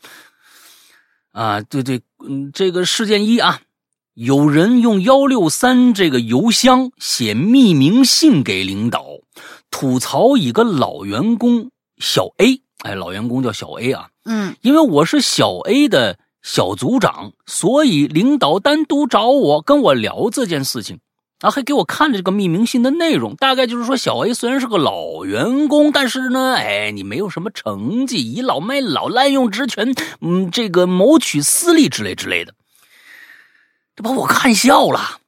[1.39, 3.61] 啊，对对，嗯，这个事件一啊，
[4.15, 9.05] 有人用幺六三这个邮箱写匿名信给领导，
[9.71, 20.99] 吐槽一个老员工小 A，哎，老员工叫小 A 啊，嗯因为我是小 A 的小组长，所以领导单独找我跟我聊这件事情。
[21.41, 32.55] 然后还给我看了这个匿名信的内容，大概就是说小 A 虽然是个老员工，但是呢，哎，你没有什么成绩，倚老卖老，滥用职权，嗯，这个谋取私利之类之类的，
[33.95, 35.21] 这把我看笑了。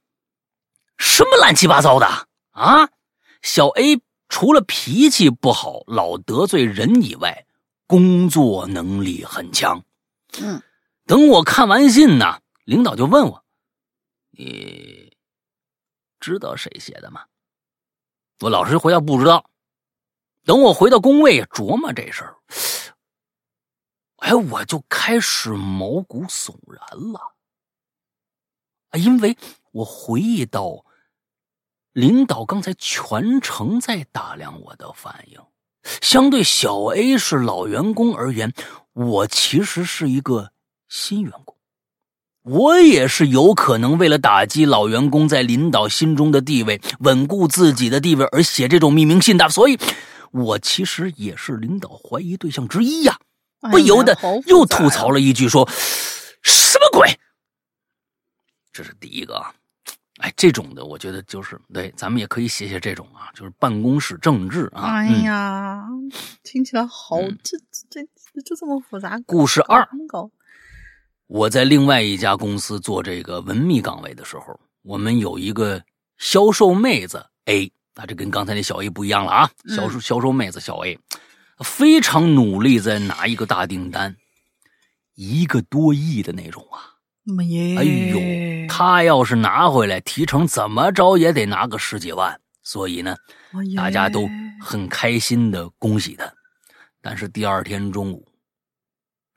[0.98, 2.06] 什么乱七八糟的
[2.50, 2.90] 啊！
[3.42, 7.46] 小 A 除了脾气不好、老得罪人以外，
[7.86, 9.82] 工作能力很强。
[10.40, 10.60] 嗯，
[11.06, 13.42] 等我看完信呢，领导就问我
[14.36, 14.99] ：“你
[16.20, 17.24] 知道谁写的吗？”
[18.40, 19.50] 我老实回答不知道。
[20.44, 22.36] 等我回到工位琢磨这事儿，
[24.16, 27.34] 哎，我就开始毛骨悚然了！
[28.92, 29.36] 因为
[29.72, 30.84] 我回忆到。
[31.92, 35.44] 领导刚才全程在打量我的反应，
[36.00, 38.54] 相对小 A 是老员工而言，
[38.92, 40.52] 我其实是一个
[40.88, 41.58] 新员工，
[42.42, 49.78] 我也是有可能为了打击老员工在领导心中的地位，稳固自己的地位而写这种匿名信的，所以，
[50.30, 53.18] 我其实也是领导怀疑对象之一呀，
[53.70, 55.68] 不由得又吐槽了一句说
[56.42, 57.10] ：“什么鬼？”
[58.72, 59.52] 这是第一个啊。
[60.20, 64.82] 哎，这种的，我觉得就是对，咱们也可以写写这种啊，就是办公室政治啊。
[64.84, 65.82] 哎呀，
[66.42, 67.56] 听起来好，这
[67.90, 68.00] 这
[68.32, 69.18] 这就这么复杂。
[69.26, 69.88] 故事二，
[71.30, 75.80] 我在另外一家公司做这个文秘岗位的时候，我们有一个
[76.18, 79.50] 销售妹子 A，啊，这跟刚才那小 A 不一样了啊。
[79.68, 80.98] 销售销售妹子小 A，
[81.62, 84.16] 非常努力在拿一个大订单，
[85.14, 86.98] 一个多亿的那种啊。
[87.78, 92.40] 哎呦，他要是拿回来提成，怎么着也得拿个十几万。
[92.64, 93.14] 所以呢，
[93.76, 94.28] 大家都
[94.60, 96.28] 很开心的恭喜他。
[97.00, 98.26] 但是第二天中午，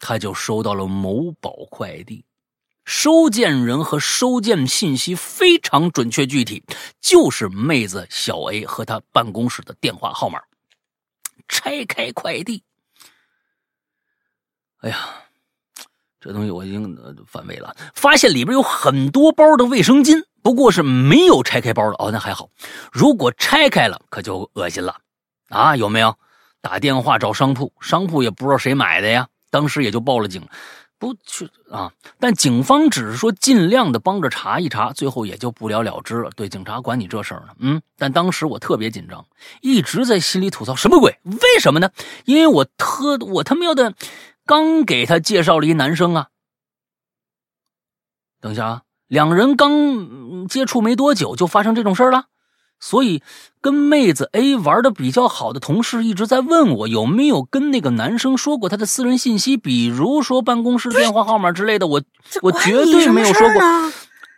[0.06, 2.26] 他就收到了某宝快递，
[2.84, 6.62] 收件人和收件信息非常准确具体，
[7.00, 10.42] 就是妹子小 A 和他办公室的电话号码。
[11.48, 12.64] 拆开快递，
[14.82, 14.98] 哎呀！
[16.20, 16.98] 这东西我已经
[17.28, 22.50] 反胃了，发现里边有很多包的卫生巾，不过是没有拆开包的哦，那还好。
[22.92, 25.02] 如果拆开了，可就恶心了
[25.50, 25.76] 啊！
[25.76, 26.18] 有没有
[26.62, 27.74] 打电话找商铺？
[27.82, 30.42] 商铺也不知道谁买的呀，当时也就报了警，
[30.98, 31.94] 不去啊。
[32.20, 36.32] 但警方只是说尽量的帮着查一查，最后也就不了了之了。
[36.36, 37.82] 对，警察管你这事儿呢，嗯。
[37.98, 39.24] 但当时我特别紧张，
[39.62, 41.20] 一直在心里吐槽：什么鬼？
[41.24, 41.92] 为什么呢？
[42.26, 43.94] 因为我特我他喵的。
[44.46, 46.28] 刚给他介绍了一男生啊，
[48.42, 52.26] 等一下啊，两人刚接触没多久就发生这种事儿了，
[52.86, 53.24] 所以
[53.62, 62.02] 跟妹子 A 玩的比较好的同事一直在问我有没有跟那个男生说过他的私人信息，比如说办公室电话号码之类的，我
[62.42, 63.62] 我绝对没有说过。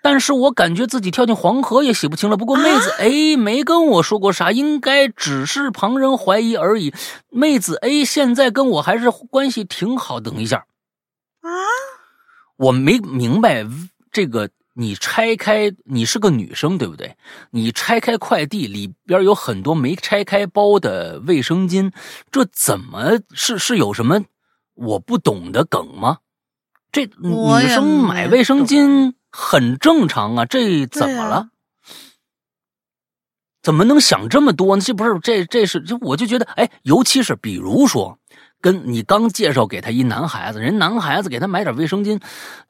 [0.04, 2.38] 但是我感觉自己跳进黄河也洗不清了。
[2.38, 6.94] 不过妹子 A 没跟我说过啥，应该只是旁人怀疑而已。
[7.32, 10.20] 妹子 A 现在跟我还是关系挺好。
[10.20, 10.68] 等一下，
[11.42, 11.50] 啊，
[12.58, 13.66] 我没明白
[14.12, 14.52] 这个。
[14.76, 17.18] 你拆开，你是个女生对不对？
[17.50, 21.92] 你拆开快递里边有很多没拆开包的卫生巾，
[22.32, 24.24] 这怎么是是有什么
[24.74, 26.20] 我不懂的梗吗？
[26.92, 29.14] 这女生买卫生巾。
[29.38, 31.50] 很正常啊，这怎么了？
[33.62, 34.82] 怎么能想这么多呢？
[34.82, 38.18] 这不是这这是就我就觉得，哎，尤其是比如说，
[38.61, 42.19] 跟你刚介绍给他一男孩子，人男孩子给他买点卫生巾，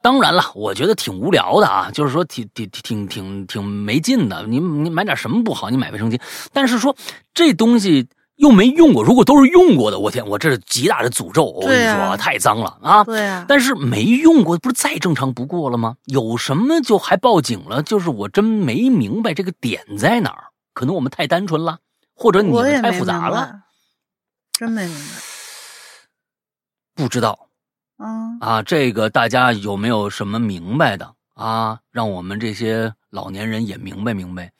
[0.02, 4.44] 当然了，我觉得挺无聊的啊，就是说挺挺挺挺挺没劲的。
[4.46, 5.70] 你你买点什么不好？
[5.70, 6.20] 你买卫生巾，
[6.52, 6.96] 但是说
[7.34, 8.08] 这东西。
[8.36, 11.42] 又没用过，如果都是用过的，我天，我这是极大的诅咒！
[11.42, 13.02] 我跟你说，太脏了啊！
[13.02, 15.96] 对啊，但是没用过，不是再正常不过了吗？
[16.04, 17.82] 有什么就还报警了？
[17.82, 20.44] 就是我真没明白这个点在哪儿。
[20.74, 21.78] 可能我们太单纯了，
[22.14, 23.54] 或者你们太复杂了，
[24.52, 25.35] 真没明白。
[26.96, 27.48] 不知道，
[27.98, 31.78] 嗯啊，这个大家有没有什么明白的啊？
[31.92, 34.50] 让我们这些老年人也明白明白，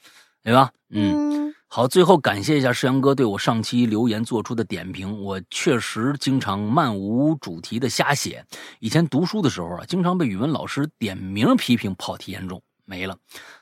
[0.43, 0.71] 对吧？
[0.91, 1.35] 嗯。
[1.69, 5.21] 好，最后感谢一下世阳哥对我上期留言做出的点评。
[5.21, 8.45] 我确实经常漫无主题的瞎写。
[8.79, 12.63] 以前读书的时候啊，经常被语文老师点名批评跑题严重。
[12.85, 13.17] 没了，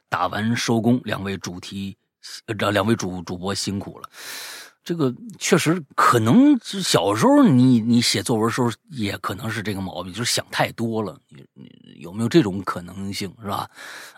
[0.08, 1.96] 打完收工，两位主题，
[2.58, 4.08] 这两位主主播辛苦了。
[4.84, 11.18] 这个确实可能小时候你你写作文时候也可能是这个毛病，就是想太多了。
[11.30, 11.70] 你你
[12.00, 13.68] 有没有这种可能性是吧？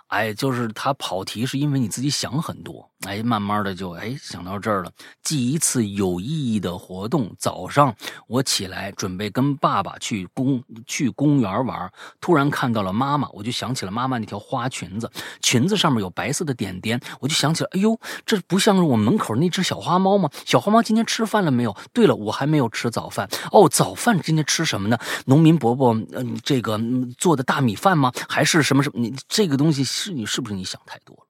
[0.08, 2.88] 哎，就是他跑题，是因为你自己想很多。
[3.04, 4.90] 哎，慢慢的就哎想到这儿了。
[5.22, 7.30] 记一次有意义的活动。
[7.38, 7.94] 早上
[8.26, 15.10] 我起来准备跟爸爸去公去公园玩，突然看到了妈妈，我就想起了妈妈那条花裙子，
[15.40, 20.30] 裙子上面有白色的点点，我就想起了，哎呦，这不像是我门口那只小花猫吗？
[20.44, 21.76] 小花猫今天吃饭了没有？
[21.92, 23.28] 对了，我还没有吃早饭。
[23.52, 24.98] 哦，早饭今天吃什么呢？
[25.26, 26.80] 农民伯伯嗯这个
[27.18, 28.10] 做的大米饭吗？
[28.28, 29.00] 还是什么什么？
[29.00, 31.25] 你这个东西是你是不是你想太多了？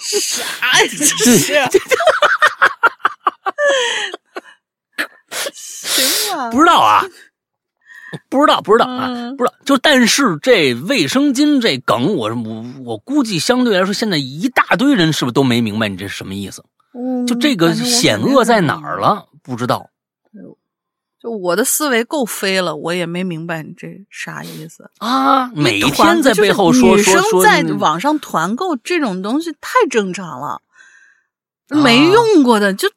[0.00, 0.44] 啥
[0.82, 0.88] 呀？
[0.88, 1.54] 这是？
[5.52, 7.04] 行吧，不知道啊，
[8.28, 9.54] 不知道，不知道啊，嗯不知道。
[9.64, 16.64] 就但是这卫生巾这梗，我我我估计相对来说，现在一大堆人是不是都没明白你这是什么意思？
[16.92, 19.26] 嗯就这个险恶在哪儿了？
[19.42, 19.90] 不知道。
[21.22, 24.90] 就我的思维够飞了，我也没明白你这啥意思。
[24.98, 30.62] 啊，每一天在背后说就是女生在网上团购这种东西太正常了，
[31.68, 32.88] 啊没用过的就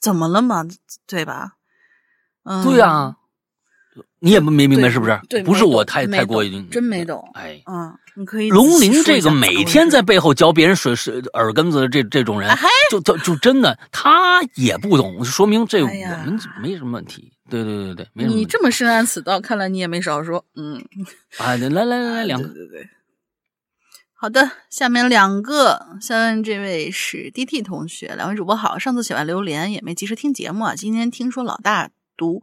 [0.00, 0.64] 怎么了嘛，
[1.06, 1.52] 对吧？
[2.44, 3.14] 嗯，对呀、
[4.20, 5.20] 你也没明白是不是？
[5.28, 7.22] 对，不是我太太过于真没懂。
[7.34, 17.32] 哎，嗯，你可以龙鳞这个每天在背后嚼别人水水耳根子的这这种人哎，就就就真的他也不懂，说明这我们没什么问题。
[17.48, 18.26] 对对对对。
[18.26, 20.44] 你这么深谙此道，看来你也没少说。
[20.54, 20.84] 嗯，
[21.38, 22.90] 啊，来来来来两个，对对对。
[24.18, 28.78] 好的，下面两个，下面这位是 DT 同学，两位主播好。
[28.78, 32.42] 上次写完榴莲也没及时听节目啊，今天听说老大读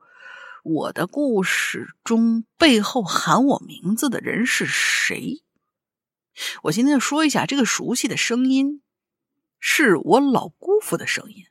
[0.64, 5.42] 我的故事中背后喊我名字的人是谁？
[6.64, 8.82] 我今天就说一下，这个熟悉的声音
[9.60, 11.46] 是我老姑父的声音。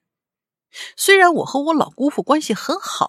[0.97, 3.09] 虽然我和我老姑父关系很好，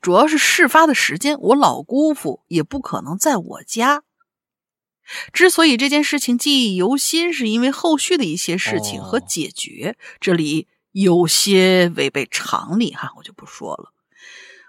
[0.00, 4.04] 主要是事发的时间，我老姑父也不可能在我家。
[5.32, 13.93] 之所以这件事情记忆犹新，是因为后续的一些事情和哦解决，这里有些违背常理哈，我就不说了。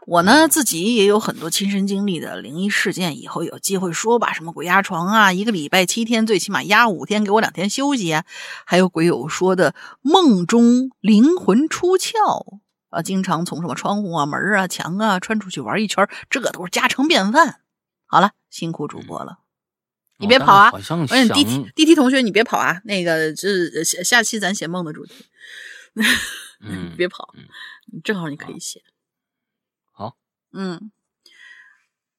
[0.06, 4.34] 我呢自己也有很多亲身经历的灵异事件，以后有机会说吧。
[4.34, 8.23] 什么鬼压床啊，一个礼拜七天，最起码压五天，给我两天休息啊。
[8.65, 12.60] 还有鬼友说的梦中灵魂出窍
[12.90, 17.61] 啊，经常从什么窗户啊、门啊、墙啊穿出去玩一圈，这都是家常便饭。
[18.06, 19.40] 好了，辛苦主播了，
[20.19, 20.69] 你别哦跑啊！
[20.69, 22.80] 好像而且想 D T D T 同学，你别跑啊！
[22.86, 25.26] 那个这下下期咱写梦的主题，
[26.61, 27.44] 嗯别跑嗯，
[28.03, 28.80] 正好你可以写。
[28.80, 28.94] 好，
[30.57, 30.90] 嗯，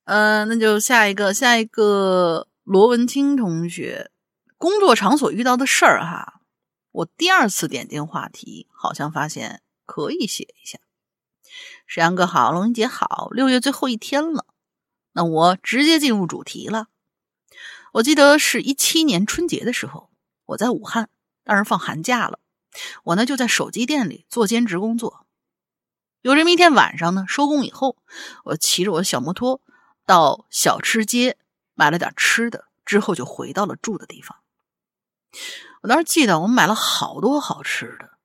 [0.04, 4.10] 呃，那就下一个，下一个罗文清同学，
[4.58, 6.42] 工作场所遇到的事儿哈，
[6.92, 10.78] 我第二次点进话题，好像发现可以写一下。
[11.86, 14.44] 沈阳哥好，龙英姐好，六月最后一天了，
[15.12, 16.88] 那我直接进入主题了。
[17.94, 20.10] 我记得是一七年春节的时候，
[20.44, 21.08] 我在武汉，
[21.42, 22.38] 当时放寒假了，
[23.04, 25.25] 我呢就在手机店里做兼职工作。
[26.26, 27.96] 有这么一天晚上呢，收工以后，
[28.42, 29.60] 我骑着我的小摩托
[30.04, 31.38] 到小吃街
[31.74, 34.36] 买了点吃的，之后就回到了住的地方。
[35.82, 38.18] 我当时记得我买了好多好吃的，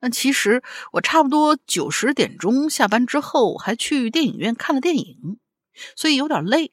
[0.00, 5.38] 但其实我差不多九十点钟下班之后，还去电影院看了电影，
[5.96, 6.72] 所以有点累。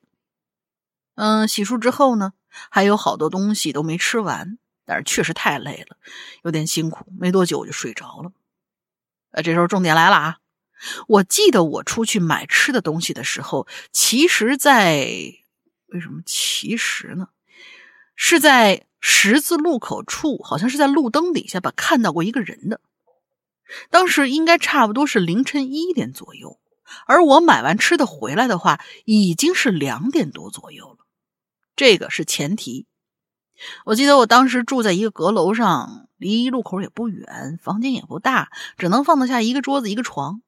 [1.16, 2.32] 嗯，洗漱之后呢，
[2.70, 5.98] 还有好多东西都没吃完，但是确实太累了，
[6.44, 7.08] 有点辛苦。
[7.20, 8.32] 没多久我就睡着了。
[9.32, 10.38] 呃，这时候重点来了啊！
[11.08, 15.06] 我记得我出去买吃的东西的时候，其实在
[15.88, 17.30] 为什么其实呢？
[18.16, 22.80] 是在十字路口处，好像是在路灯底下吧，看到过一个人的。
[23.90, 26.60] 当时应该差不多是凌晨一点左右，
[27.08, 30.98] 而我买完吃的回来的话，已经是两点多左右了。
[31.76, 32.88] 这个是前提。
[33.86, 40.42] 我记得我当时住在一个阁楼上，离路口也不远，房间也不大，只能放得下一个桌子一个床。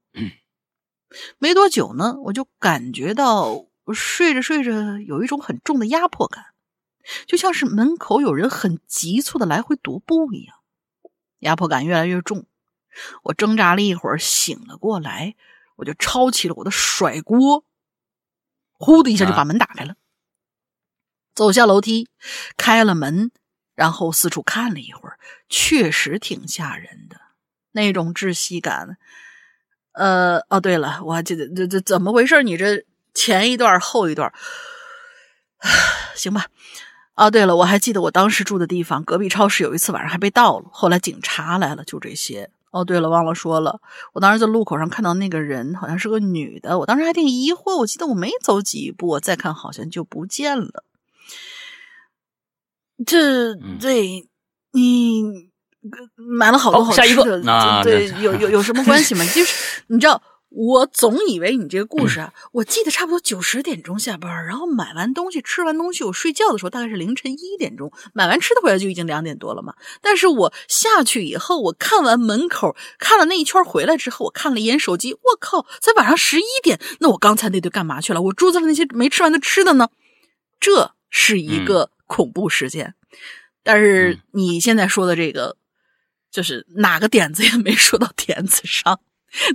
[1.38, 6.48] 没多久呢，我就感觉到我睡着睡着有一种很重的压迫感，
[7.26, 10.58] 就像是门口有人很急促的来回踱步一样。
[11.40, 12.46] 压迫感越来越重，
[13.24, 15.36] 我挣扎了一会儿，醒了过来，
[15.76, 17.64] 我就抄起了我的甩锅，
[18.74, 19.96] 呼的一下就把门打开了。
[21.36, 22.10] 走下楼梯，
[22.58, 23.32] 开了门，
[23.76, 27.22] 然后四处看了一会儿，确实挺吓人的，
[27.72, 28.98] 那种窒息感。
[29.98, 32.44] 呃，哦，对了，我还记得这这怎么回事？
[32.44, 34.32] 你这前一段后一段，
[36.16, 36.46] 行吧？
[37.16, 42.52] 哦，对了，我还记得我当时住的地方隔壁超市有一次晚上还被盗了，后来警察来了，就这些。
[42.70, 43.80] 哦，对了，忘了说了，
[44.14, 50.84] 我当时在路口上看到那个人，好像是个女的，我当时还挺疑惑，我记得我没走几步，我再看好像就不见了。
[53.06, 54.28] 这嗯对
[54.72, 55.32] 你呃
[56.16, 59.26] 买了好多好好下一个吃的，那对，有有有什么关系吗？
[59.34, 69.74] 就是你知道，我总以为你这个故事啊，我记得差不多九十点钟下班，然后买完东西、吃完东西，我睡觉的时候大概是凌晨一点钟，买完吃的回来就已经两点多了嘛。
[70.02, 78.22] 但是我下去以后，我看完门口看了那一圈回来之后，我看了一眼手机，我靠，才晚上十一点，那我刚才那堆干嘛去了？
[78.22, 79.90] 我桌子上那些没吃完的吃的呢？
[80.60, 82.96] 这是一个恐怖事件。
[83.64, 85.58] 但是嗯你现在说的这个，
[86.38, 89.00] 就是哪个点子也没说到点子上，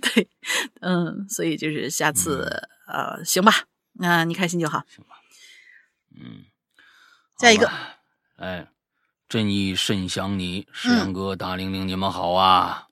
[0.00, 0.28] 对，
[0.80, 3.54] 嗯，所以就是下次、呃，行吧，
[3.92, 4.82] 那、你开心就好。
[6.10, 6.42] 嗯，
[7.38, 7.70] 下一个
[8.34, 8.66] 哎，
[9.28, 12.88] 正义甚想你，石嗯阳哥、大玲玲，你们好啊！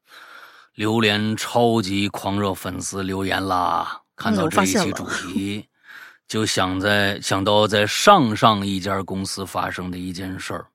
[0.75, 5.69] 榴莲超级狂热粉丝留言啦，看嗯到这一期主 题，
[6.29, 10.69] 就想在想到在上上一家公司发生的一件事儿，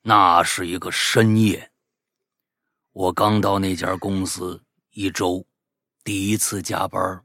[0.00, 1.70] 那是一个深夜，
[2.96, 4.58] 我刚到那家公司
[4.94, 5.44] 一周，
[6.02, 7.22] 第一次加班儿，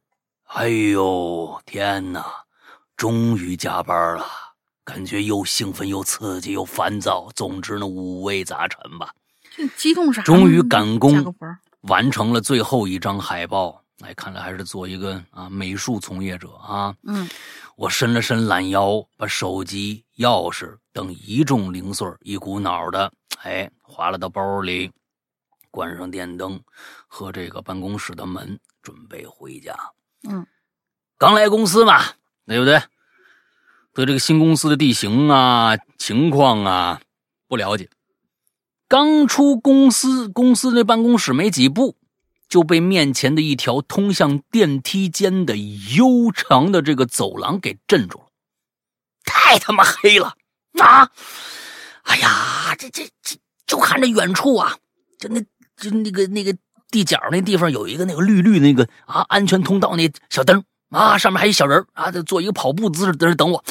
[0.48, 2.26] 哎呦天哪！
[2.98, 4.26] 终于加班了，
[4.84, 9.14] 感觉又兴奋又刺激又烦躁，总之呢五味杂陈吧。
[9.56, 10.22] 这激动啥？
[10.23, 11.34] 终于赶工
[11.84, 16.93] 完成了最后一张海报，哎，看来还是做一个啊美术从业者啊。
[17.03, 17.30] 嗯，
[17.77, 23.10] 我伸了伸懒腰，把手机、钥匙等一众零碎一股脑的
[23.41, 24.91] 哎划拉到包里，
[25.72, 26.61] 关上电灯
[27.07, 29.73] 和这个办公室的门，准备回家。
[30.30, 30.45] 嗯，
[31.18, 32.03] 刚来公司嘛，
[32.45, 32.84] 对不对？
[33.93, 37.02] 对这个新公司的地形啊、情况啊
[37.48, 37.89] 不了解，
[38.88, 41.98] 刚出公司，公司那办公室没几步，
[42.48, 48.26] 就被面前的一条通向电梯间的悠长的这个走廊给镇住了。
[49.26, 50.35] 太他妈黑了
[50.80, 51.11] 啊！
[52.03, 53.38] 哎呀，这这这，
[53.68, 54.77] 就看着远处啊，
[55.19, 55.41] 就那
[55.81, 56.55] 就那个那个
[56.89, 63.63] 地角那地方有一个那个绿绿那个啊安全通道那小灯啊，上面还有一小人啊，在做一个跑步姿势在那等我。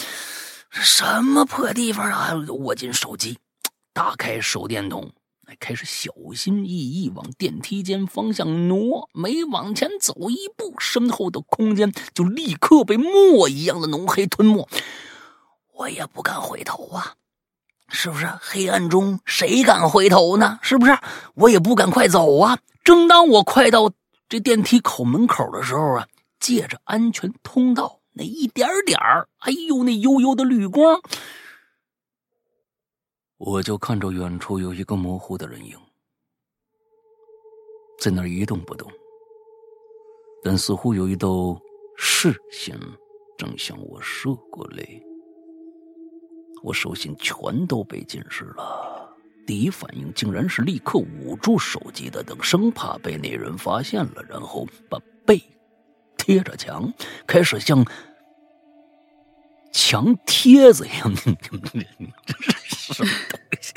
[0.71, 2.33] 什么破地方啊！
[2.49, 3.39] 握紧手机，
[3.93, 5.11] 打开手电筒，
[5.59, 9.09] 开始小心翼翼往电梯间方向挪。
[9.13, 14.69] 每往前走一步，身后的空间就立刻被墨一样的浓黑吞没。
[15.75, 17.15] 我也不敢回头啊，
[17.91, 18.27] 是不是？
[18.41, 20.59] 黑暗中谁敢回头呢？
[20.63, 20.97] 是不是？
[21.35, 22.59] 我也不敢快走啊。
[22.83, 23.93] 正当我快到
[24.29, 26.07] 这电梯口门口的时候啊，
[26.39, 31.01] 借着安全通道那一点点儿，哎呦，那悠悠的绿光，
[33.37, 35.77] 我就看着远处有一个模糊的人影，
[38.01, 38.91] 在那儿一动不动，
[40.43, 41.29] 但似乎有一道
[41.97, 42.79] 视线
[43.37, 45.10] 正向我射过来。
[46.63, 49.09] 我手心全都被浸湿了，
[49.47, 55.43] 第一反应竟然是立刻捂住手机的灯，生怕被那人发现了，然后把背
[56.17, 56.93] 贴着墙，
[57.27, 57.85] 开始像
[59.73, 61.15] 墙贴子一样。
[62.27, 63.73] 这是什么东西？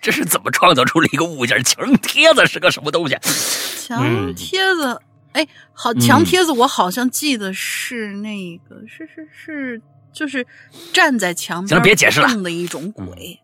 [0.00, 1.62] 这是怎么创造出了一个物件？
[1.64, 3.16] 墙贴子是个什么东西？
[3.86, 5.00] 墙嗯贴子，
[5.32, 9.82] 哎，好，墙贴子，我好像记得是那个，是是是，
[10.12, 10.46] 就是
[10.92, 13.38] 站在墙边别解释了动的一种鬼。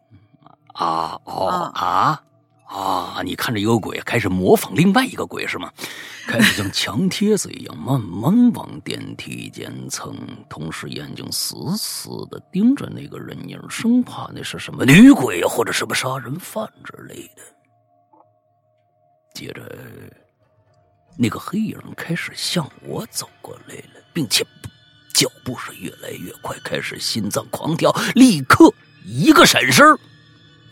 [0.74, 2.22] 啊哦啊
[2.68, 3.22] 啊！
[3.24, 5.72] 你看着一个鬼，开始模仿另外一个鬼是吗？
[6.28, 10.14] 开始像墙贴子一样慢慢往电梯间蹭，
[10.50, 17.42] 同时眼睛死死的盯着那个人影，生怕那是什么女鬼或者什么杀人犯之类的。
[19.32, 19.62] 接着，
[21.16, 24.46] 那个黑影开始向我走过来了，并且
[25.18, 28.72] 脚步是越来越快，开始心脏狂跳，立刻
[29.04, 29.84] 一个闪身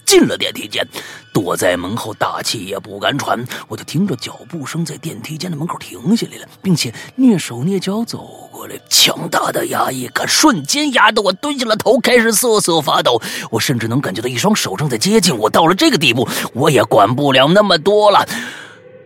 [0.04, 0.86] 进了电梯间，
[1.34, 3.44] 躲在门后大气也不敢喘。
[3.66, 8.18] 我就听着脚步声在电梯间的门口停下来了，并且蹑手蹑脚走
[8.52, 8.76] 过来。
[8.88, 13.20] 强大的压抑感瞬间压得我蹲下了头，开始瑟瑟发抖。
[13.50, 15.50] 我甚至能感觉到一双手正在接近我。
[15.50, 18.24] 到了这个地步，我也管不了那么多了。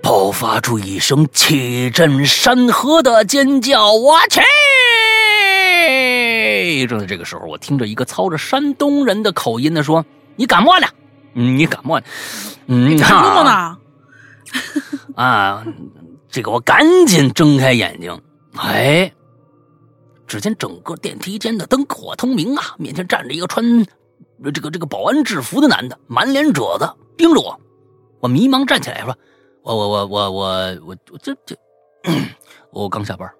[0.02, 3.92] 爆发出一声气震山河的尖叫！
[3.92, 4.40] 我去！
[6.86, 10.04] 正在这个时候，我听着一个操着山东人的口音的说
[10.36, 10.86] ：“你感冒呢？
[11.34, 12.04] 嗯，你感冒了？
[12.66, 13.78] 嗯，你干什么呢？
[15.14, 15.64] 啊，
[16.28, 18.20] 这个我赶紧睁开眼睛，
[18.56, 19.12] 哎，
[20.26, 23.64] 只见整个电梯间的灯火通明啊，面前站着一个穿
[24.52, 27.60] 这个这个保安制服的男的，满脸褶子，盯着我。
[28.20, 29.16] 我迷茫站起来说
[29.62, 31.56] ：“我我我我我我我这这，
[32.70, 33.30] 我刚下班。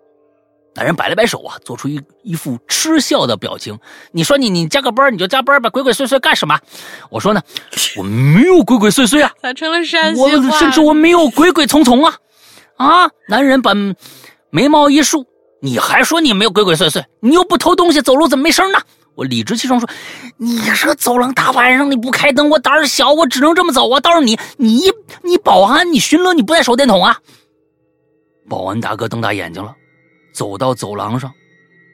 [0.74, 3.78] 男人摆了摆手啊，做出一一副嗤笑的表情。
[4.12, 6.58] 你说你你加个班你就加班吧，鬼鬼祟祟干什么？
[7.10, 7.42] 我说呢，
[7.96, 10.30] 我没有鬼鬼祟祟啊，咋成了山西我？
[10.58, 12.18] 甚至我没有鬼鬼祟祟啊
[12.76, 13.10] 啊！
[13.28, 13.72] 男人把
[14.50, 15.26] 眉毛一竖，
[15.60, 17.04] 你还说你没有鬼鬼祟祟？
[17.20, 18.80] 你又不偷东西，走路怎么没声呢？
[19.16, 19.86] 我理直气壮说
[20.38, 24.00] ：“你说走廊大晚上你不开灯，我胆儿小，我只能这么走啊。
[24.00, 24.84] 倒是你，你
[25.22, 27.18] 你保安，你巡逻你不带手电筒啊？”
[28.48, 29.74] 保安大哥瞪大眼睛了，
[30.32, 31.32] 走到走廊上，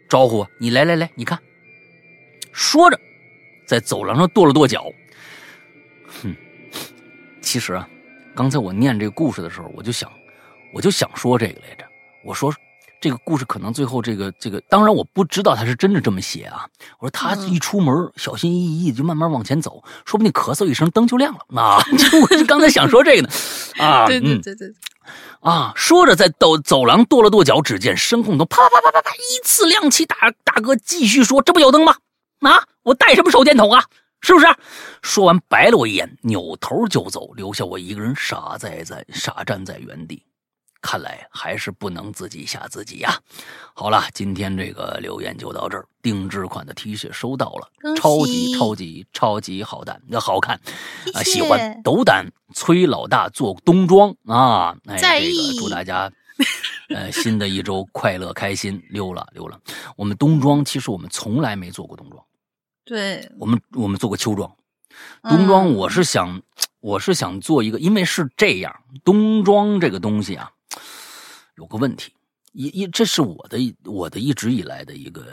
[0.09, 1.39] 招呼我：“你来来来，你看。”
[2.53, 2.99] 说着，
[3.67, 4.85] 在走廊上跺了跺脚。
[6.23, 6.35] 哼，
[7.43, 7.89] 其实啊，
[8.35, 10.11] 刚才我念这个故事的时候，我就想，
[10.73, 11.85] 我就想说这个来着。
[12.25, 12.53] 我说
[12.99, 16.67] 这个故事可能最后这个这个，当然我不知道他是真的这么写啊。
[16.99, 21.61] 我说他一出门小心翼翼就慢慢往前走，说不定咳嗽一声灯就亮了。
[21.61, 23.29] 啊， 就我就刚才想说这个呢。
[23.79, 24.73] 啊，对对嗯对对，
[25.41, 30.05] 啊，说着在走走廊跺了跺脚，只见声控灯啪啪啪啪啪依次亮起。
[30.07, 31.97] 大大哥继续说：“这不有灯吗？
[32.41, 33.85] 啊，我带什么手电筒啊？
[34.21, 34.47] 是不是？”
[35.03, 40.23] 说完白了我一眼，扭头就走，留下我一个人傻在在傻站在原地。
[40.81, 43.19] 看来还是不能自己吓自己呀、
[43.75, 45.87] 好了，今天这个留言就到这儿。
[46.03, 50.55] 定制款的 T 恤收到了超级超级超级好看，那好看
[51.13, 51.23] 啊！
[51.25, 52.25] 喜欢斗胆
[52.55, 54.77] 崔老大做冬装啊！
[54.87, 56.09] 哎，这个祝大家
[56.95, 58.81] 呃新的一周快乐开心。
[58.91, 59.59] 溜了溜了，
[59.97, 62.25] 我们冬装其实我们从来没做过冬装，
[62.85, 64.49] 对，我们我们做过秋装。
[65.25, 66.41] 冬装嗯我是想，
[66.81, 68.73] 我是想做一个，因为是这样，
[69.05, 70.53] 冬装这个东西啊，
[71.57, 72.13] 有个问题，
[72.53, 75.25] 一一这是我的我的一直以来的一个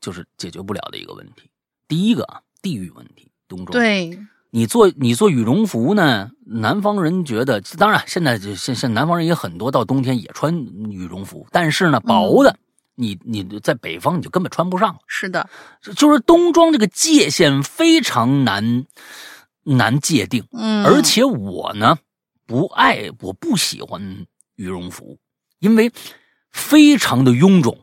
[0.00, 1.50] 就是解决不了的一个问题。
[1.88, 3.72] 第一个啊，地域问题，冬装。
[3.72, 4.18] 对，
[4.50, 10.54] 你做你做羽绒服呢，南方人觉得，当然现在就现现南方人也很多，到冬天也穿
[10.90, 12.56] 羽绒服，但是呢，薄的，
[12.94, 15.00] 你你在北方你就根本穿不上了。
[15.06, 15.48] 是的，
[15.96, 18.84] 就是冬装这个界限非常难
[19.64, 21.96] 难界定，嗯，而且我呢
[22.46, 24.26] 不爱，我不喜欢
[24.60, 25.18] 羽绒服，
[25.58, 25.90] 因为
[26.52, 27.78] 非常的臃肿，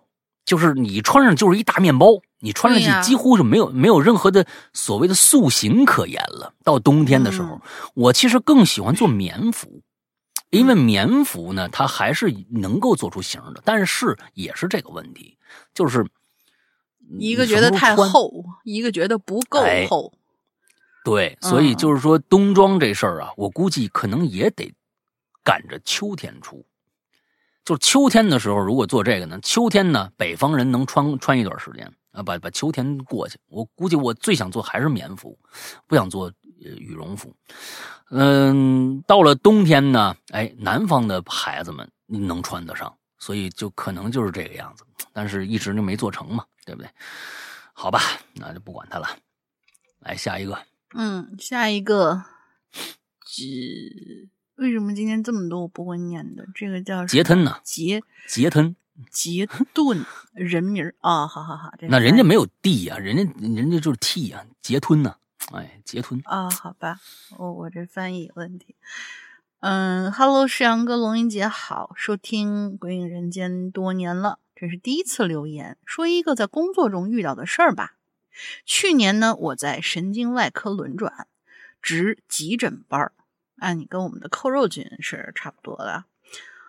[0.45, 2.07] 就是你穿上就是一大面包，
[2.39, 6.53] 你穿上去几乎是没有没有任何的所谓的塑形可言了。
[6.63, 7.61] 到冬天的时候，嗯
[7.95, 9.81] 我其实更喜欢做棉服。
[10.49, 15.37] 因为棉服呢，它还是能够做出型的，但是也是这个问题，
[15.73, 16.07] 就是
[17.19, 20.13] 一个觉得太，厚，一个觉得不够哎厚，
[21.03, 24.73] 对，所以嗯就是说冬装这事儿啊，我估计可能也得
[25.47, 26.65] 赶着秋天出。
[27.63, 33.39] 就是秋天的时候，如果做这个呢，秋天呢，北方人能穿穿一段时间啊，把把秋天过去。
[33.47, 35.39] 我估计我最想做还是棉服，
[35.87, 36.29] 不想做
[36.59, 37.33] 羽绒服。
[38.09, 44.83] 嗯，到了冬天呢，哎，南方的孩子们能穿得上，所以就可能就是这个样子。
[45.13, 46.89] 但是一直就没做成嘛，对不对？
[47.73, 48.01] 好吧，
[48.33, 49.07] 那就不管它了。
[49.99, 50.57] 来下一个，
[50.95, 52.23] 嗯，下一个，
[53.25, 56.45] 只为什么今天这么多我不会念的？
[56.53, 57.59] 这个叫杰吞呢？
[57.63, 58.75] 杰杰吞，
[59.11, 60.03] 杰顿
[60.33, 65.15] 人名儿啊，好好好，这那人家没有 D 呀、人家人家就是 T 呀、杰吞呢、
[65.53, 66.99] 哎，杰吞，啊，好吧，
[67.37, 68.75] 我我这翻译有问题。
[69.59, 77.93] 嗯，Hello，世阳哥，龙英姐好，收听《鬼影人间》多年了，这是第一次留言，说一个在工作中遇到的事儿吧。
[78.65, 81.27] 去年呢，我在神经外科轮转，
[81.81, 83.11] 值急诊班儿，
[83.57, 86.05] 按你跟我们的扣肉菌是差不多的。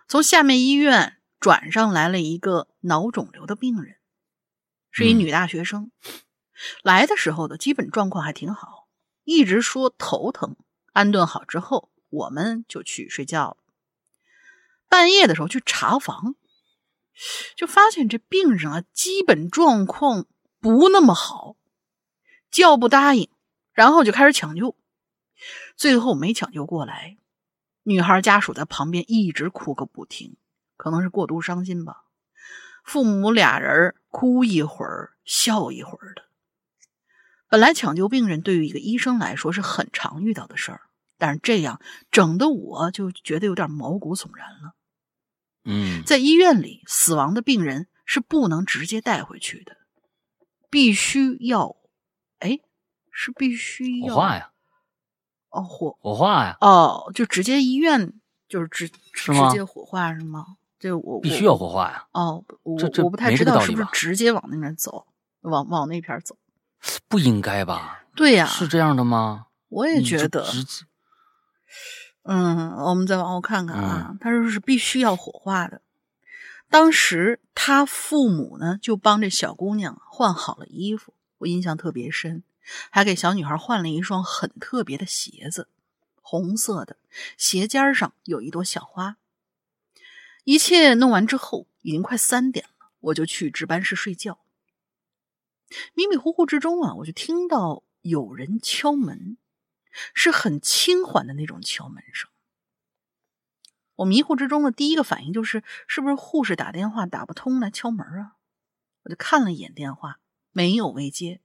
[0.07, 3.97] 从下面医院转上来了一个脑肿瘤的病人，
[4.91, 5.91] 是一嗯女大学生。
[6.83, 8.89] 来的时候的基本状况还挺好，
[9.25, 10.57] 一直说头疼。
[10.93, 13.57] 安顿好之后，我们就去睡觉了。
[14.89, 16.35] 半夜的时候去查房，
[17.55, 20.27] 就发现这病人啊，基本状况
[20.59, 21.57] 不那么好，
[22.51, 23.29] 叫不答应，
[23.73, 24.75] 然后就开始抢救，
[25.77, 27.17] 最后没抢救过来。
[27.83, 30.37] 女孩家属在旁边一直哭个不停，
[30.77, 32.05] 可能是过度伤心吧。
[32.85, 36.23] 父母俩人哭一会儿，笑一会儿的。
[37.49, 40.83] 本来抢救病人对于一个医生来说是很常遇到的事儿，
[41.17, 44.75] 但是这样整的我就觉得有点毛骨悚然了。
[45.65, 49.77] 嗯，在医院里，死亡的病人是不能直接带回去的，
[50.71, 51.77] 必须要，
[52.39, 52.59] 哎，
[53.11, 54.53] 是必须要火化呀，
[55.59, 58.13] 哦火火化呀，哦，就直接医院
[58.49, 60.57] 就是直直接火化是吗？
[60.79, 65.07] 这我必须要火化呀，哦，我这这我不太知道是不是直接往那边走，
[65.41, 66.37] 往往那边走。
[67.09, 68.05] 不应该吧？
[68.15, 69.47] 对呀、是这样的吗？
[69.69, 70.47] 我也觉得，
[72.23, 75.83] 嗯，我们再往后看看啊，他说是必须要火化的。
[76.71, 82.45] 当时他父母呢就帮这小姑娘换好了衣服，我印象特别深，
[82.91, 85.69] 还给小女孩换了一双很特别的鞋子，
[86.21, 86.97] 红色的，
[87.37, 89.17] 鞋尖上有一朵小花。
[90.45, 94.41] 一切弄完之后，已经快三点了，我就去值班室睡觉。
[95.95, 99.37] 迷迷糊糊之中啊，我就听到有人敲门。
[100.15, 102.31] 是很轻缓的那种敲门声。
[103.97, 108.37] 我迷糊之中的第一个反应就是，是不是护士打电话打不通来敲门啊？
[109.03, 110.21] 我就看了一眼电话，
[110.53, 111.41] 没有未接。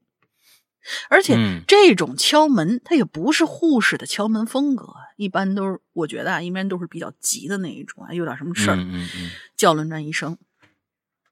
[1.10, 1.35] 而且
[1.68, 8.77] 这种敲门，它也不是护士的敲门风格，一般都是我觉得啊，一般都是比较急的那一种啊，有点什么事儿，
[9.55, 10.38] 叫轮转一声，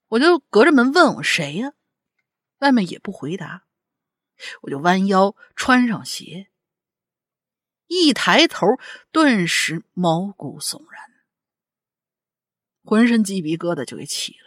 [0.07, 1.73] 我就隔着门问我谁呀？
[2.59, 3.65] 外面也不回答，
[4.61, 6.47] 我就弯腰穿上鞋。
[7.87, 8.67] 一抬头，
[9.11, 11.01] 顿时毛骨悚然，
[12.85, 14.40] 浑身鸡皮疙瘩就给起了。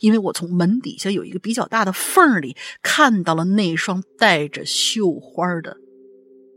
[0.00, 5.76] 因为我从门底下有一个比较大的缝里看到了那双带着绣花的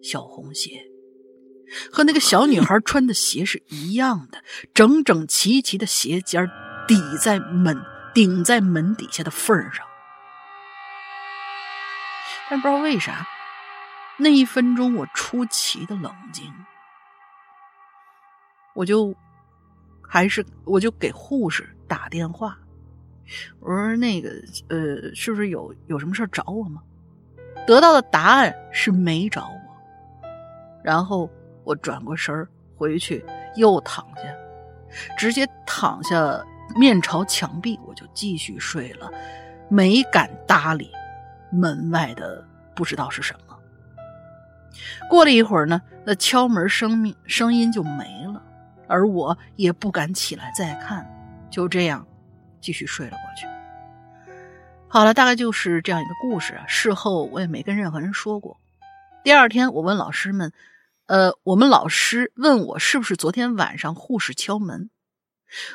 [0.01, 0.85] 小红鞋，
[1.91, 4.43] 和那个小女孩穿的鞋是一样的，
[4.73, 6.49] 整整齐齐的鞋尖
[6.87, 7.81] 抵在门
[8.13, 9.85] 顶在门底下的缝上。
[12.49, 13.27] 但不知道为啥。
[14.17, 16.49] 那一分钟，我出奇的冷静，
[18.73, 19.13] 我就
[20.01, 22.57] 还是我就给护士打电话，
[23.59, 24.29] 我说那个
[24.69, 26.81] 呃，是不是有有什么事找我吗？
[27.65, 30.27] 得到的答案是没找我，
[30.83, 31.29] 然后
[31.63, 33.25] 我转过身回去
[33.55, 34.23] 又躺下，
[35.17, 36.45] 直接躺下
[36.75, 39.11] 面朝墙壁，我就继续睡了，
[39.69, 40.91] 没敢搭理
[41.51, 42.45] 门外的
[42.75, 43.57] 不知道是什么。
[45.09, 48.41] 过了一会儿呢，那敲门声命声音就没了，
[48.87, 51.09] 而我也不敢起来再看，
[51.49, 52.05] 就这样
[52.65, 53.45] 继续睡了过去。
[54.87, 56.59] 好了，大概就是这样一个故事。
[56.67, 58.59] 事后我也没跟任何人说过。
[59.23, 60.51] 第二天我问老师们，
[61.05, 64.89] 呃，我们老师问我是不是昨天晚上护士敲门，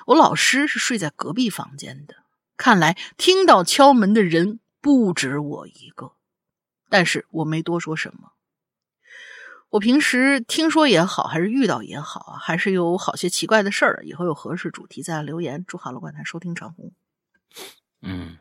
[0.06, 2.16] 我老师是睡在隔壁房间的，
[2.56, 6.12] 看来听到敲门的人不止我一个，
[6.88, 8.32] 但是我没多说什么。
[9.70, 14.02] 我平时听说也好，还是遇到也好啊，还是有好些奇怪的事儿。
[14.04, 15.64] 以后有合适主题再留言。
[15.66, 16.92] 祝哈喽观台收听长虹。
[18.02, 18.36] 嗯，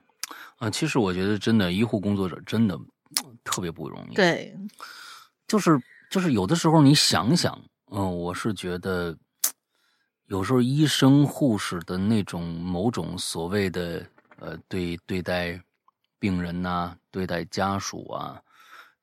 [0.58, 2.78] 啊，其实我觉得真的医护工作者真的
[3.44, 4.16] 特别不容易。
[4.16, 4.58] 对，
[5.48, 5.80] 就是
[6.10, 7.62] 就是有的时候你想想，
[7.92, 9.16] 嗯，我是觉得
[10.26, 14.04] 有时候医生护士的那种某种所谓的
[14.38, 15.62] 呃对对待
[16.18, 18.42] 病人呐，对待家属啊。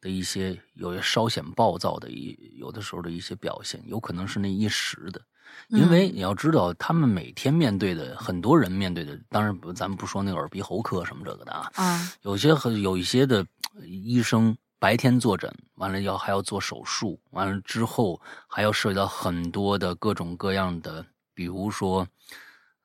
[0.06, 5.20] 的一些有些稍显暴躁的一有的时候的一些表现，有可能是那一时的，
[5.66, 13.44] 因为你要知道，他们每天面对的很多人面对的，当然不，咱们不说那个耳鼻喉科什么这个的啊，啊，有些很有一些的
[13.82, 21.04] 医生白天坐诊，完了要还要做手术，完了之后还要涉及到很多的各种各样的，
[21.34, 22.06] 比如说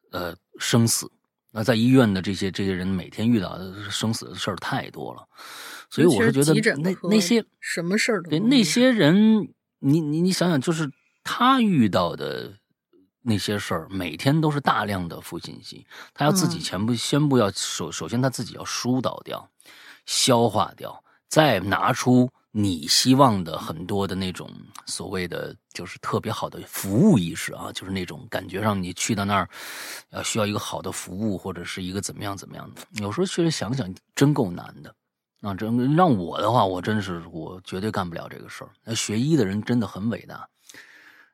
[0.10, 1.08] 呃生死，
[1.52, 5.28] 那在医院的这些这些人每天遇到的生死的事儿太多了。
[5.92, 10.90] 所以我是觉得那那些什么事儿对那些人，你你你想想，就是
[11.22, 12.54] 他遇到的
[13.22, 19.46] 那些事儿，每天都是大量的负信息，他要自己全部宣布要首首先他自己要疏导掉、
[20.06, 24.50] 消化掉，再拿出你希望的很多的那种
[24.86, 29.50] 所谓的就是特别好的服务意识啊，就是那种感觉上你去到那儿
[30.12, 34.96] 要需要一个好的服务或者是一个怎么样怎么样的，有时候确实想想真够难的。
[35.42, 38.70] 啊，真让我的话，我真是我绝对干不了这个事儿。
[38.84, 40.48] 那学医的人真的很伟大，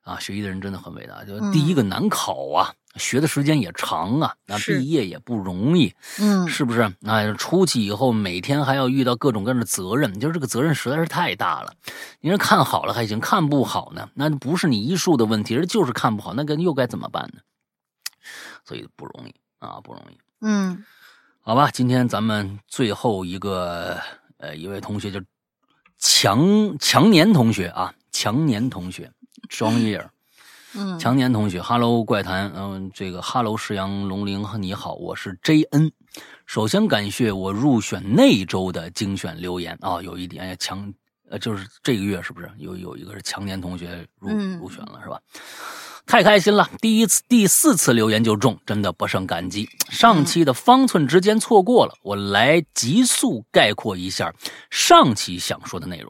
[0.02, 1.26] 啊，学医的人真的很伟大。
[1.26, 6.90] 就第一个难考啊，学的时间也长啊，那毕业也不容易，嗯，是不是？
[7.02, 11.74] 那出去以后，每天还要遇到各种各样的责任，就是这个责任实在是太大了。
[12.22, 17.42] 你说看好了还行，看不好呢，那不是你医术的问题，就是看不好，那个又该怎么办呢？
[18.64, 20.18] 所以不容易啊，不容易。
[20.40, 20.86] 嗯。
[21.48, 23.98] 好吧，今天咱们最后一个
[24.36, 25.18] 呃一位同学就
[25.98, 29.10] 强强年同学啊，强年同学，
[29.48, 30.11] 双叶儿，
[30.76, 35.90] 嗯，强年同学，Hello 怪谈，嗯，这个 Hello 石羊龙鳞你好，我是 JN，
[36.45, 40.94] 首先感谢我入选那周的精选留言啊，有一点强
[41.30, 44.28] 呃就是这个月是不是有有一个是强年同学入
[44.60, 45.18] 入选了是吧？
[46.08, 46.70] 太开心了！
[46.80, 49.70] 第一次、第四次留言就中，真的不胜感激。
[49.90, 54.34] 上期的方寸之间错过了，我来急速概括一下
[54.72, 56.10] 上期想说的内容。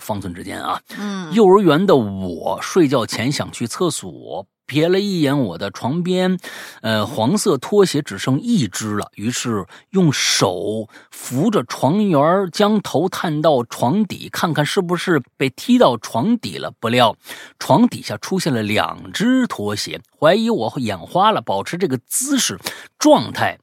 [0.00, 0.80] 方寸之间啊。
[0.98, 6.38] 嗯，幼儿园的我睡觉前想去厕所，瞥了一眼我的床边，
[6.82, 12.20] 呃，黄色拖鞋只剩一只了，于是用手扶着床沿，
[12.52, 16.70] 将头探到床底，看看是不是被踢到床底了。
[16.78, 17.16] 不料
[17.58, 22.58] 床底下出现了两只拖鞋，怀疑我眼花了，保持这个姿势
[22.98, 23.58] 状态。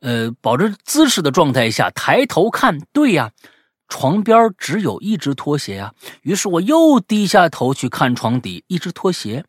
[0.00, 3.32] 呃，保持姿势的状态下抬头看，对呀，
[3.88, 5.94] 床边只有一只拖鞋啊。
[6.20, 9.44] 于是我又低下头去看床底，一只拖鞋，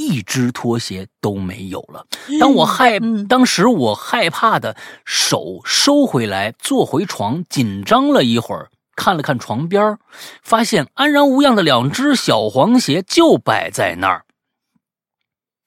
[0.00, 2.06] 一只拖鞋都没有了。
[2.40, 4.74] 当我害，嗯当时我害怕的
[5.04, 9.98] 手收回来，坐回床，紧张了一会儿，看了看床边，
[10.42, 14.24] 发现安然无恙的两只小黄鞋就摆在那儿。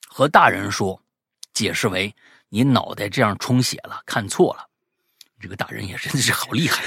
[0.08, 1.02] 和大人说，
[1.54, 2.16] 解释为。
[2.56, 4.68] 你脑袋这样充血了，看错了。
[5.44, 6.82] 这个大人也真的是好厉害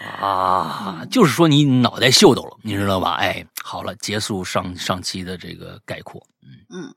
[0.18, 1.06] 啊！
[1.10, 3.16] 就是说你脑袋秀逗了，你知道吧？
[3.20, 6.26] 哎，好了，结束上上期的这个概括。
[6.42, 6.94] 嗯嗯，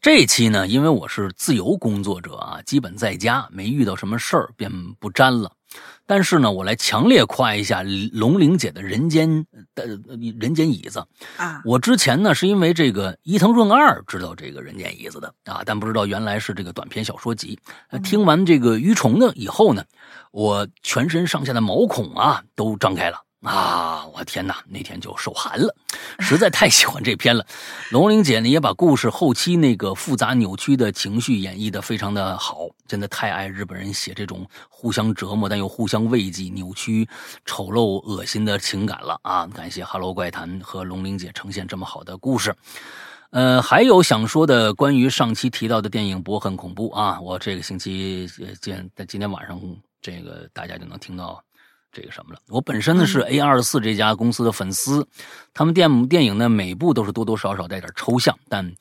[0.00, 5.52] 这一期呢，因为我是自由工作者啊，基本在家，没遇到什么事儿，便不沾了。
[6.08, 9.86] 但是呢，我来强烈夸一下龙玲姐的人间的
[10.40, 11.06] 人间椅子
[11.36, 11.60] 啊！
[11.66, 17.58] 我之前呢是因为这个伊藤润二知道这个人间椅子的啊，但不知道原来是这个短篇小说集。
[18.02, 19.84] 听完这个鱼虫呢以后呢，
[20.32, 23.20] 我全身上下的毛孔啊都张开了。
[23.42, 24.04] 啊！
[24.12, 25.72] 我天哪，那天就手寒了，
[26.18, 27.46] 实在太喜欢这篇了。
[27.90, 37.08] 龙玲姐呢也把故事后期那个复杂扭曲的情绪演绎的非常的好，真的太爱日本人写这种互相折磨但又互相慰藉、扭曲、
[37.44, 39.46] 丑陋、恶心的情感了啊！
[39.46, 42.54] 感谢《哈喽怪谈》和龙玲姐呈现这么好的故事。
[43.30, 48.28] 呃，还有想说的关于上期提到的电影《博很恐怖》啊，我这个星期
[48.60, 49.60] 今今天晚上
[50.02, 51.40] 这个大家就能听到。
[51.92, 52.40] 这个什么了？
[52.48, 55.06] 我本身呢是 A 二四这家公司的粉丝，
[55.54, 58.74] 他们电电影呢每部都是多多少少带点抽象，但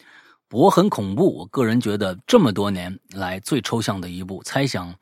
[0.48, 1.38] 博很恐怖。
[1.38, 4.94] 我个人觉得这么多年来最抽象的一部，猜想，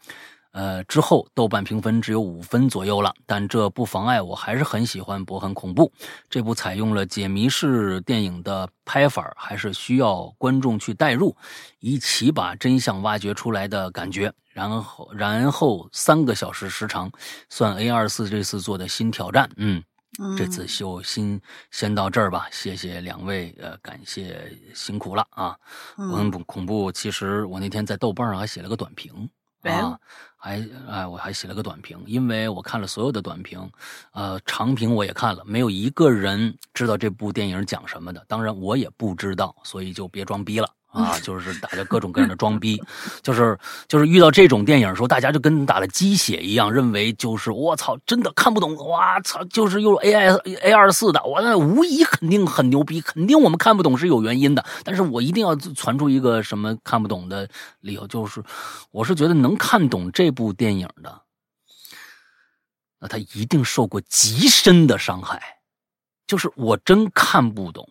[0.56, 5.92] 呃之后豆瓣评分只有五分左右了，但这不妨碍我还是很喜欢博很恐怖
[6.30, 11.36] 这部采用了解谜式电影的拍法，还是需要观众去代入，
[11.80, 14.34] 一起把真相挖掘出来的感觉。
[14.54, 17.12] 然后，然后三个小时时长，
[17.50, 19.50] 算 A 二四这次做的新挑战。
[19.58, 19.84] 嗯，
[20.38, 21.42] 这次就先
[21.72, 22.48] 先到这儿吧。
[22.50, 25.58] 谢谢两位，呃，感谢辛苦了啊。
[25.98, 29.30] 嗯，恐怖，其实我那天在豆瓣上还写了个短评
[29.72, 30.00] 啊，
[30.38, 33.70] 还哎，我还写了个短评，因为我看了所有的短评，
[34.12, 38.24] 呃，长评我也看了，没有一个人知道这部电影讲什么的。
[38.28, 40.70] 当然，我也不知道，所以就别装逼了。
[40.96, 42.82] 啊，就是大家各种各样的装逼，
[43.22, 43.58] 就是
[43.88, 57.50] 就是遇到这种电影的时候，大家就跟打了鸡血一样，认为就是我操，真的看不懂，哇操，就是又 A I A 二四的，我那无疑肯定很牛逼，肯定我们看不懂是有原因的，但是我一定要传出一个什么看不懂的
[57.82, 58.42] 理由，就是
[58.92, 61.22] 我是觉得能看懂这部电影的，
[63.02, 65.42] 那他一定受过极深的伤害，
[66.26, 67.90] 就是我真看不懂。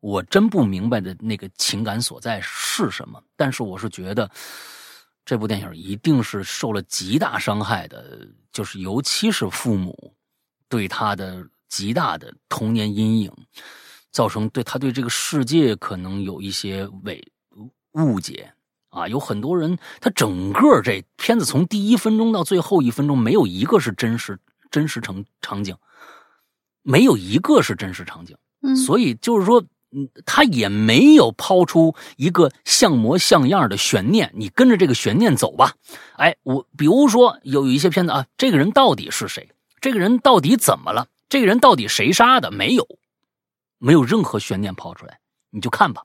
[0.00, 4.30] 我真不明白的那个情感所在是什么，但是我是觉得
[5.24, 10.14] 这部电影一定是受了极大伤害的，就是尤其是父母
[10.68, 13.32] 对他的极大的童年阴影，
[14.12, 17.20] 造成对他对这个世界可能有一些伪
[17.94, 18.52] 误解
[18.90, 19.08] 啊。
[19.08, 24.38] 有很多人，他整个这片子从第一分钟到最后一分钟，没有一个是真实
[24.70, 25.76] 真实场场景，
[26.82, 29.64] 没有一个是真实场景，嗯所以就是说。
[29.90, 35.72] 嗯，他也没有抛出一个像模像样的悬念，你跟着这个悬念走吧。
[36.16, 39.48] 哎，我比如说有一些片子啊，这个人到底是谁？
[39.80, 41.08] 这个人到底怎么了？
[41.30, 42.50] 这个人到底谁杀的？
[42.50, 42.86] 没有，
[43.78, 45.20] 没有任何悬念抛出来，
[45.50, 46.02] 你就看吧。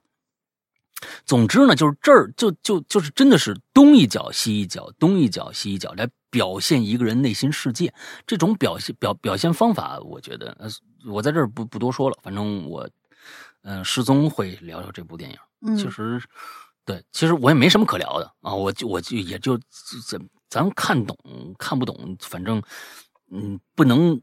[1.26, 7.92] 总之呢，就是这儿就就就是真的是东一脚西一脚，东一脚西一脚来表现一个人内心世界。
[8.26, 10.70] 这种表现表表现方法，我觉得，呃，
[11.06, 12.88] 我在这儿不不多说了，反正我。
[13.64, 15.76] 嗯，失踪会聊聊这部电影。
[15.76, 16.22] 其实，
[16.84, 18.54] 对，其实我也没什么可聊的啊。
[18.54, 19.58] 我就我就也就
[20.06, 21.16] 咱咱看懂
[21.58, 22.62] 看不懂，反正
[23.30, 24.20] 嗯，不能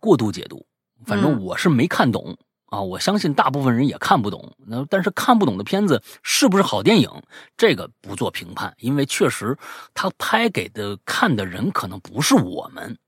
[0.00, 0.66] 过度解读。
[1.06, 2.36] 反正我是没看懂
[2.66, 2.80] 啊。
[2.80, 4.52] 我相信大部分人也看不懂。
[4.66, 7.08] 那但是看不懂的片子是不是好电影，
[7.56, 9.56] 这个不做评判，因为确实
[9.94, 12.98] 他拍给的看的人可能不是我们。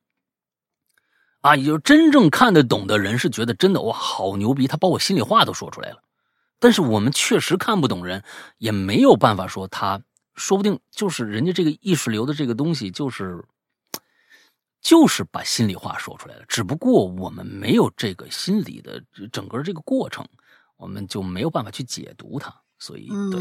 [1.47, 4.67] 啊，也就真正看得懂的人是觉得真的哇，好牛逼！
[4.67, 6.03] 他把我心里话都说出来了。
[6.59, 8.25] 但是我们确实看不懂人，
[8.59, 10.03] 也没有办法说他，
[10.35, 13.45] 说不定就是人家这个意识流的这个东西，就是
[14.81, 19.01] 就是把心里话说出来了，只不过我们没有这个心理的
[19.31, 20.27] 整个这个过程，
[20.77, 23.41] 我们就没有办法去解读它，所以对，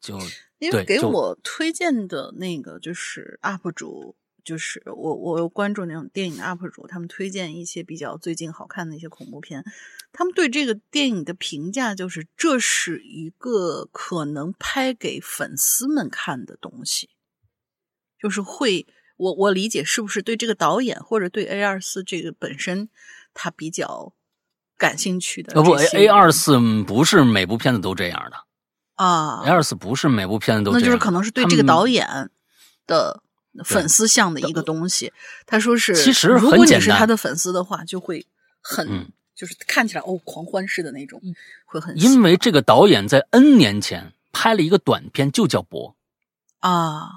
[0.00, 0.18] 就
[0.60, 4.16] 因为给我推荐的那个就是 UP 主。
[4.48, 9.62] 就是我，我关注那种电影 UP 主，他们推荐一些比较最近好看的一些恐怖片，
[10.10, 17.10] 他们对这个电影的评价就是，这是一个可能拍给粉丝们看的东西，
[18.18, 18.86] 就是会，
[19.18, 22.88] 我我理解是不是对这个导演或者对 A 二四这个本身
[23.34, 24.14] 他比较
[24.78, 25.62] 感兴趣的？
[25.62, 28.38] 不，A 二四不是每部片子都这样的
[28.94, 32.30] 啊，A 二四不是每部片子都，那就是可能是对这个导演
[32.86, 33.22] 的。
[33.64, 35.12] 粉丝向的一个东西，
[35.46, 38.26] 他说是，其实如果你是他的粉丝的话，就会
[38.60, 41.20] 很，就是看起来哦，狂欢式的那种，
[41.64, 41.98] 会很。
[42.00, 45.96] 因为这个导演在 N 年前拍了一个短片，就叫《博》
[46.68, 47.08] 啊，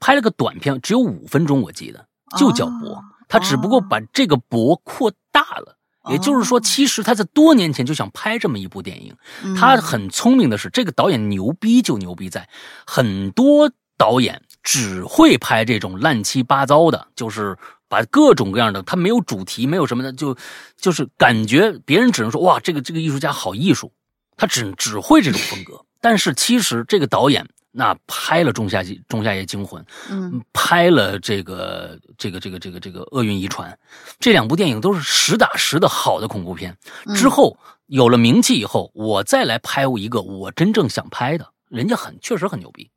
[0.00, 2.06] 拍了个短片，只有五分钟，我记得
[2.38, 2.96] 就叫《博》，
[3.28, 5.76] 他只不过把这个《博》扩大了，
[6.10, 9.16] 也就是说，其实他在多年前就想拍这么一部电影。
[9.56, 12.48] 他很聪明的是，这个导演牛逼就牛逼在
[12.86, 14.42] 很多导演。
[14.64, 20.36] 只会拍这种乱七八糟的，就是把各种各样的，他没有主题，没有什么的，就
[20.76, 23.92] 就是感觉别人只能说哇，这个这个艺术家好艺术，
[24.36, 25.84] 他只只会这种风格。
[26.00, 33.70] 但是其实这个导演那拍了《仲夏夜仲夏夜惊魂》，嗯，拍了这个这个这个这个这个《厄运遗传》，
[34.18, 36.76] 这两部电影都是实打实的好的恐怖片。
[37.14, 42.90] 之后有了名气以后，我再来拍一个我真正想拍的，人家很确实很牛逼。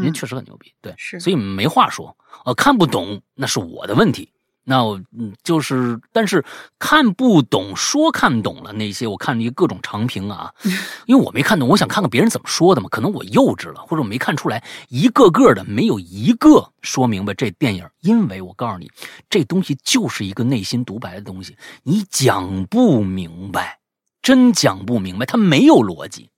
[0.00, 2.16] 人确实很牛逼，对，是，所以没话说。
[2.44, 4.28] 呃，看不懂那是我的问题。
[4.64, 6.44] 那我嗯，就是，但是
[6.78, 10.52] 看不懂说看懂了那些，我看那些各种长评啊，
[11.06, 12.88] 因为我没看懂，我想看看别人怎么说的嘛。
[12.88, 17.84] 可能我幼稚了，或者我没看出来，一个个的没有一个说明白这电影。
[18.02, 18.88] 因为我告诉你，
[19.28, 23.80] 这东西就是一个内心独白的东西，你讲不明白，
[24.22, 26.30] 真讲不明白，它没有逻辑。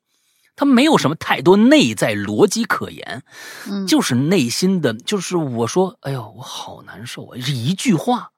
[0.56, 3.22] 他没有什么太多内在逻辑可言，
[3.68, 8.30] 嗯，就是内心的，就是我说，哎呦，我好难受啊，是一句话。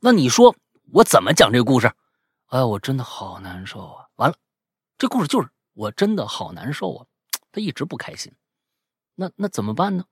[0.00, 0.54] 那你说
[0.92, 1.90] 我怎么讲这个故事？
[2.46, 4.06] 哎，我真的好难受啊！
[4.16, 4.36] 完了，
[4.98, 7.06] 这故事就是我真的好难受啊，
[7.50, 8.32] 他一直不开心。
[9.16, 10.04] 那那怎么办呢？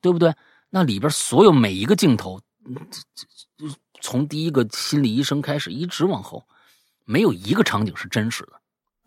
[0.00, 0.34] 对不对？
[0.70, 2.40] 那里边所有每一个镜头，
[4.00, 6.46] 从第一个心理医生开始，一直往后，
[7.04, 8.57] 没有一个场景是真实的。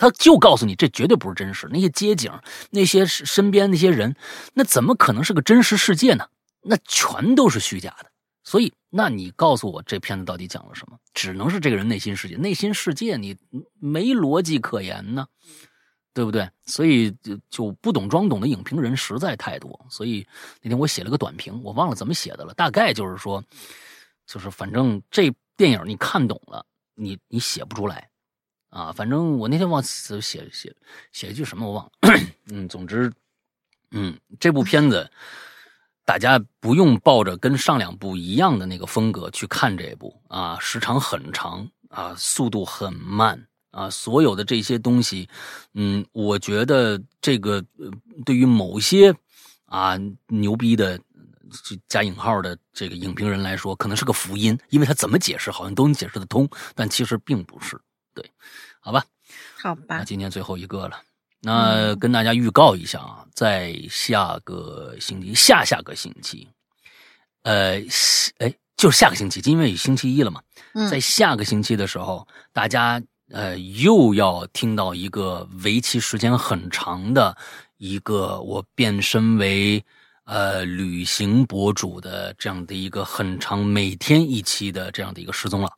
[0.01, 1.69] 他就告诉你，这绝对不是真实。
[1.71, 2.31] 那些街景，
[2.71, 4.15] 那些身边那些人，
[4.55, 6.27] 那怎么可能是个真实世界呢？
[6.63, 8.09] 那全都是虚假的。
[8.43, 10.97] 所以，那你告诉我，这片子到底讲了什么？
[11.13, 12.35] 只能是这个人内心世界。
[12.35, 13.37] 内心世界你
[13.79, 15.27] 没逻辑可言呢，
[16.15, 16.49] 对不对？
[16.65, 19.85] 所以就就不懂装懂的影评人实在太多。
[19.87, 20.25] 所以
[20.63, 22.55] 那天我写了个短评，我忘了怎么写的了。
[22.55, 23.43] 大概就是说，
[24.25, 26.65] 就是反正这电影你看懂了，
[26.95, 28.09] 你你写不出来。
[28.71, 30.73] 啊，反正我那天忘写写写
[31.11, 31.91] 写一句什么我忘了，
[32.49, 33.11] 嗯，总之，
[33.91, 35.11] 嗯，这部片子
[36.05, 45.27] 大家不用抱着跟上两部一样的那个风格去看这部啊，时长很长啊，速度很慢啊，所有的这些东西，
[45.73, 47.61] 嗯，我觉得这个
[48.25, 49.13] 对于某些
[49.65, 50.97] 啊牛逼的
[51.89, 57.77] 加引号的这个影评人来说，可能是个福音，因为他怎么解释好像都能解释得通，但其实并不是。
[58.13, 58.31] 对，
[58.79, 59.05] 好吧，
[59.61, 61.01] 好吧，那今天最后一个了，
[61.39, 66.47] 那跟大家预告一下啊，在下个星期、下下个星期，
[67.43, 67.79] 呃，
[68.39, 70.41] 哎，就是下个星期，因为星期一了嘛，
[70.73, 70.89] 嗯。
[70.89, 77.37] 在下个星期的时候，大家呃又要听到一个为期时间很长的
[77.77, 79.83] 一个我变身为
[80.25, 85.71] 呃旅行博主的这样的一个很长，每天一期的这样的一个失踪了。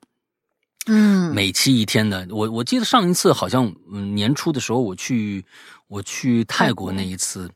[0.88, 5.46] 嗯，每期一天的，我我记得上一次好像嗯年初的时候我去
[5.88, 7.50] 我去泰国那一次，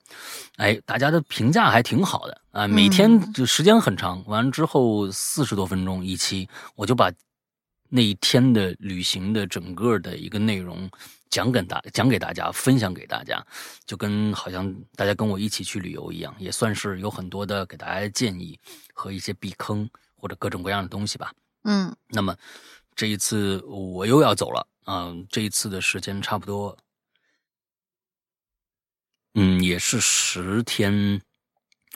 [0.56, 2.66] 哎，大家的评价还挺好的啊。
[2.66, 7.12] 每天就时间很长，完了之后四十多分钟一期，我就把
[7.90, 10.90] 那一天的旅行的整个的一个内容
[11.30, 13.46] 讲给大讲给大家，分享给大家，
[13.86, 18.58] 就跟好像大家跟我一起去旅游一样，也算是有很多的给大家的建议
[18.94, 21.34] 和一些避坑或者各种各样的东西吧。
[21.66, 22.34] 嗯，那么。
[22.98, 25.16] 这一次我又要走了啊！
[25.30, 26.76] 这一次的时间差不多，
[29.36, 31.22] 嗯，也是十天，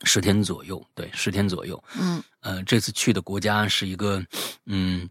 [0.03, 1.83] 十天左右，对，十天左右。
[1.99, 4.23] 嗯，呃，这次去的国家是一个，
[4.67, 5.09] 嗯，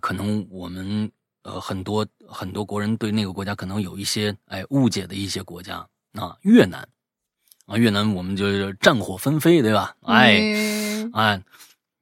[0.00, 1.08] 可能我们
[1.42, 6.88] 呃很多很多国人对那个国家可能有一些哎误解的一些国家啊，越南
[7.66, 9.94] 啊，越南我们就是战火纷飞，对吧？
[10.02, 11.40] 哎，哎。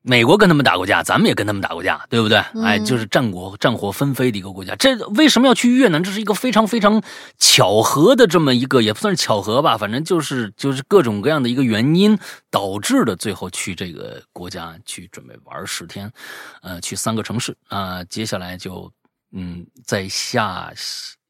[0.09, 2.39] 美国跟他们打过架，咱们也跟他们打过架，对不对？
[2.55, 4.75] 嗯哎，就是战国战火纷飞的一个国家。
[4.77, 6.03] 这为什么要去越南？
[6.03, 7.03] 这是一个非常非常
[7.37, 12.19] 巧合的这么一个，也不算是巧合吧，反正就是就是各种各样的一个原因
[12.51, 16.11] 导致的，最后去这个国家去准备玩十天，
[16.63, 18.91] 呃，去三个城市啊、接下来就
[19.33, 20.73] 嗯，在下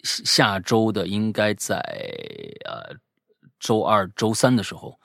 [0.05, 1.81] 下周的应该在
[2.65, 2.95] 呃
[3.59, 4.97] 周二、周三的时候，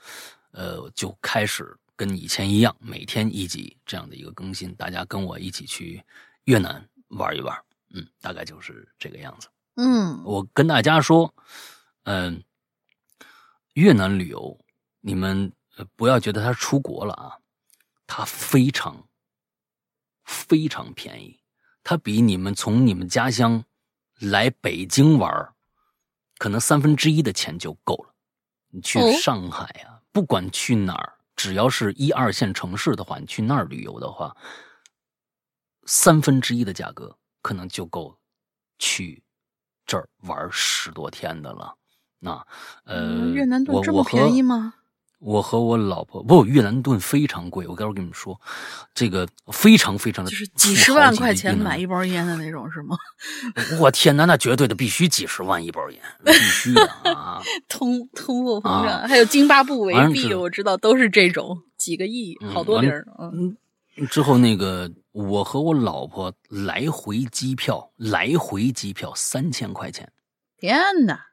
[0.51, 6.03] 呃，就开始跟以前一样，每天一集这样的一个更新，大家跟我一起去
[6.45, 7.55] 越南玩一玩，
[7.93, 9.47] 嗯，大概就是这个样子。
[9.75, 11.33] 嗯我跟大家说，
[12.03, 12.43] 嗯、
[13.73, 14.59] 越南旅游，
[15.01, 17.37] 你们呃不要觉得它出国了啊，
[18.05, 19.07] 它非常
[20.23, 21.39] 非常便宜，
[21.83, 23.63] 它比你们从你们家乡
[24.19, 25.53] 来北京玩
[26.37, 28.13] 可能三分之一的钱就够了。
[28.69, 34.35] 你去哦上海啊，不管去哪儿，只要是一二线城市的话，你去那儿旅游的话，
[35.85, 38.17] 三分之一的价格可能就够
[38.79, 39.23] 去
[39.85, 41.75] 这儿玩十多天的了。
[42.19, 42.31] 那
[42.85, 44.75] 呃，嗯越南盾这么便宜吗？
[45.23, 47.65] 我和我老婆不，越南盾非常贵。
[47.65, 48.39] 我待会儿跟你们说，
[48.93, 52.97] 这个非常非常的就是几十万块钱买买一包烟的那种是吗？
[53.79, 56.85] 我天哪，那绝对的，必须几十万一包烟， 必须的
[57.15, 57.41] 啊！
[57.69, 63.07] 通通货膨胀，啊还有津巴布韦币，我知道都是这种几个亿，嗯好多完零儿。
[63.19, 63.55] 嗯
[63.95, 70.11] 嗯，之后那个我和我老婆来回机票，来回机票三千块钱，
[70.57, 71.27] 天哪，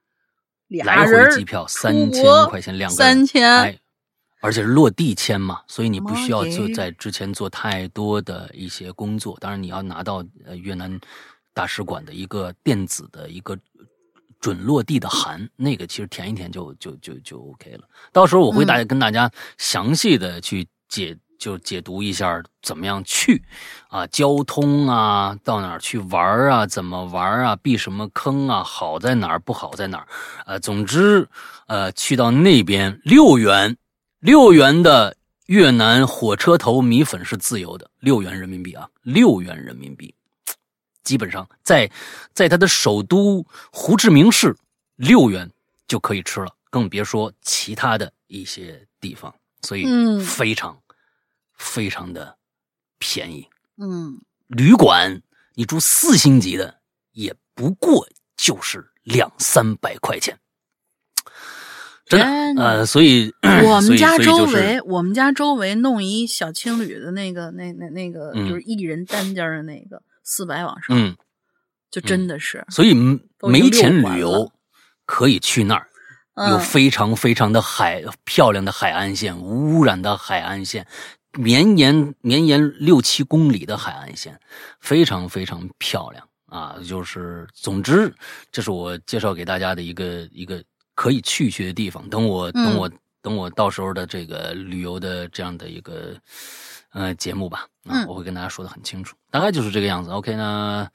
[0.71, 3.79] 俩来回机票出三千国块钱两个人，三千哎，
[4.41, 9.37] 而且是落地签嘛，所以你不需要妈耶做在之前做太多的一些工作。
[9.41, 10.99] 当然，你要拿到呃越南
[11.53, 13.59] 大使馆的一个电子的一个
[14.41, 17.89] 准落地的函，那个其实填一填就就就就 OK 了。
[18.13, 21.17] 到时候我会大家跟大家详细的去解。
[21.41, 23.43] 就解读一下怎么样去，
[23.89, 30.07] 啊，交通啊，到哪儿去玩儿啊，怎么玩儿啊，避什么坑啊，好在哪儿，不好在哪儿，
[30.45, 31.27] 呃，总之，
[31.67, 33.75] 呃，去到那边六元，
[34.21, 40.15] 六元的越南火车头米粉是自由的，六元人民币啊，六元人民币，
[41.03, 41.91] 基本上在
[42.35, 44.55] 在他的首都胡志明市，
[44.97, 45.51] 六元
[45.89, 50.21] 就可以吃了，更别说其他的一些地方，所以嗯。
[50.21, 50.79] 非常、
[51.61, 52.39] 非常的
[52.99, 53.47] 便宜。
[53.77, 55.23] 嗯，旅馆
[55.55, 56.81] 你住四星级的，
[57.13, 60.39] 也不过就是两三百块钱，
[62.07, 62.63] 真的。
[62.65, 71.17] 呃，所以我们 家周围，我们家周围弄一小青旅的那个，那那那个，嗯就是一人单间的那个，四百往上，嗯，
[71.91, 72.95] 就真的是，所以
[73.43, 74.51] 没钱旅游
[75.05, 75.87] 可以去那儿，
[76.37, 80.87] 有嗯非常非常的海漂亮的海岸线，无污染的海岸线，
[81.39, 84.39] 绵延绵延六七公里的海岸线，
[84.81, 86.77] 非常非常漂亮啊！
[86.85, 88.13] 就是总之，
[88.51, 90.63] 这是我介绍给大家的一个一个
[90.95, 92.09] 可以去去的地方。
[92.09, 92.91] 等我等我、
[93.23, 96.17] 等我到时候的这个旅游的这样的一个
[96.93, 100.11] 呃节目吧，啊，嗯我会跟大家说的很清楚，大概就是这个样子。
[100.11, 100.89] OK，那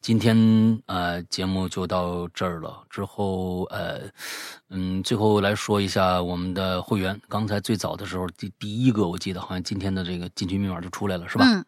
[0.00, 0.36] 今天
[0.86, 4.02] 呃节目就到这儿了，之后呃
[4.70, 7.20] 嗯，最后来说一下我们的会员。
[7.28, 11.44] 刚才最早的时候，第第一个我记得好像今天的这个进群密码就出来了，是吧？
[11.46, 11.64] 嗯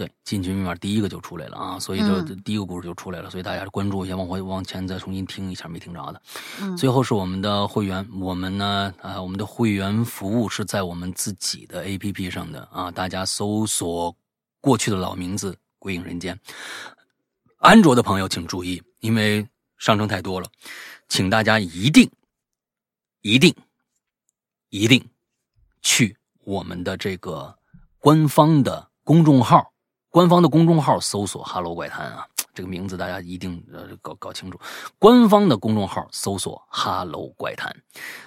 [0.00, 6.22] 对，进群密码第一个就出来了啊，所以就嗯第一个故事就出来了，所以大家关注一下，往回往前再重新听一下没听着的。
[6.58, 14.16] 嗯，最后是我们的会员，我们呢啊，我们的会员服务是在我们自己的 APP 上的啊，大家搜索
[14.62, 16.40] 过去的老名字“鬼影人间”。
[17.60, 19.46] 安卓的朋友请注意，因为
[19.76, 20.48] 上升太多了，
[21.10, 22.10] 请大家一定、
[23.20, 23.54] 一定、
[24.70, 25.06] 一定
[25.82, 27.54] 去我们的这个
[27.98, 29.69] 官方的公众号，
[30.10, 34.60] 官方的公众号搜索“哈喽怪谈”啊，这个名字大家一定呃搞搞清楚。
[34.98, 37.74] 官方的公众号搜索“哈喽怪谈”，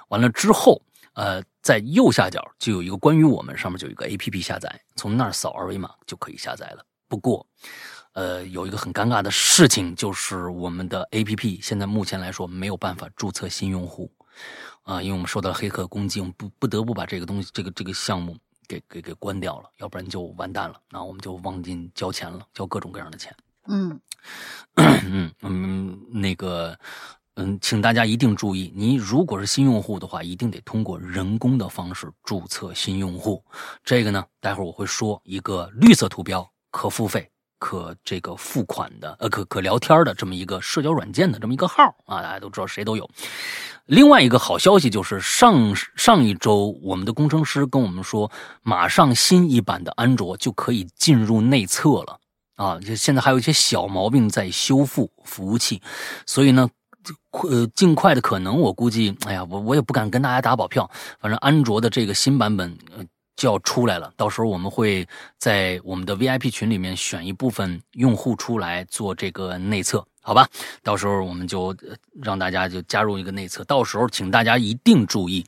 [0.08, 0.82] 完了之后，
[1.14, 6.86] 呃，在右下角就有一个关于我们，上面就有一个 A P P 下载，从那儿扫二维码就可以下载了。
[7.10, 7.46] 不过，
[8.14, 14.10] 呃，有一个很尴尬的事情，就是我们的 A P P 现在目前来说没有办法注册新用户，
[14.84, 18.38] 啊、因为我们受到黑客攻击，我们不不得不把这个东西，这个这个项目
[18.68, 23.36] 给给给关掉了，要不然就完蛋了，那我们就忘记交钱了，交各种各样的钱。
[23.68, 24.00] 嗯
[24.76, 26.78] 嗯嗯，那个，
[27.36, 33.44] 嗯，请大家一定注意，你如果是新用户的话，一定得通过人工的方式注册新用户。
[33.84, 37.30] 这个呢，待会儿我会说一个绿色图标可付费、
[37.64, 43.10] 可这个付款的，呃，可可聊天的这么一个社交软件的这么一个号啊，大家都知道谁都有。
[43.86, 48.30] 另外一个好消息就是上上一周我们的工程师跟我们说，
[48.64, 52.20] 马上新一版的安卓就可以进入内测了
[52.56, 55.82] 啊，就现在还有一些小毛病在修复服务器，
[56.26, 56.70] 所以呢。
[57.50, 60.90] 呃，尽快的可能，我估计，哎呀，我我也不敢跟大家打保票。
[61.20, 62.78] 反正安卓的这个新版本
[63.36, 65.08] 就要出来了，到时候我们会
[65.38, 70.48] 在我们的 VIP 群里面选一部分用户出来做这个内测，好吧？
[70.82, 71.76] 到时候我们就
[72.22, 75.46] 让大家就加入一个内测，到时候请大家一定注意，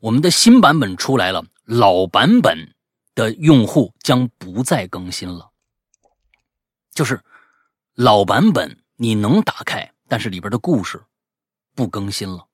[0.00, 2.74] 我们的新版本出来了，老版本
[3.14, 5.50] 的用户将不再更新了，
[6.92, 7.20] 就是
[7.94, 9.92] 老版本你能打开。
[10.10, 11.02] 但是里边的故事
[11.74, 12.46] 不更新了，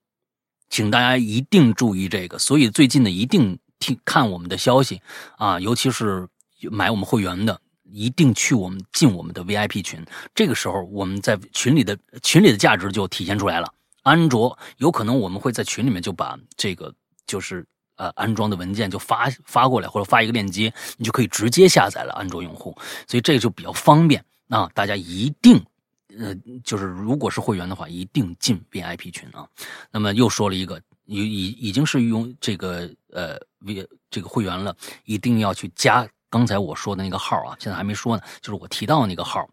[0.69, 2.37] 请大家一定注意这个。
[2.37, 5.01] 所以最近呢，一定听看我们的消息
[5.37, 6.27] 啊，尤其是
[6.71, 10.03] 买我们会员的，一定去我们进我们的 VIP 群。
[10.33, 13.73] 这个时候，我们在群里的群里的价值就体现出来了。
[14.03, 16.93] 安卓有可能我们会在群里面就把这个
[17.25, 17.65] 就是
[17.95, 22.13] 呃安装的文件就发发过来，或者发一个链接，你就可以直接下载了。
[22.13, 22.77] 安卓用户，
[23.07, 25.63] 所以这个就比较方便啊，大家一定。
[26.17, 26.33] 呃，
[26.63, 29.45] 就是如果是会员的话，一定进 VIP 群啊。
[29.91, 34.75] 那么又说了一个，已已已经是用这个呃 V 这个会员了，
[35.05, 37.55] 一定要去加刚才我说的那个号啊。
[37.59, 39.47] 现在还没说呢，就是我提到那个号，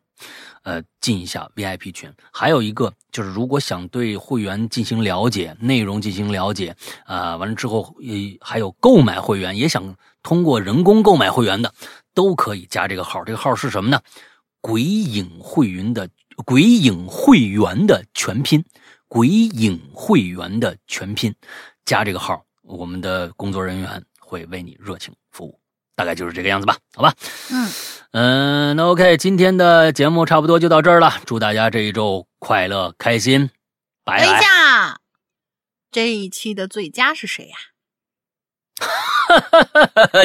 [0.62, 2.12] 呃，进一下 VIP 群。
[2.32, 6.74] 还有一个就是，如果想对会员进行了解，内容进行了解
[7.04, 11.72] 啊，完了之后，呃，还有购买会员，也想通过人工购买会员的，
[12.14, 13.24] 都可以加这个号。
[13.24, 14.00] 这个号是什么呢？
[14.60, 16.08] 鬼影会员的。
[16.46, 18.64] 鬼影会员的全拼，
[19.12, 21.34] 鬼影会员的全拼，
[21.84, 25.60] 加这个号，我们的工作人员会为你热情服务，
[25.94, 27.12] 大概就是这个样子吧，好吧？
[27.50, 27.70] 嗯
[28.12, 33.50] 嗯，那 OK，今天的节目差不多就到这儿了，祝大家这一周快乐开心，
[34.02, 34.24] 拜拜。
[34.24, 35.00] 最佳，
[35.90, 37.56] 这一期的最佳是谁呀？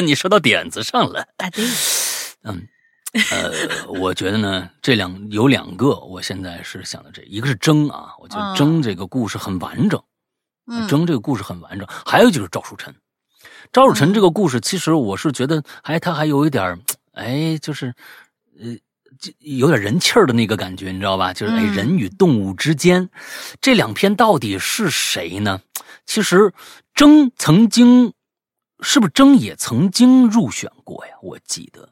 [0.02, 1.62] 你说到点子上了，啊对，
[2.44, 2.66] 嗯。
[3.12, 10.02] 呃，我觉得呢，这两有两个，我现在是想的这一个是争啊，我觉得争这个故事很完整，
[10.88, 11.88] 争这个故事很完整。
[12.04, 12.94] 还有就是赵树臣，
[13.72, 16.78] 赵树臣这个故事，其实我是觉得，哎，他还有一点
[17.12, 17.94] 哎，就是
[18.60, 18.76] 呃，
[19.38, 21.32] 有点人气儿的那个感觉，你知道吧？
[21.32, 23.08] 就是哎，人与动物之间，
[23.60, 25.62] 这两篇到底是谁呢？
[26.04, 26.52] 其实
[26.94, 28.12] 争曾经，
[28.80, 31.12] 是不是争也曾经入选过呀？
[31.22, 31.88] 我记得。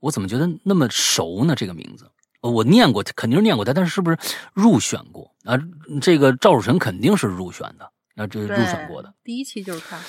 [0.00, 1.54] 我怎么觉得那么熟呢？
[1.54, 2.10] 这个名字，
[2.40, 4.18] 我念过，肯定是念过他，但是是不是
[4.54, 5.58] 入选过啊？
[6.00, 9.12] 这个赵守臣肯定是入选的，啊，这入选过的。
[9.22, 10.00] 第一期就是他。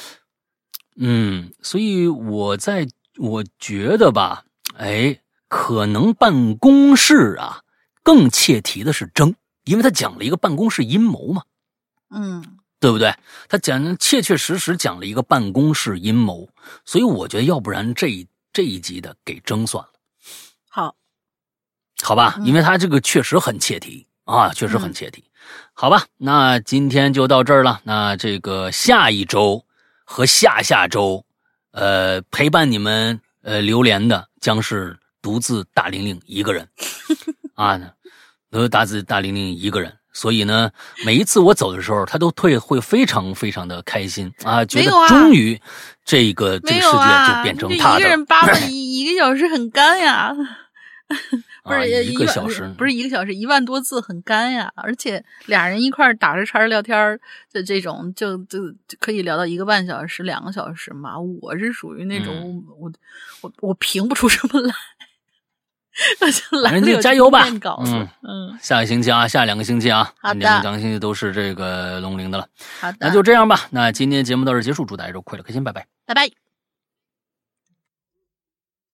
[0.95, 2.87] 嗯，所以我在
[3.17, 4.45] 我觉得吧，
[4.77, 7.63] 哎，可能办公室啊
[8.01, 9.35] 更切题的是争，
[9.65, 11.43] 因为他讲了一个办公室阴谋嘛。
[12.09, 13.13] 嗯，对不对？
[13.49, 16.49] 他讲切确实实讲了一个办公室阴谋，
[16.85, 18.27] 所以我觉得要不然这一。
[18.53, 19.91] 这一集的给征算了，
[20.69, 20.95] 好，
[22.01, 25.23] 好吧，因为他这个确实很切题啊，确实很切题，
[25.73, 27.81] 好吧，那今天就到这儿了。
[27.83, 29.65] 那这个下一周
[30.03, 31.25] 和下下周，
[31.71, 36.67] 呃，陪伴你们呃留连的将是独自大玲玲一个人。
[37.55, 37.79] 啊，
[38.49, 39.97] 独大自大玲玲一个人。
[40.13, 40.69] 所以呢，
[41.05, 45.59] 每一次我走的时候，他都会会非常非常的开心啊，觉得终于
[46.03, 47.99] 这个这个世界就变成他的。
[47.99, 50.33] 一个人扒了 一一个小时很干呀，
[51.63, 54.71] 不是一个小时，不是一个小时，一万多字很干呀。
[54.75, 57.19] 而且俩人一块打着茬聊天
[57.53, 58.59] 的这种，就就
[58.99, 61.13] 可以聊到一个半小时、两个小时嘛。
[61.41, 62.91] 我是属于那种我
[63.41, 64.73] 我我评不出什么 来。
[66.63, 67.45] 反正就加油吧，
[67.85, 72.47] 嗯嗯，下个星期啊，下两个星期啊，好的，两个星期都是这个龙鳞的了，
[72.79, 73.67] 好的，那就这样吧。
[73.71, 76.50] 那今天节目到这结束，祝大家周快乐开心，拜拜，拜拜。